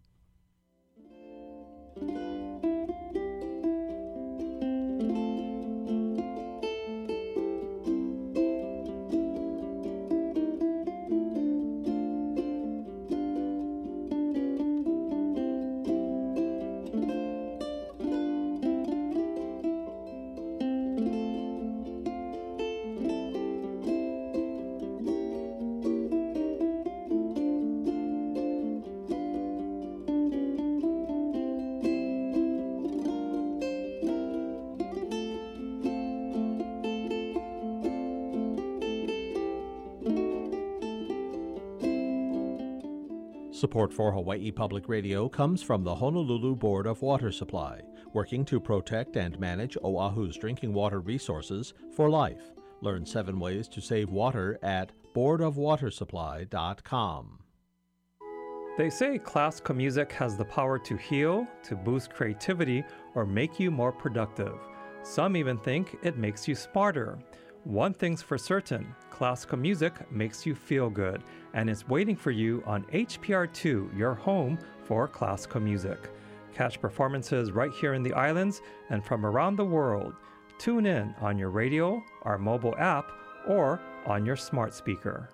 Support 43.74 43.92
for 43.92 44.12
Hawaii 44.12 44.52
Public 44.52 44.88
Radio 44.88 45.28
comes 45.28 45.64
from 45.64 45.84
the 45.84 45.96
Honolulu 45.96 46.56
Board 46.56 46.86
of 46.86 47.02
Water 47.02 47.32
Supply, 47.32 47.82
working 48.14 48.46
to 48.46 48.60
protect 48.60 49.18
and 49.18 49.40
manage 49.40 49.76
Oahu's 49.84 50.38
drinking 50.38 50.76
water 50.76 51.00
resources 51.00 51.74
for 51.96 52.08
life. 52.08 52.52
Learn 52.82 53.04
seven 53.04 53.40
ways 53.40 53.68
to 53.70 53.82
save 53.82 54.12
water 54.12 54.60
at 54.62 54.92
boardofwatersupply.com. 55.16 57.40
They 58.78 58.92
say 58.92 59.18
classical 59.18 59.74
music 59.74 60.12
has 60.12 60.38
the 60.38 60.46
power 60.46 60.78
to 60.78 60.96
heal, 60.96 61.48
to 61.64 61.76
boost 61.76 62.14
creativity, 62.14 62.84
or 63.16 63.26
make 63.26 63.60
you 63.60 63.72
more 63.72 63.92
productive. 63.92 64.54
Some 65.02 65.36
even 65.36 65.58
think 65.58 65.98
it 66.04 66.16
makes 66.16 66.48
you 66.48 66.54
smarter. 66.54 67.18
One 67.64 67.94
thing's 67.94 68.22
for 68.22 68.38
certain 68.38 68.94
classical 69.10 69.58
music 69.58 70.12
makes 70.12 70.46
you 70.46 70.54
feel 70.54 70.90
good, 70.90 71.24
and 71.54 71.70
is 71.70 71.88
waiting 71.88 72.16
for 72.16 72.32
you 72.32 72.62
on 72.66 72.84
HPR2, 72.86 73.98
your 73.98 74.14
home 74.14 74.60
for 74.84 75.08
classical 75.08 75.62
music. 75.62 76.10
Catch 76.54 76.82
performances 76.82 77.54
right 77.54 77.72
here 77.72 77.94
in 77.94 78.04
the 78.04 78.14
islands 78.14 78.62
and 78.90 79.06
from 79.06 79.26
around 79.26 79.56
the 79.56 79.64
world. 79.64 80.14
Tune 80.58 80.86
in 80.86 81.16
on 81.22 81.38
your 81.38 81.52
radio, 81.52 82.04
our 82.24 82.38
mobile 82.38 82.76
app, 82.78 83.10
or 83.48 83.80
on 84.06 84.26
your 84.26 84.36
smart 84.36 84.74
speaker. 84.74 85.30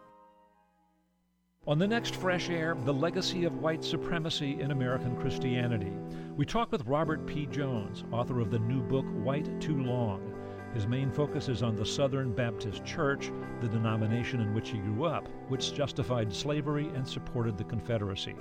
On 1.66 1.80
the 1.80 1.88
next 1.88 2.16
Fresh 2.16 2.52
Air, 2.52 2.78
the 2.86 2.94
legacy 2.94 3.46
of 3.46 3.60
white 3.60 3.84
supremacy 3.84 4.62
in 4.62 4.70
American 4.70 5.16
Christianity. 5.20 5.92
We 6.36 6.46
talk 6.46 6.72
with 6.72 6.86
Robert 6.86 7.26
P. 7.26 7.48
Jones, 7.48 8.04
author 8.12 8.40
of 8.40 8.52
the 8.52 8.60
new 8.60 8.82
book 8.84 9.06
White 9.24 9.60
Too 9.60 9.82
Long. 9.84 10.36
His 10.74 10.86
main 10.88 11.12
focus 11.12 11.50
is 11.50 11.64
on 11.64 11.76
the 11.76 11.86
Southern 11.86 12.32
Baptist 12.32 12.86
Church, 12.86 13.32
the 13.60 13.68
denomination 13.68 14.40
in 14.40 14.54
which 14.54 14.70
he 14.70 14.78
grew 14.78 15.06
up, 15.06 15.28
which 15.48 15.74
justified 15.74 16.32
slavery 16.32 16.90
and 16.96 17.08
supported 17.08 17.58
the 17.58 17.64
Confederacy. 17.64 18.36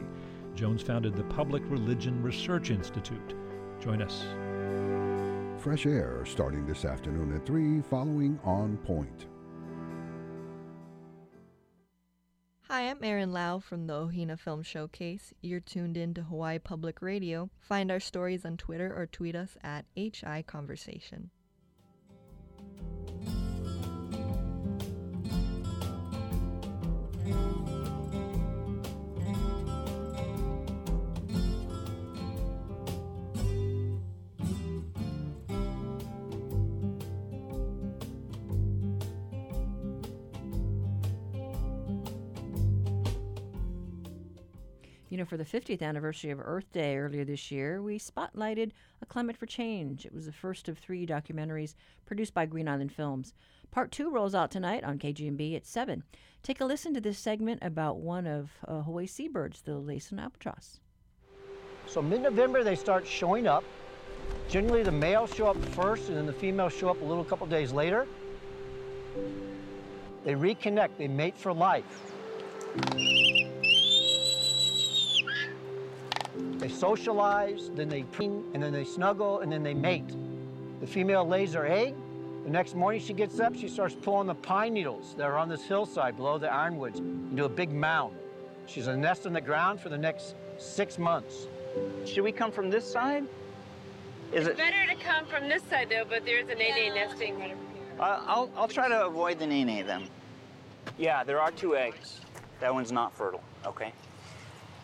Jones 0.54 0.82
founded 0.82 1.16
the 1.16 1.24
Public 1.24 1.62
Religion 1.66 2.22
Research 2.22 2.70
Institute. 2.70 3.34
Join 3.80 4.02
us. 4.02 4.24
Fresh 5.58 5.86
Air 5.86 6.24
starting 6.26 6.66
this 6.66 6.84
afternoon 6.84 7.34
at 7.34 7.46
3 7.46 7.80
following 7.82 8.38
On 8.44 8.76
Point. 8.76 9.26
Hi, 12.68 12.90
I'm 12.90 13.02
Erin 13.02 13.32
Lau 13.32 13.58
from 13.58 13.86
the 13.86 13.94
Ohina 13.94 14.38
Film 14.38 14.62
Showcase. 14.62 15.32
You're 15.40 15.60
tuned 15.60 15.96
in 15.96 16.12
to 16.12 16.22
Hawaii 16.22 16.58
Public 16.58 17.00
Radio. 17.00 17.48
Find 17.60 17.90
our 17.90 18.00
stories 18.00 18.44
on 18.44 18.58
Twitter 18.58 18.94
or 18.94 19.06
tweet 19.06 19.34
us 19.34 19.56
at 19.64 19.86
HI 19.96 20.44
Conversation. 20.46 21.30
You 22.78 23.38
know, 45.18 45.24
for 45.24 45.36
the 45.36 45.44
50th 45.44 45.82
anniversary 45.82 46.30
of 46.30 46.40
Earth 46.40 46.70
Day 46.72 46.96
earlier 46.96 47.24
this 47.24 47.50
year, 47.50 47.82
we 47.82 47.98
spotlighted 47.98 48.70
A 49.02 49.06
Climate 49.06 49.36
for 49.36 49.46
Change. 49.46 50.06
It 50.06 50.14
was 50.14 50.26
the 50.26 50.32
first 50.32 50.68
of 50.68 50.78
three 50.78 51.06
documentaries 51.06 51.74
produced 52.06 52.34
by 52.34 52.46
Green 52.46 52.68
Island 52.68 52.92
Films. 52.92 53.34
Part 53.70 53.90
two 53.90 54.10
rolls 54.10 54.34
out 54.34 54.50
tonight 54.50 54.84
on 54.84 54.98
KGMB 54.98 55.56
at 55.56 55.66
7. 55.66 56.02
Take 56.42 56.60
a 56.60 56.64
listen 56.64 56.94
to 56.94 57.00
this 57.00 57.18
segment 57.18 57.58
about 57.62 57.98
one 57.98 58.26
of 58.26 58.50
uh, 58.66 58.82
Hawaii 58.82 59.06
seabirds, 59.06 59.62
the 59.62 59.72
Laysan 59.72 60.20
albatross. 60.20 60.80
So 61.86 62.00
mid-November 62.00 62.62
they 62.62 62.76
start 62.76 63.06
showing 63.06 63.46
up. 63.46 63.64
Generally 64.48 64.84
the 64.84 64.92
males 64.92 65.34
show 65.34 65.48
up 65.48 65.62
first 65.74 66.08
and 66.08 66.16
then 66.16 66.26
the 66.26 66.32
females 66.32 66.72
show 66.72 66.88
up 66.88 67.00
a 67.02 67.04
little 67.04 67.24
couple 67.24 67.46
days 67.46 67.72
later. 67.72 68.06
They 70.24 70.34
reconnect, 70.34 70.90
they 70.98 71.08
mate 71.08 71.36
for 71.36 71.52
life. 71.52 72.12
They 76.68 76.74
socialize, 76.74 77.70
then 77.74 77.88
they 77.88 78.02
preen, 78.02 78.44
and 78.52 78.62
then 78.62 78.74
they 78.74 78.84
snuggle, 78.84 79.40
and 79.40 79.50
then 79.50 79.62
they 79.62 79.72
mate. 79.72 80.14
The 80.80 80.86
female 80.86 81.26
lays 81.26 81.54
her 81.54 81.66
egg. 81.66 81.94
The 82.44 82.50
next 82.50 82.74
morning 82.74 83.00
she 83.00 83.14
gets 83.14 83.40
up, 83.40 83.54
she 83.56 83.68
starts 83.68 83.94
pulling 83.94 84.26
the 84.26 84.34
pine 84.34 84.74
needles 84.74 85.14
that 85.16 85.24
are 85.24 85.38
on 85.38 85.48
this 85.48 85.62
hillside 85.64 86.16
below 86.16 86.36
the 86.36 86.52
ironwoods 86.52 86.98
into 86.98 87.46
a 87.46 87.48
big 87.48 87.72
mound. 87.72 88.14
She's 88.66 88.86
a 88.86 88.94
nest 88.94 89.24
on 89.24 89.32
the 89.32 89.40
ground 89.40 89.80
for 89.80 89.88
the 89.88 89.96
next 89.96 90.34
six 90.58 90.98
months. 90.98 91.46
Should 92.04 92.22
we 92.22 92.32
come 92.32 92.52
from 92.52 92.68
this 92.68 92.84
side? 92.84 93.24
Is 94.32 94.46
it's 94.46 94.48
it? 94.48 94.56
better 94.58 94.86
to 94.94 95.02
come 95.02 95.24
from 95.24 95.48
this 95.48 95.62
side 95.70 95.88
though, 95.88 96.04
but 96.06 96.26
there's 96.26 96.50
a 96.50 96.54
nene 96.54 96.94
nesting 96.94 97.38
right 97.38 97.52
over 97.52 97.60
here. 97.72 97.82
Uh, 97.98 98.22
I'll 98.26 98.50
I'll 98.54 98.68
try 98.68 98.88
to 98.88 99.06
avoid 99.06 99.38
the 99.38 99.46
nene 99.46 99.86
then. 99.86 100.06
Yeah, 100.98 101.24
there 101.24 101.40
are 101.40 101.50
two 101.50 101.76
eggs. 101.76 102.20
That 102.60 102.74
one's 102.74 102.92
not 102.92 103.16
fertile. 103.16 103.42
Okay. 103.64 103.90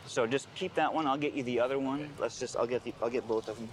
So 0.07 0.27
just 0.27 0.53
keep 0.55 0.75
that 0.75 0.93
one. 0.93 1.07
I'll 1.07 1.19
get 1.19 1.35
you 1.35 1.43
the 1.43 1.61
other 1.61 1.79
one. 1.79 2.09
Let's 2.19 2.39
just. 2.39 2.57
I'll 2.57 2.67
get 2.67 2.85
the. 2.85 2.93
I'll 3.03 3.11
get 3.11 3.27
both 3.27 3.49
of 3.49 3.57
them. 3.57 3.69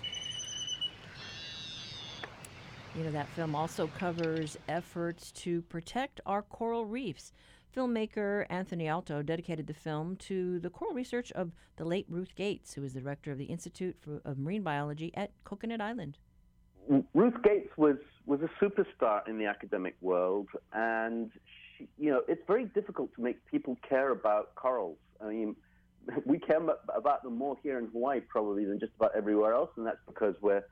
You 2.96 3.06
know, 3.06 3.12
that 3.12 3.28
film 3.30 3.56
also 3.56 3.88
covers 3.98 4.58
efforts 4.68 5.32
to 5.34 5.62
protect 5.64 6.20
our 6.26 6.42
coral 6.42 6.86
reefs. 6.86 7.32
Filmmaker 7.76 8.46
Anthony 8.50 8.86
Aalto 8.86 9.26
dedicated 9.26 9.66
the 9.66 9.74
film 9.74 10.18
to 10.18 10.60
the 10.60 10.70
coral 10.70 10.94
research 10.94 11.32
of 11.32 11.54
the 11.78 11.86
late 11.86 12.06
Ruth 12.10 12.36
Gates, 12.36 12.74
who 12.74 12.82
was 12.82 12.94
the 12.94 13.00
director 13.00 13.32
of 13.32 13.38
the 13.38 13.46
Institute 13.46 13.96
for, 14.02 14.22
of 14.26 14.38
Marine 14.38 14.62
Biology 14.62 15.12
at 15.16 15.32
Coconut 15.46 15.80
Island. 15.80 16.18
Ruth 17.14 17.42
Gates 17.44 17.70
was 17.78 17.98
was 18.26 18.42
a 18.42 18.64
superstar 18.64 19.28
in 19.28 19.38
the 19.38 19.46
academic 19.46 19.96
world, 20.02 20.48
and 20.74 21.32
she, 21.78 21.88
you 21.98 22.12
know 22.12 22.22
it's 22.28 22.42
very 22.46 22.66
difficult 22.66 23.14
to 23.16 23.22
make 23.22 23.38
people 23.46 23.78
care 23.88 24.12
about 24.12 24.54
corals. 24.56 24.98
I 25.24 25.30
mean, 25.30 25.56
we 26.26 26.40
care 26.40 26.60
about 26.96 27.24
them 27.24 27.38
more 27.38 27.58
here 27.62 27.78
in 27.80 27.88
Hawaii 27.88 28.20
probably 28.22 28.66
than 28.66 28.80
just 28.80 28.94
about 28.96 29.12
everywhere 29.16 29.54
else, 29.54 29.70
and 29.78 29.86
that's 29.86 30.00
because 30.08 30.36
we're 30.42 30.64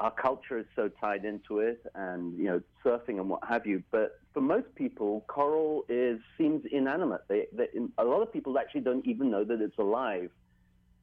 our 0.00 0.12
culture 0.12 0.58
is 0.58 0.66
so 0.74 0.88
tied 1.00 1.24
into 1.24 1.58
it, 1.58 1.84
and 1.94 2.36
you 2.38 2.44
know 2.44 2.60
surfing 2.84 3.18
and 3.20 3.28
what 3.28 3.40
have 3.46 3.66
you. 3.66 3.82
But 3.90 4.18
for 4.32 4.40
most 4.40 4.74
people, 4.74 5.24
coral 5.26 5.84
is 5.88 6.20
seems 6.38 6.64
inanimate. 6.70 7.22
They, 7.28 7.46
they, 7.52 7.68
a 7.98 8.04
lot 8.04 8.22
of 8.22 8.32
people 8.32 8.58
actually 8.58 8.82
don't 8.82 9.06
even 9.06 9.30
know 9.30 9.44
that 9.44 9.60
it's 9.60 9.78
alive. 9.78 10.30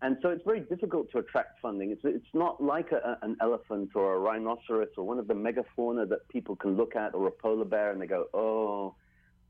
And 0.04 0.18
so 0.24 0.30
it's 0.30 0.44
very 0.44 0.62
difficult 0.62 1.12
to 1.12 1.20
attract 1.20 1.62
funding. 1.62 1.92
It's, 1.92 2.02
it's 2.04 2.34
not 2.34 2.62
like 2.62 2.92
a, 2.92 3.20
an 3.22 3.38
elephant 3.40 3.92
or 3.94 4.16
a 4.16 4.20
rhinoceros 4.20 4.88
or 4.98 5.04
one 5.04 5.20
of 5.20 5.28
the 5.28 5.36
megafauna 5.36 6.10
that 6.10 6.28
people 6.30 6.56
can 6.56 6.76
look 6.76 6.96
at 6.96 7.14
or 7.14 7.28
a 7.28 7.32
polar 7.32 7.66
bear 7.66 7.92
and 7.92 8.02
they 8.02 8.08
go, 8.08 8.26
oh, 8.34 8.96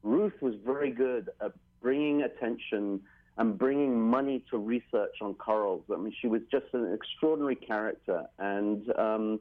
Ruth 0.03 0.33
was 0.41 0.55
very 0.65 0.91
good 0.91 1.29
at 1.41 1.53
bringing 1.81 2.23
attention 2.23 2.99
and 3.37 3.57
bringing 3.57 3.99
money 3.99 4.43
to 4.51 4.57
research 4.57 5.15
on 5.21 5.33
corals. 5.35 5.83
I 5.91 5.97
mean, 5.97 6.13
she 6.21 6.27
was 6.27 6.41
just 6.51 6.65
an 6.73 6.93
extraordinary 6.93 7.55
character. 7.55 8.25
And 8.37 8.91
um, 8.97 9.39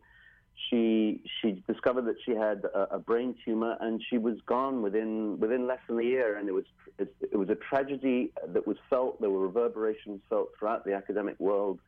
she 0.68 1.22
she 1.40 1.62
discovered 1.66 2.06
that 2.06 2.16
she 2.24 2.32
had 2.32 2.64
a, 2.64 2.96
a, 2.96 2.98
brain 2.98 3.34
tumor, 3.44 3.76
and 3.80 4.02
she 4.08 4.18
was 4.18 4.36
gone 4.46 4.82
within 4.82 5.38
within 5.40 5.66
less 5.66 5.80
than 5.88 5.98
a 5.98 6.02
year. 6.02 6.36
And 6.36 6.48
it 6.48 6.52
was 6.52 6.64
it, 6.98 7.14
it 7.20 7.36
was 7.36 7.48
a 7.48 7.56
tragedy 7.56 8.32
that 8.46 8.66
was 8.66 8.76
felt. 8.88 9.20
There 9.20 9.30
were 9.30 9.46
reverberations 9.46 10.20
felt 10.28 10.50
throughout 10.58 10.84
the 10.84 10.94
academic 10.94 11.38
world. 11.40 11.80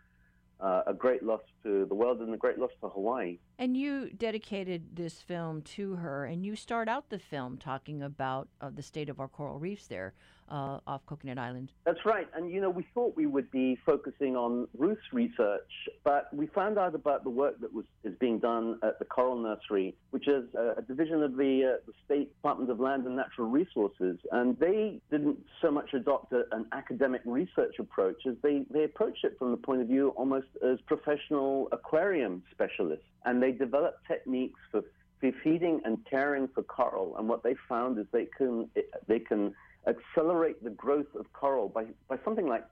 Uh, 0.60 0.80
a 0.86 0.94
great 0.94 1.24
loss 1.24 1.40
to 1.64 1.86
the 1.86 1.94
world 1.94 2.20
and 2.20 2.32
a 2.32 2.36
great 2.36 2.56
loss 2.56 2.70
to 2.80 2.88
Hawaii. 2.88 3.36
And 3.58 3.76
you 3.76 4.10
dedicated 4.10 4.94
this 4.94 5.20
film 5.20 5.62
to 5.62 5.96
her, 5.96 6.24
and 6.24 6.46
you 6.46 6.54
start 6.54 6.88
out 6.88 7.08
the 7.08 7.18
film 7.18 7.56
talking 7.56 8.00
about 8.00 8.46
uh, 8.60 8.70
the 8.72 8.82
state 8.82 9.08
of 9.08 9.18
our 9.18 9.26
coral 9.26 9.58
reefs 9.58 9.88
there 9.88 10.14
uh, 10.52 10.78
off 10.86 11.00
Coconut 11.06 11.38
Island. 11.38 11.70
That's 11.84 12.04
right. 12.04 12.28
And, 12.34 12.50
you 12.50 12.60
know, 12.60 12.70
we 12.70 12.86
thought 12.94 13.16
we 13.16 13.26
would 13.26 13.50
be 13.50 13.78
focusing 13.86 14.36
on 14.36 14.68
Ruth's 14.76 15.12
research, 15.12 15.72
but 16.04 16.28
we 16.32 16.46
found 16.48 16.78
out 16.78 16.94
about 16.94 17.24
the 17.24 17.30
work 17.30 17.60
that 17.62 17.72
was 17.72 17.86
is 18.04 18.14
being 18.20 18.38
done 18.38 18.78
at 18.82 18.98
the 18.98 19.04
Coral 19.04 19.36
Nursery, 19.36 19.94
which 20.10 20.28
is 20.28 20.44
a, 20.54 20.74
a 20.78 20.82
division 20.82 21.22
of 21.22 21.36
the, 21.36 21.74
uh, 21.74 21.76
the 21.86 21.92
State 22.04 22.34
Department 22.36 22.70
of 22.70 22.78
Land 22.80 23.06
and 23.06 23.16
Natural 23.16 23.48
Resources. 23.48 24.18
And 24.30 24.58
they 24.58 25.00
didn't 25.10 25.38
so 25.62 25.70
much 25.70 25.94
adopt 25.94 26.32
a, 26.32 26.42
an 26.52 26.66
academic 26.72 27.22
research 27.24 27.76
approach 27.78 28.26
as 28.28 28.34
they, 28.42 28.64
they 28.70 28.84
approached 28.84 29.24
it 29.24 29.36
from 29.38 29.52
the 29.52 29.56
point 29.56 29.80
of 29.80 29.88
view 29.88 30.10
almost 30.10 30.48
as 30.62 30.78
professional 30.86 31.68
aquarium 31.72 32.42
specialists. 32.50 33.06
And 33.24 33.42
they 33.42 33.52
developed 33.52 34.06
techniques 34.06 34.60
for 34.70 34.82
feeding 35.44 35.80
and 35.84 35.98
caring 36.10 36.48
for 36.48 36.64
coral. 36.64 37.16
And 37.16 37.28
what 37.28 37.44
they 37.44 37.54
found 37.68 37.96
is 37.98 38.06
they 38.12 38.26
can 38.36 38.68
they 39.06 39.20
can 39.20 39.54
accelerate 39.86 40.62
the 40.62 40.70
growth 40.70 41.14
of 41.14 41.32
coral 41.32 41.68
by, 41.68 41.84
by 42.08 42.16
something 42.24 42.46
like 42.46 42.64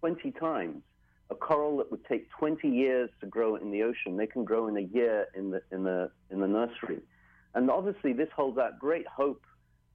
20 0.00 0.30
times. 0.32 0.82
A 1.30 1.34
coral 1.34 1.78
that 1.78 1.90
would 1.90 2.04
take 2.04 2.30
20 2.38 2.68
years 2.68 3.08
to 3.20 3.26
grow 3.26 3.56
in 3.56 3.70
the 3.70 3.82
ocean, 3.82 4.16
they 4.16 4.26
can 4.26 4.44
grow 4.44 4.68
in 4.68 4.76
a 4.76 4.82
year 4.82 5.28
in 5.34 5.50
the, 5.50 5.62
in 5.70 5.82
the, 5.82 6.10
in 6.30 6.40
the 6.40 6.46
nursery. 6.46 7.00
And 7.54 7.70
obviously, 7.70 8.12
this 8.12 8.28
holds 8.34 8.58
out 8.58 8.78
great 8.78 9.06
hope 9.06 9.42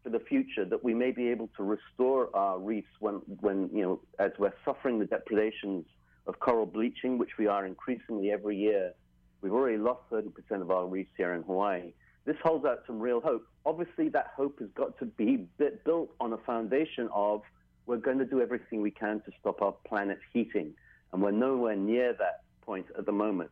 for 0.04 0.10
the 0.10 0.20
future 0.20 0.66
that 0.66 0.84
we 0.84 0.94
may 0.94 1.12
be 1.12 1.28
able 1.30 1.50
to 1.58 1.64
restore 1.64 2.36
our 2.36 2.58
reefs 2.60 2.90
when, 3.00 3.16
when 3.42 3.70
you 3.72 3.84
know, 3.84 4.00
as 4.18 4.32
we're 4.40 4.54
suffering 4.66 5.00
the 5.00 5.06
depredations 5.06 5.86
of 6.26 6.40
coral 6.40 6.66
bleaching, 6.66 7.18
which 7.18 7.38
we 7.38 7.48
are 7.48 7.66
increasingly 7.66 8.32
every 8.32 8.58
year. 8.58 8.94
We've 9.42 9.54
already 9.54 9.78
lost 9.78 10.02
30% 10.12 10.32
of 10.62 10.72
our 10.72 10.88
reefs 10.88 11.12
here 11.18 11.34
in 11.34 11.44
Hawaii 11.44 11.94
this 12.28 12.36
holds 12.44 12.66
out 12.66 12.80
some 12.86 13.00
real 13.00 13.22
hope. 13.22 13.48
Obviously, 13.68 14.08
that 14.08 14.28
hope 14.34 14.60
has 14.60 14.70
got 14.76 14.98
to 15.00 15.06
be 15.06 15.46
built 15.84 16.10
on 16.22 16.32
a 16.32 16.38
foundation 16.38 17.10
of 17.14 17.42
we're 17.86 17.98
going 17.98 18.18
to 18.18 18.26
do 18.26 18.42
everything 18.42 18.82
we 18.82 18.92
can 18.92 19.20
to 19.26 19.32
stop 19.42 19.62
our 19.62 19.74
planet 19.86 20.20
heating, 20.32 20.74
and 21.12 21.22
we're 21.22 21.32
nowhere 21.32 21.76
near 21.76 22.14
that 22.14 22.44
point 22.62 22.86
at 22.98 23.06
the 23.06 23.12
moment. 23.12 23.52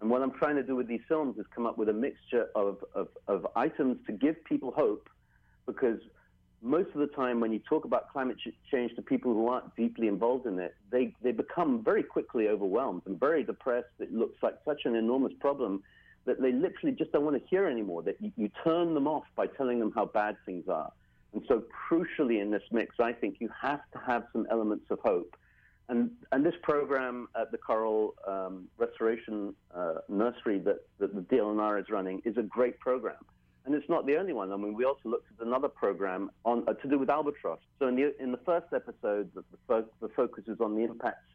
And 0.00 0.08
what 0.08 0.22
I'm 0.22 0.30
trying 0.30 0.54
to 0.54 0.62
do 0.62 0.76
with 0.76 0.86
these 0.86 1.00
films 1.08 1.36
is 1.36 1.46
come 1.52 1.66
up 1.66 1.78
with 1.78 1.88
a 1.88 1.92
mixture 1.92 2.46
of, 2.54 2.84
of, 2.94 3.08
of 3.26 3.44
items 3.56 3.98
to 4.06 4.12
give 4.12 4.36
people 4.44 4.70
hope, 4.70 5.08
because 5.66 5.98
most 6.62 6.90
of 6.94 7.00
the 7.00 7.08
time 7.08 7.40
when 7.40 7.52
you 7.52 7.58
talk 7.68 7.84
about 7.84 8.12
climate 8.12 8.36
change 8.70 8.94
to 8.94 9.02
people 9.02 9.34
who 9.34 9.48
aren't 9.48 9.74
deeply 9.74 10.06
involved 10.06 10.46
in 10.46 10.60
it, 10.60 10.76
they, 10.92 11.12
they 11.22 11.32
become 11.32 11.82
very 11.82 12.04
quickly 12.04 12.46
overwhelmed 12.46 13.02
and 13.06 13.18
very 13.18 13.42
depressed. 13.42 13.88
It 13.98 14.12
looks 14.12 14.40
like 14.44 14.54
such 14.64 14.82
an 14.84 14.94
enormous 14.94 15.32
problem 15.40 15.82
that 16.26 16.40
they 16.40 16.52
literally 16.52 16.94
just 16.94 17.12
don't 17.12 17.24
want 17.24 17.40
to 17.40 17.48
hear 17.48 17.66
anymore, 17.66 18.02
that 18.02 18.20
you, 18.20 18.32
you 18.36 18.50
turn 18.64 18.94
them 18.94 19.06
off 19.06 19.24
by 19.36 19.46
telling 19.46 19.78
them 19.78 19.92
how 19.94 20.04
bad 20.04 20.36
things 20.44 20.68
are. 20.68 20.92
And 21.32 21.42
so, 21.48 21.64
crucially 21.90 22.40
in 22.40 22.50
this 22.50 22.62
mix, 22.70 22.96
I 23.00 23.12
think 23.12 23.36
you 23.40 23.48
have 23.60 23.80
to 23.92 23.98
have 24.06 24.24
some 24.32 24.46
elements 24.50 24.86
of 24.90 24.98
hope. 25.00 25.36
And, 25.88 26.10
and 26.32 26.44
this 26.44 26.54
program 26.62 27.28
at 27.40 27.52
the 27.52 27.58
Coral 27.58 28.14
um, 28.26 28.68
Restoration 28.76 29.54
uh, 29.74 29.94
Nursery 30.08 30.58
that, 30.60 30.80
that 30.98 31.14
the 31.14 31.20
DLNR 31.20 31.80
is 31.80 31.86
running 31.90 32.22
is 32.24 32.36
a 32.36 32.42
great 32.42 32.78
program. 32.80 33.16
And 33.64 33.74
it's 33.74 33.88
not 33.88 34.06
the 34.06 34.16
only 34.16 34.32
one. 34.32 34.52
I 34.52 34.56
mean, 34.56 34.74
we 34.74 34.84
also 34.84 35.08
looked 35.08 35.28
at 35.38 35.46
another 35.46 35.68
program 35.68 36.30
on, 36.44 36.64
uh, 36.68 36.72
to 36.74 36.88
do 36.88 36.98
with 36.98 37.10
albatross. 37.10 37.58
So 37.78 37.88
in 37.88 37.96
the, 37.96 38.20
in 38.22 38.32
the 38.32 38.40
first 38.46 38.66
episode, 38.72 39.30
the, 39.34 39.42
fo- 39.66 39.88
the 40.00 40.08
focus 40.08 40.44
is 40.46 40.60
on 40.60 40.76
the 40.76 40.84
impacts 40.84 41.26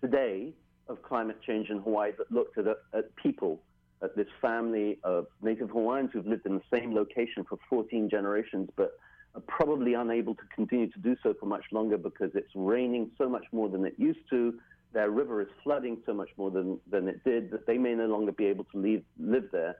today 0.00 0.52
of 0.88 1.02
climate 1.02 1.38
change 1.46 1.68
in 1.68 1.78
Hawaii 1.78 2.12
that 2.18 2.30
looked 2.32 2.58
at, 2.58 2.66
at 2.66 3.14
people, 3.16 3.60
at 4.02 4.16
this 4.16 4.28
family 4.40 4.98
of 5.04 5.26
native 5.42 5.70
Hawaiians 5.70 6.10
who've 6.12 6.26
lived 6.26 6.46
in 6.46 6.54
the 6.54 6.78
same 6.78 6.94
location 6.94 7.44
for 7.48 7.58
14 7.68 8.08
generations, 8.10 8.68
but 8.76 8.92
are 9.34 9.42
probably 9.42 9.94
unable 9.94 10.34
to 10.34 10.42
continue 10.54 10.90
to 10.90 10.98
do 10.98 11.16
so 11.22 11.34
for 11.38 11.46
much 11.46 11.64
longer 11.70 11.96
because 11.96 12.30
it's 12.34 12.50
raining 12.54 13.10
so 13.16 13.28
much 13.28 13.44
more 13.52 13.68
than 13.68 13.84
it 13.84 13.94
used 13.96 14.28
to. 14.30 14.58
Their 14.92 15.10
river 15.10 15.40
is 15.40 15.48
flooding 15.62 15.98
so 16.04 16.12
much 16.12 16.30
more 16.36 16.50
than, 16.50 16.80
than 16.90 17.06
it 17.06 17.22
did 17.22 17.50
that 17.52 17.66
they 17.66 17.78
may 17.78 17.94
no 17.94 18.06
longer 18.06 18.32
be 18.32 18.46
able 18.46 18.64
to 18.72 18.78
leave, 18.78 19.04
live 19.18 19.44
there. 19.52 19.76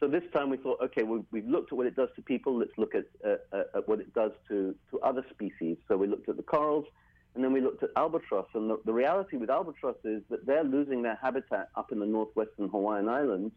So 0.00 0.08
this 0.08 0.24
time 0.32 0.50
we 0.50 0.56
thought, 0.56 0.80
okay, 0.82 1.02
we've, 1.02 1.24
we've 1.30 1.46
looked 1.46 1.72
at 1.72 1.78
what 1.78 1.86
it 1.86 1.94
does 1.94 2.08
to 2.16 2.22
people. 2.22 2.58
Let's 2.58 2.72
look 2.78 2.94
at, 2.94 3.04
uh, 3.24 3.58
at 3.76 3.86
what 3.86 4.00
it 4.00 4.12
does 4.14 4.32
to, 4.48 4.74
to 4.90 5.00
other 5.00 5.24
species. 5.30 5.76
So 5.86 5.96
we 5.96 6.06
looked 6.08 6.28
at 6.28 6.36
the 6.36 6.42
corals, 6.42 6.86
and 7.34 7.44
then 7.44 7.52
we 7.52 7.60
looked 7.60 7.82
at 7.82 7.90
albatross. 7.96 8.46
And 8.54 8.70
the, 8.70 8.80
the 8.84 8.92
reality 8.92 9.36
with 9.36 9.50
albatross 9.50 9.96
is 10.04 10.22
that 10.30 10.46
they're 10.46 10.64
losing 10.64 11.02
their 11.02 11.18
habitat 11.22 11.68
up 11.76 11.92
in 11.92 12.00
the 12.00 12.06
northwestern 12.06 12.68
Hawaiian 12.68 13.08
Islands 13.08 13.54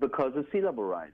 because 0.00 0.34
of 0.36 0.46
sea 0.52 0.60
level 0.60 0.84
rise. 0.84 1.10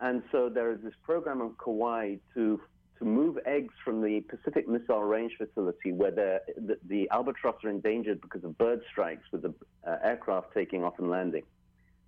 And 0.00 0.22
so 0.32 0.48
there 0.48 0.72
is 0.72 0.78
this 0.82 0.94
program 1.04 1.40
on 1.40 1.54
Kauai 1.62 2.16
to 2.34 2.60
to 2.98 3.04
move 3.04 3.38
eggs 3.46 3.72
from 3.84 4.02
the 4.02 4.20
Pacific 4.22 4.68
Missile 4.68 5.04
Range 5.04 5.32
facility, 5.38 5.92
where 5.92 6.10
the, 6.10 6.40
the 6.88 7.08
albatross 7.10 7.62
are 7.62 7.70
endangered 7.70 8.20
because 8.20 8.42
of 8.42 8.58
bird 8.58 8.80
strikes 8.90 9.22
with 9.30 9.42
the 9.42 9.54
uh, 9.86 9.98
aircraft 10.02 10.52
taking 10.52 10.82
off 10.82 10.94
and 10.98 11.08
landing. 11.08 11.44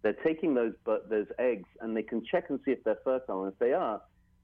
They're 0.03 0.13
taking 0.25 0.55
those 0.55 0.73
those 0.85 1.27
eggs 1.39 1.69
and 1.81 1.97
they 1.97 2.03
can 2.03 2.25
check 2.25 2.51
and 2.51 2.59
see 2.65 2.73
if 2.73 2.83
they're 2.85 2.99
fertile. 3.05 3.45
And 3.45 3.53
if 3.53 3.59
they 3.59 3.73
are, 3.73 4.01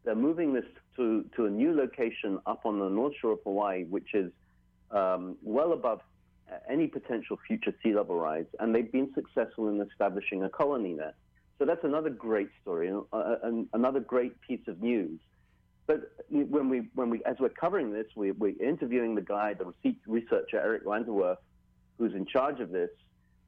they're 0.06 0.14
moving 0.14 0.54
this 0.54 0.64
to, 0.94 1.24
to 1.34 1.46
a 1.46 1.50
new 1.50 1.74
location 1.74 2.38
up 2.46 2.64
on 2.64 2.78
the 2.78 2.88
north 2.88 3.14
shore 3.20 3.32
of 3.32 3.40
Hawaii, 3.44 3.84
which 3.84 4.14
is 4.14 4.30
um, 4.92 5.36
well 5.42 5.72
above 5.72 6.00
any 6.70 6.86
potential 6.86 7.36
future 7.46 7.74
sea 7.82 7.92
level 7.92 8.16
rise. 8.16 8.46
And 8.60 8.72
they've 8.72 8.90
been 8.90 9.12
successful 9.14 9.68
in 9.68 9.80
establishing 9.80 10.44
a 10.44 10.48
colony 10.48 10.94
there. 10.94 11.14
So 11.58 11.64
that's 11.64 11.82
another 11.82 12.08
great 12.08 12.48
story, 12.62 12.92
uh, 13.12 13.34
another 13.72 13.98
great 13.98 14.40
piece 14.42 14.60
of 14.68 14.80
news. 14.80 15.18
But 15.88 16.12
when 16.30 16.68
we, 16.68 16.88
when 16.94 17.10
we, 17.10 17.22
as 17.24 17.36
we're 17.40 17.48
covering 17.48 17.92
this, 17.92 18.06
we, 18.14 18.30
we're 18.30 18.60
interviewing 18.60 19.16
the 19.16 19.22
guy, 19.22 19.54
the 19.54 19.72
researcher 20.06 20.60
Eric 20.60 20.84
Vanderwerf, 20.84 21.36
who's 21.98 22.14
in 22.14 22.26
charge 22.26 22.60
of 22.60 22.70
this, 22.70 22.90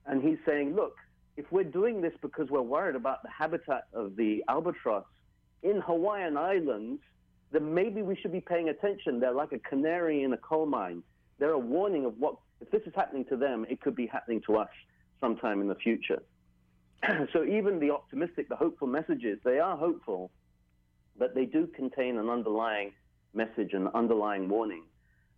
and 0.06 0.22
he's 0.22 0.38
saying, 0.44 0.74
look, 0.74 0.96
if 1.36 1.50
we're 1.52 1.64
doing 1.64 2.00
this 2.00 2.14
because 2.20 2.48
we're 2.50 2.62
worried 2.62 2.96
about 2.96 3.22
the 3.22 3.28
habitat 3.30 3.84
of 3.92 4.16
the 4.16 4.42
albatross 4.48 5.04
in 5.62 5.80
Hawaiian 5.80 6.36
Islands, 6.36 7.00
then 7.50 7.74
maybe 7.74 8.02
we 8.02 8.16
should 8.16 8.32
be 8.32 8.40
paying 8.40 8.68
attention. 8.68 9.20
They're 9.20 9.32
like 9.32 9.52
a 9.52 9.58
canary 9.58 10.22
in 10.22 10.32
a 10.32 10.36
coal 10.36 10.66
mine. 10.66 11.02
They're 11.38 11.52
a 11.52 11.58
warning 11.58 12.04
of 12.04 12.18
what, 12.18 12.36
if 12.60 12.70
this 12.70 12.82
is 12.86 12.92
happening 12.94 13.24
to 13.26 13.36
them, 13.36 13.64
it 13.68 13.80
could 13.80 13.94
be 13.94 14.06
happening 14.06 14.42
to 14.46 14.56
us 14.56 14.68
sometime 15.20 15.60
in 15.60 15.68
the 15.68 15.74
future. 15.74 16.22
so 17.32 17.44
even 17.44 17.78
the 17.78 17.90
optimistic, 17.90 18.48
the 18.48 18.56
hopeful 18.56 18.88
messages, 18.88 19.38
they 19.44 19.58
are 19.58 19.76
hopeful, 19.76 20.30
but 21.18 21.34
they 21.34 21.44
do 21.44 21.66
contain 21.68 22.18
an 22.18 22.28
underlying 22.28 22.92
message, 23.34 23.72
an 23.72 23.88
underlying 23.94 24.48
warning. 24.48 24.84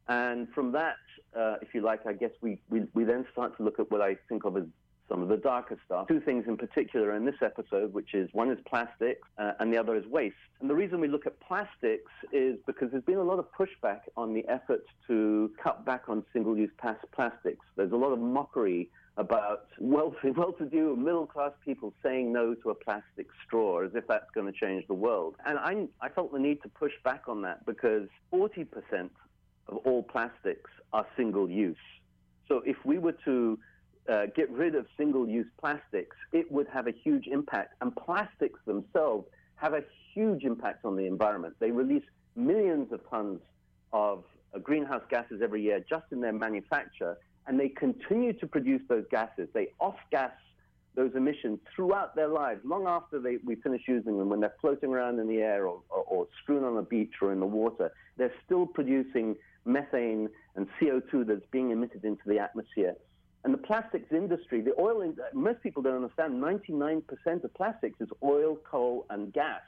And 0.09 0.49
from 0.55 0.73
that, 0.73 0.97
uh, 1.39 1.57
if 1.63 1.75
you 1.75 1.83
like, 1.83 2.07
I 2.07 2.15
guess 2.15 2.31
we, 2.41 2.61
we, 2.69 2.83
we 2.95 3.05
then 3.05 3.27
start 3.33 3.57
to 3.59 3.63
look 3.63 3.79
at 3.79 3.91
what 3.91 4.01
I 4.01 4.17
think 4.29 4.45
of 4.45 4.57
as 4.57 4.65
some 5.11 5.23
of 5.23 5.29
the 5.29 5.37
darker 5.37 5.77
stuff. 5.85 6.07
Two 6.09 6.21
things 6.21 6.45
in 6.47 6.57
particular 6.57 7.17
in 7.17 7.25
this 7.25 7.35
episode, 7.43 7.93
which 7.93 8.15
is 8.15 8.31
one 8.33 8.51
is 8.51 8.59
plastics 8.65 9.27
uh, 9.39 9.53
and 9.59 9.73
the 9.73 9.77
other 9.77 9.97
is 9.97 10.07
waste. 10.07 10.37
And 10.61 10.71
the 10.71 10.75
reason 10.75 11.01
we 11.01 11.09
look 11.09 11.27
at 11.27 11.39
plastics 11.41 12.13
is 12.33 12.57
because 12.67 12.93
there's 12.93 13.05
been 13.05 13.19
a 13.19 13.25
lot 13.25 13.39
of 13.41 13.47
pushback 13.53 14.01
on 14.17 14.33
the 14.33 14.47
effort 14.49 14.85
to 15.09 15.51
cut 15.63 15.85
back 15.85 16.05
on 16.09 16.25
single-use 16.33 16.71
plastics. 17.13 17.67
There's 17.77 17.93
a 17.93 17.97
lot 17.97 18.13
of 18.13 18.21
mockery 18.21 18.89
about 19.17 19.67
wealthy, 19.81 20.31
well-to-do, 20.31 20.95
middle-class 20.97 21.53
people 21.65 21.93
saying 22.05 22.33
no 22.33 22.55
to 22.55 22.71
a 22.71 22.75
plastic 22.75 23.27
straw 23.45 23.85
as 23.85 23.91
if 23.95 24.07
that's 24.07 24.31
going 24.33 24.47
to 24.47 24.59
change 24.59 24.87
the 24.87 24.95
world. 24.95 25.35
And 25.45 25.59
I, 25.59 25.89
I 26.01 26.09
felt 26.09 26.33
the 26.33 26.39
need 26.39 26.63
to 26.63 26.69
push 26.69 26.93
back 27.05 27.25
on 27.27 27.43
that 27.43 27.67
because 27.67 28.07
40% 28.33 28.67
of 29.69 29.77
all 29.79 30.05
plastics 30.05 30.71
are 30.93 31.05
single-use. 31.17 31.77
So 32.47 32.63
if 32.65 32.77
we 32.85 32.99
were 32.99 33.17
to 33.25 33.59
uh, 34.11 34.27
get 34.35 34.51
rid 34.51 34.75
of 34.75 34.87
single-use 34.97 35.47
plastics, 35.59 36.17
it 36.33 36.51
would 36.51 36.67
have 36.69 36.87
a 36.87 36.93
huge 36.93 37.27
impact. 37.27 37.75
And 37.81 37.95
plastics 37.97 38.59
themselves 38.67 39.27
have 39.57 39.75
a 39.75 39.83
huge 40.15 40.45
impact 40.45 40.85
on 40.85 40.97
the 40.97 41.07
environment. 41.07 41.55
They 41.61 41.71
release 41.71 42.03
millions 42.35 42.93
of 42.93 43.01
tons 43.09 43.41
of 43.93 44.25
uh, 44.55 44.59
greenhouse 44.59 45.03
gases 45.11 45.41
every 45.43 45.63
year 45.63 45.85
just 45.89 46.07
in 46.13 46.21
their 46.21 46.33
manufacture, 46.33 47.17
and 47.47 47.59
they 47.59 47.69
continue 47.69 48.33
to 48.35 48.47
produce 48.47 48.83
those 48.89 49.05
gases. 49.11 49.49
They 49.55 49.69
off-gas 49.81 50.33
those 50.97 51.13
emissions 51.15 51.59
throughout 51.75 52.17
their 52.17 52.29
lives, 52.29 52.61
long 52.65 52.87
after 52.87 53.21
they, 53.21 53.37
we 53.45 53.55
finish 53.57 53.83
using 53.87 54.19
them, 54.19 54.29
when 54.29 54.41
they're 54.41 54.55
floating 54.61 54.91
around 54.91 55.21
in 55.21 55.29
the 55.29 55.39
air 55.39 55.67
or, 55.67 55.81
or, 55.89 56.03
or 56.09 56.29
strewn 56.43 56.65
on 56.65 56.77
a 56.79 56.83
beach 56.83 57.13
or 57.23 57.33
in 57.33 57.39
the 57.39 57.47
water, 57.47 57.93
they're 58.17 58.35
still 58.45 58.67
producing 58.67 59.37
methane 59.65 60.29
and 60.57 60.67
CO2 60.81 61.27
that's 61.27 61.47
being 61.53 61.71
emitted 61.71 62.05
into 62.05 62.23
the 62.27 62.39
atmosphere. 62.39 62.95
And 63.45 63.55
the 63.55 63.59
plastics 63.59 64.13
industry, 64.13 64.61
the 64.61 64.79
oil, 64.79 65.01
in, 65.01 65.17
most 65.33 65.63
people 65.63 65.83
don't 65.83 65.97
understand 65.97 66.35
99% 66.35 67.45
of 67.45 67.55
plastics 67.55 68.01
is 68.01 68.09
oil, 68.23 68.59
coal, 68.71 69.07
and 69.09 69.33
gas. 69.33 69.63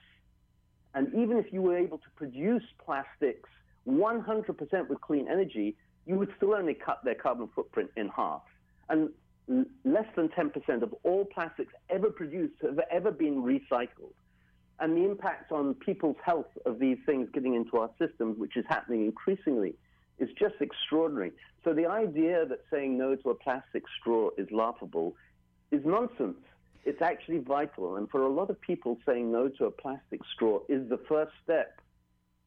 And 0.95 1.09
even 1.15 1.39
if 1.39 1.53
you 1.53 1.63
were 1.63 1.77
able 1.79 1.99
to 1.99 2.11
produce 2.17 2.65
plastics 2.85 3.49
100% 3.89 4.89
with 4.89 5.01
clean 5.01 5.27
energy, 5.27 5.75
you 6.07 6.17
would 6.17 6.33
still 6.37 6.55
only 6.55 6.75
cut 6.75 7.03
their 7.05 7.15
carbon 7.15 7.49
footprint 7.55 7.91
in 7.97 8.09
half. 8.09 8.43
And 8.91 9.11
less 9.85 10.07
than 10.17 10.29
10% 10.29 10.83
of 10.83 10.95
all 11.03 11.25
plastics 11.25 11.73
ever 11.89 12.11
produced 12.11 12.55
have 12.63 12.79
ever 12.91 13.11
been 13.11 13.43
recycled. 13.43 14.13
And 14.81 14.97
the 14.97 15.05
impact 15.05 15.53
on 15.53 15.75
people's 15.75 16.17
health 16.25 16.47
of 16.67 16.79
these 16.79 16.99
things 17.07 17.29
getting 17.33 17.55
into 17.55 17.79
our 17.79 17.91
systems, 17.99 18.39
which 18.39 18.57
is 18.57 18.65
happening 18.69 19.05
increasingly, 19.05 19.75
is 20.23 20.31
just 20.39 20.55
extraordinary. 20.61 21.33
So 21.65 21.75
the 21.75 21.87
idea 21.87 22.47
that 22.47 22.61
saying 22.71 22.97
no 22.97 23.17
to 23.17 23.31
a 23.31 23.35
plastic 23.35 23.83
straw 23.99 24.31
is 24.39 24.49
laughable 24.51 25.15
is 25.71 25.83
nonsense. 25.85 26.39
It's 26.85 27.03
actually 27.03 27.39
vital. 27.39 27.97
And 27.97 28.09
for 28.11 28.23
a 28.23 28.29
lot 28.29 28.51
of 28.51 28.61
people, 28.61 28.99
saying 29.07 29.31
no 29.31 29.49
to 29.59 29.67
a 29.67 29.71
plastic 29.71 30.21
straw 30.35 30.61
is 30.69 30.89
the 30.89 30.99
first 31.09 31.33
step 31.43 31.81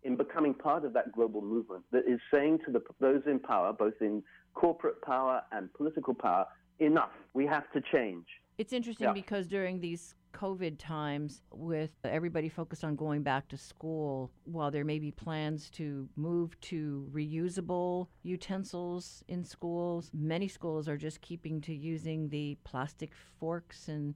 in 0.03 0.15
becoming 0.15 0.53
part 0.53 0.85
of 0.85 0.93
that 0.93 1.11
global 1.13 1.41
movement 1.41 1.83
that 1.91 2.05
is 2.07 2.19
saying 2.33 2.59
to 2.65 2.71
the, 2.71 2.81
those 2.99 3.23
in 3.25 3.39
power, 3.39 3.73
both 3.73 3.95
in 4.01 4.23
corporate 4.53 5.01
power 5.01 5.41
and 5.51 5.73
political 5.73 6.13
power, 6.13 6.45
enough. 6.79 7.11
We 7.33 7.45
have 7.47 7.69
to 7.73 7.81
change. 7.93 8.25
It's 8.57 8.73
interesting 8.73 9.07
yeah. 9.07 9.13
because 9.13 9.47
during 9.47 9.79
these 9.81 10.15
COVID 10.33 10.77
times, 10.77 11.41
with 11.51 11.91
everybody 12.03 12.49
focused 12.49 12.83
on 12.83 12.95
going 12.95 13.21
back 13.23 13.47
to 13.49 13.57
school, 13.57 14.31
while 14.45 14.71
there 14.71 14.85
may 14.85 14.99
be 14.99 15.11
plans 15.11 15.69
to 15.71 16.07
move 16.15 16.59
to 16.61 17.07
reusable 17.13 18.07
utensils 18.23 19.23
in 19.27 19.43
schools, 19.43 20.11
many 20.13 20.47
schools 20.47 20.87
are 20.87 20.97
just 20.97 21.21
keeping 21.21 21.61
to 21.61 21.73
using 21.73 22.29
the 22.29 22.57
plastic 22.63 23.11
forks 23.39 23.87
and 23.87 24.15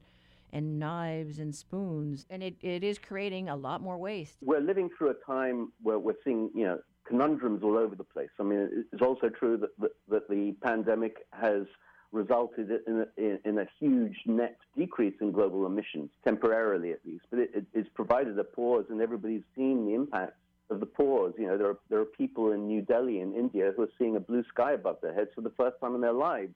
and 0.52 0.80
knives 0.80 1.38
and 1.38 1.54
spoons, 1.54 2.26
and 2.32 2.42
it, 2.42 2.56
it 2.62 2.84
is 2.84 2.98
creating 2.98 3.50
a 3.50 3.56
lot 3.56 3.82
more 3.82 4.00
waste. 4.00 4.38
We're 4.42 4.62
living 4.62 4.90
through 4.98 5.12
a 5.12 5.32
time 5.32 5.72
where 5.84 6.00
we're 6.00 6.16
seeing, 6.24 6.50
you 6.56 6.66
know, 6.66 6.80
conundrums 7.08 7.62
all 7.64 7.78
over 7.78 7.96
the 7.96 8.04
place. 8.04 8.30
I 8.40 8.44
mean, 8.44 8.86
it's 8.92 9.04
also 9.04 9.30
true 9.30 9.58
that, 9.58 9.70
that, 9.78 9.92
that 10.10 10.28
the 10.28 10.56
pandemic 10.64 11.18
has 11.34 11.68
resulted 12.12 12.70
in 12.88 13.06
a, 13.18 13.48
in, 13.48 13.60
a, 13.60 13.68
huge 13.80 14.18
net 14.26 14.58
decrease 14.76 15.14
in 15.22 15.32
global 15.32 15.66
emissions, 15.66 16.10
temporarily 16.24 16.92
at 16.92 17.00
least. 17.06 17.26
But 17.30 17.40
it, 17.40 17.66
it's 17.74 17.90
provided 17.94 18.38
a 18.40 18.44
pause, 18.44 18.86
and 18.90 19.02
everybody's 19.02 19.44
seen 19.56 19.86
the 19.86 19.94
impact 19.94 20.34
of 20.70 20.80
the 20.80 20.86
pause. 20.86 21.34
You 21.38 21.48
know, 21.48 21.58
there 21.58 21.68
are, 21.68 21.80
there 21.90 22.00
are 22.00 22.06
people 22.06 22.52
in 22.52 22.68
New 22.68 22.82
Delhi 22.82 23.20
in 23.20 23.34
India 23.34 23.72
who 23.76 23.84
are 23.84 23.90
seeing 23.98 24.16
a 24.16 24.20
blue 24.20 24.44
sky 24.52 24.74
above 24.74 24.98
their 25.02 25.14
heads 25.14 25.30
for 25.36 25.42
the 25.42 25.52
first 25.52 25.78
time 25.82 25.96
in 25.96 26.02
their 26.02 26.14
lives. 26.14 26.54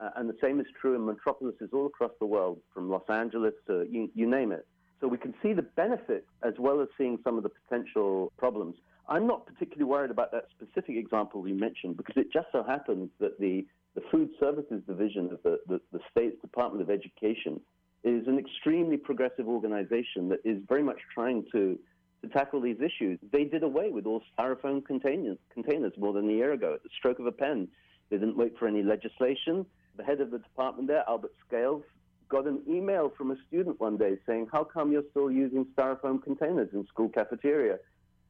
Uh, 0.00 0.10
and 0.16 0.28
the 0.28 0.36
same 0.40 0.60
is 0.60 0.66
true 0.80 0.94
in 0.94 1.04
metropolises 1.04 1.70
all 1.72 1.86
across 1.86 2.12
the 2.20 2.26
world, 2.26 2.58
from 2.72 2.88
Los 2.88 3.08
Angeles 3.08 3.54
to 3.66 3.86
you, 3.90 4.10
you 4.14 4.28
name 4.28 4.52
it. 4.52 4.66
So 5.00 5.08
we 5.08 5.18
can 5.18 5.34
see 5.42 5.52
the 5.52 5.62
benefit 5.62 6.26
as 6.42 6.54
well 6.58 6.80
as 6.80 6.88
seeing 6.96 7.18
some 7.24 7.36
of 7.36 7.42
the 7.42 7.50
potential 7.50 8.32
problems. 8.36 8.76
I'm 9.08 9.26
not 9.26 9.46
particularly 9.46 9.84
worried 9.84 10.10
about 10.10 10.32
that 10.32 10.46
specific 10.50 10.96
example 10.96 11.46
you 11.48 11.54
mentioned 11.54 11.96
because 11.96 12.16
it 12.16 12.32
just 12.32 12.48
so 12.52 12.62
happens 12.62 13.10
that 13.20 13.38
the, 13.40 13.64
the 13.98 14.04
Food 14.12 14.28
Services 14.38 14.80
Division 14.86 15.30
of 15.32 15.42
the, 15.42 15.58
the, 15.66 15.80
the 15.92 15.98
state's 16.12 16.40
Department 16.40 16.82
of 16.82 16.88
Education 16.88 17.60
is 18.04 18.28
an 18.28 18.38
extremely 18.38 18.96
progressive 18.96 19.48
organization 19.48 20.28
that 20.28 20.38
is 20.44 20.62
very 20.68 20.84
much 20.84 20.98
trying 21.12 21.44
to, 21.50 21.76
to 22.22 22.28
tackle 22.28 22.60
these 22.60 22.76
issues. 22.76 23.18
They 23.32 23.42
did 23.42 23.64
away 23.64 23.90
with 23.90 24.06
all 24.06 24.22
styrofoam 24.38 24.84
containers, 24.86 25.36
containers 25.52 25.92
more 25.98 26.12
than 26.12 26.30
a 26.30 26.32
year 26.32 26.52
ago 26.52 26.74
at 26.74 26.84
the 26.84 26.90
stroke 26.96 27.18
of 27.18 27.26
a 27.26 27.32
pen. 27.32 27.66
They 28.08 28.18
didn't 28.18 28.36
wait 28.36 28.56
for 28.56 28.68
any 28.68 28.84
legislation. 28.84 29.66
The 29.96 30.04
head 30.04 30.20
of 30.20 30.30
the 30.30 30.38
department 30.38 30.86
there, 30.86 31.02
Albert 31.08 31.32
Scales, 31.48 31.82
got 32.28 32.46
an 32.46 32.60
email 32.68 33.12
from 33.18 33.32
a 33.32 33.36
student 33.48 33.80
one 33.80 33.96
day 33.96 34.16
saying, 34.28 34.46
How 34.52 34.62
come 34.62 34.92
you're 34.92 35.02
still 35.10 35.28
using 35.28 35.66
styrofoam 35.76 36.22
containers 36.22 36.68
in 36.72 36.86
school 36.86 37.08
cafeteria? 37.08 37.78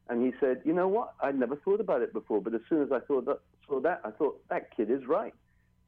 And 0.08 0.24
he 0.24 0.32
said, 0.40 0.62
You 0.64 0.72
know 0.72 0.88
what? 0.88 1.12
I'd 1.20 1.38
never 1.38 1.56
thought 1.56 1.80
about 1.80 2.00
it 2.00 2.14
before, 2.14 2.40
but 2.40 2.54
as 2.54 2.62
soon 2.70 2.80
as 2.80 2.88
I 2.90 3.00
thought 3.00 3.26
that, 3.26 3.40
saw 3.68 3.80
that, 3.80 4.00
I 4.02 4.12
thought, 4.12 4.40
That 4.48 4.74
kid 4.74 4.90
is 4.90 5.06
right. 5.06 5.34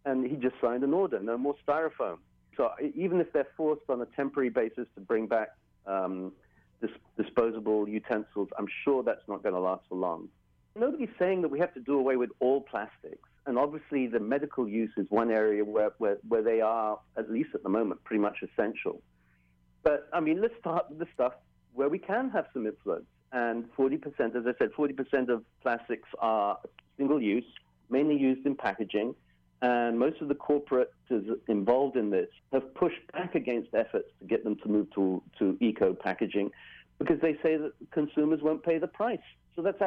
And 0.05 0.27
he 0.27 0.37
just 0.37 0.55
signed 0.61 0.83
an 0.83 0.95
order 0.95 1.21
no 1.21 1.37
more 1.37 1.55
styrofoam. 1.67 2.19
So 2.57 2.71
even 2.95 3.21
if 3.21 3.33
they're 3.33 3.49
forced 3.57 3.89
on 3.89 4.01
a 4.01 4.07
temporary 4.07 4.51
basis 4.51 4.87
to 4.95 5.01
bring 5.01 5.27
back 5.27 5.51
um, 5.87 6.33
dis- 6.81 6.91
disposable 7.17 7.89
utensils, 7.89 8.49
I'm 8.59 8.67
sure 8.85 9.03
that's 9.03 9.27
not 9.29 9.43
going 9.43 9.55
to 9.55 9.61
last 9.61 9.85
for 9.89 9.97
long. 9.97 10.29
Nobody's 10.77 11.11
saying 11.19 11.43
that 11.43 11.49
we 11.49 11.59
have 11.59 11.75
to 11.75 11.81
do 11.81 11.99
away 11.99 12.17
with 12.17 12.31
all 12.41 12.61
plastics. 12.61 13.29
And 13.47 13.59
obviously, 13.59 14.07
the 14.07 14.21
medical 14.21 14.69
use 14.69 14.91
is 14.97 15.07
one 15.09 15.31
area 15.31 15.65
where, 15.65 15.91
where, 15.99 16.19
where 16.29 16.43
they 16.43 16.61
are, 16.61 16.99
at 17.17 17.31
least 17.31 17.51
at 17.55 17.63
the 17.63 17.69
moment, 17.69 18.05
pretty 18.05 18.21
much 18.21 18.39
essential. 18.43 19.03
But 19.83 20.09
I 20.13 20.21
mean, 20.21 20.41
let's 20.41 20.55
start 20.59 20.87
with 20.91 20.99
the 20.99 21.07
stuff 21.15 21.33
where 21.75 21.89
we 21.89 21.99
can 21.99 22.31
have 22.31 22.47
some 22.53 22.67
influence. 22.67 23.07
And 23.33 23.65
40%, 23.77 24.37
as 24.37 24.45
I 24.47 24.53
said, 24.59 24.73
40% 24.77 25.29
of 25.29 25.45
plastics 25.63 26.09
are 26.19 26.59
single 26.97 27.23
use, 27.23 27.45
mainly 27.89 28.17
used 28.17 28.45
in 28.45 28.57
packaging. 28.57 29.15
And 29.63 29.99
most 29.99 30.21
of 30.23 30.29
the 30.29 30.35
corporates 30.35 30.87
involved 31.49 31.97
in 31.97 32.11
this 32.11 32.29
have 32.53 32.75
pushed 32.75 33.01
back 33.13 33.35
against 33.35 33.75
efforts 33.75 34.09
to 34.21 34.27
get 34.27 34.43
them 34.43 34.57
to 34.63 34.69
move 34.69 34.91
to, 34.95 35.23
to 35.39 35.57
eco 35.61 35.93
packaging 35.93 36.51
because 36.99 37.21
they 37.21 37.35
say 37.43 37.57
that 37.57 37.73
consumers 37.91 38.41
won't 38.43 38.63
pay 38.63 38.79
the 38.79 38.87
price. 38.87 39.19
So 39.57 39.63
that's 39.63 39.83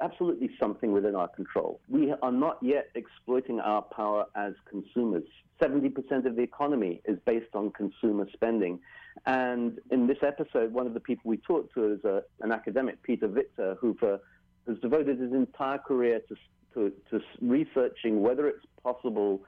absolutely 0.00 0.50
something 0.60 0.92
within 0.92 1.14
our 1.14 1.28
control. 1.28 1.80
We 1.88 2.12
are 2.22 2.32
not 2.32 2.58
yet 2.60 2.90
exploiting 2.94 3.58
our 3.58 3.82
power 3.82 4.26
as 4.36 4.52
consumers. 4.68 5.24
70% 5.60 6.26
of 6.26 6.36
the 6.36 6.42
economy 6.42 7.00
is 7.04 7.18
based 7.24 7.54
on 7.54 7.70
consumer 7.70 8.28
spending. 8.32 8.78
And 9.26 9.78
in 9.90 10.06
this 10.06 10.18
episode, 10.22 10.72
one 10.72 10.86
of 10.86 10.94
the 10.94 11.00
people 11.00 11.30
we 11.30 11.38
talked 11.38 11.74
to 11.74 11.92
is 11.92 12.04
a, 12.04 12.22
an 12.40 12.52
academic, 12.52 13.02
Peter 13.02 13.26
Victor, 13.26 13.76
who 13.80 13.96
for, 13.98 14.20
has 14.68 14.78
devoted 14.78 15.18
his 15.18 15.32
entire 15.32 15.78
career 15.78 16.20
to, 16.28 16.36
to, 16.74 16.92
to 17.10 17.20
researching 17.40 18.20
whether 18.20 18.46
it's 18.46 18.64
possible 18.82 19.40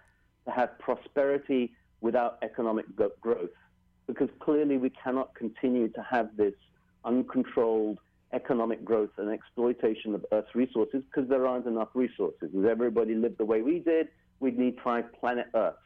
to 0.47 0.51
have 0.51 0.79
prosperity 0.79 1.73
without 2.01 2.39
economic 2.43 2.87
growth. 3.21 3.51
Because 4.07 4.29
clearly 4.41 4.79
we 4.79 4.91
cannot 4.91 5.35
continue 5.35 5.89
to 5.89 6.03
have 6.03 6.37
this 6.37 6.55
uncontrolled 7.05 7.99
economic 8.33 8.85
growth 8.85 9.11
and 9.19 9.31
exploitation 9.31 10.15
of 10.15 10.25
Earth's 10.33 10.55
resources 10.55 11.03
because 11.05 11.29
there 11.29 11.47
aren't 11.47 11.67
enough 11.67 11.89
resources. 11.95 12.51
If 12.55 12.65
everybody 12.65 13.15
lived 13.15 13.39
the 13.39 13.45
way 13.45 13.63
we 13.63 13.81
did, 13.81 14.09
we'd 14.41 14.59
need 14.59 14.77
five 14.83 15.13
planet 15.19 15.47
Earths. 15.55 15.79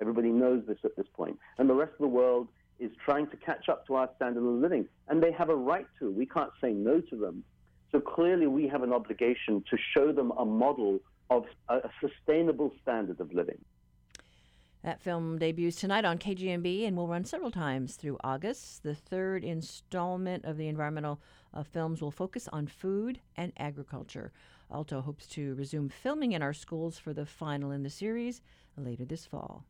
Everybody 0.00 0.30
knows 0.30 0.62
this 0.66 0.78
at 0.84 0.96
this 0.96 1.06
point. 1.14 1.38
And 1.58 1.68
the 1.68 1.74
rest 1.74 1.92
of 1.92 1.98
the 1.98 2.08
world 2.08 2.48
is 2.78 2.90
trying 3.04 3.26
to 3.28 3.36
catch 3.36 3.68
up 3.68 3.86
to 3.86 3.94
our 3.94 4.08
standard 4.16 4.40
of 4.40 4.60
living. 4.60 4.88
And 5.08 5.22
they 5.22 5.32
have 5.32 5.50
a 5.50 5.54
right 5.54 5.86
to. 5.98 6.10
We 6.10 6.24
can't 6.24 6.52
say 6.60 6.72
no 6.72 7.00
to 7.02 7.16
them. 7.16 7.44
So 7.92 8.00
clearly, 8.00 8.46
we 8.46 8.68
have 8.68 8.82
an 8.82 8.92
obligation 8.92 9.64
to 9.70 9.76
show 9.94 10.12
them 10.12 10.32
a 10.38 10.44
model 10.44 11.00
of 11.28 11.44
a, 11.68 11.88
sustainable 12.00 12.72
standard 12.82 13.20
of 13.20 13.32
living. 13.32 13.58
That 14.82 15.00
film 15.00 15.38
debuts 15.38 15.76
tonight 15.76 16.04
on 16.04 16.18
KGMB 16.18 16.86
and 16.86 16.96
will 16.96 17.08
run 17.08 17.24
several 17.24 17.50
times 17.50 17.96
through 17.96 18.18
August. 18.24 18.82
The 18.82 18.94
third 18.94 19.44
installment 19.44 20.44
of 20.44 20.56
the 20.56 20.68
environmental 20.68 21.20
uh, 21.52 21.62
films 21.64 22.00
will 22.00 22.10
focus 22.10 22.48
on 22.52 22.66
food 22.66 23.20
and 23.36 23.52
agriculture. 23.58 24.32
Aalto 24.72 25.02
hopes 25.02 25.26
to 25.28 25.54
resume 25.56 25.88
filming 25.88 26.32
in 26.32 26.42
our 26.42 26.54
schools 26.54 26.98
for 26.98 27.12
the 27.12 27.26
final 27.26 27.72
in 27.72 27.82
the 27.82 27.90
series 27.90 28.40
later 28.76 29.04
this 29.04 29.26
fall. 29.26 29.64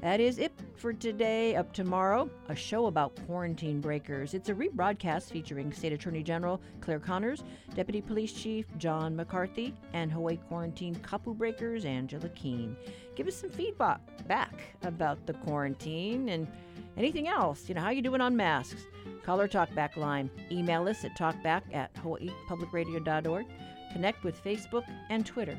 That 0.00 0.18
is 0.18 0.38
it 0.38 0.52
for 0.76 0.94
today. 0.94 1.56
Up 1.56 1.74
tomorrow, 1.74 2.30
a 2.48 2.54
show 2.54 2.86
about 2.86 3.14
quarantine 3.26 3.82
breakers. 3.82 4.32
It's 4.32 4.48
a 4.48 4.54
rebroadcast 4.54 5.24
featuring 5.30 5.72
State 5.72 5.92
Attorney 5.92 6.22
General 6.22 6.58
Clare 6.80 6.98
Connors, 6.98 7.44
Deputy 7.74 8.00
Police 8.00 8.32
Chief 8.32 8.64
John 8.78 9.14
McCarthy, 9.14 9.74
and 9.92 10.10
Hawaii 10.10 10.38
Quarantine 10.48 10.94
Kapu 10.96 11.36
Breakers 11.36 11.84
Angela 11.84 12.30
Keene. 12.30 12.76
Give 13.14 13.28
us 13.28 13.36
some 13.36 13.50
feedback 13.50 14.00
back 14.26 14.54
about 14.82 15.26
the 15.26 15.34
quarantine 15.34 16.30
and 16.30 16.46
anything 16.96 17.28
else. 17.28 17.68
You 17.68 17.74
know, 17.74 17.82
how 17.82 17.90
you 17.90 18.00
doing 18.00 18.22
on 18.22 18.34
masks? 18.34 18.80
Call 19.22 19.38
our 19.38 19.48
talkback 19.48 19.98
line. 19.98 20.30
Email 20.50 20.88
us 20.88 21.04
at 21.04 21.16
talkback 21.18 21.62
at 21.74 21.92
hawaiipublicradio.org. 21.96 23.46
Connect 23.92 24.24
with 24.24 24.42
Facebook 24.42 24.84
and 25.10 25.26
Twitter. 25.26 25.58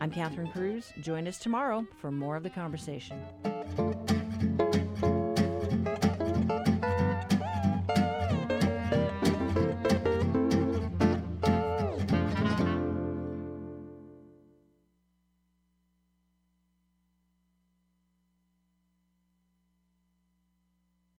I'm 0.00 0.10
Catherine 0.10 0.50
Cruz. 0.50 0.92
Join 1.02 1.28
us 1.28 1.38
tomorrow 1.38 1.86
for 2.00 2.10
more 2.10 2.36
of 2.36 2.42
the 2.42 2.50
conversation. 2.50 3.22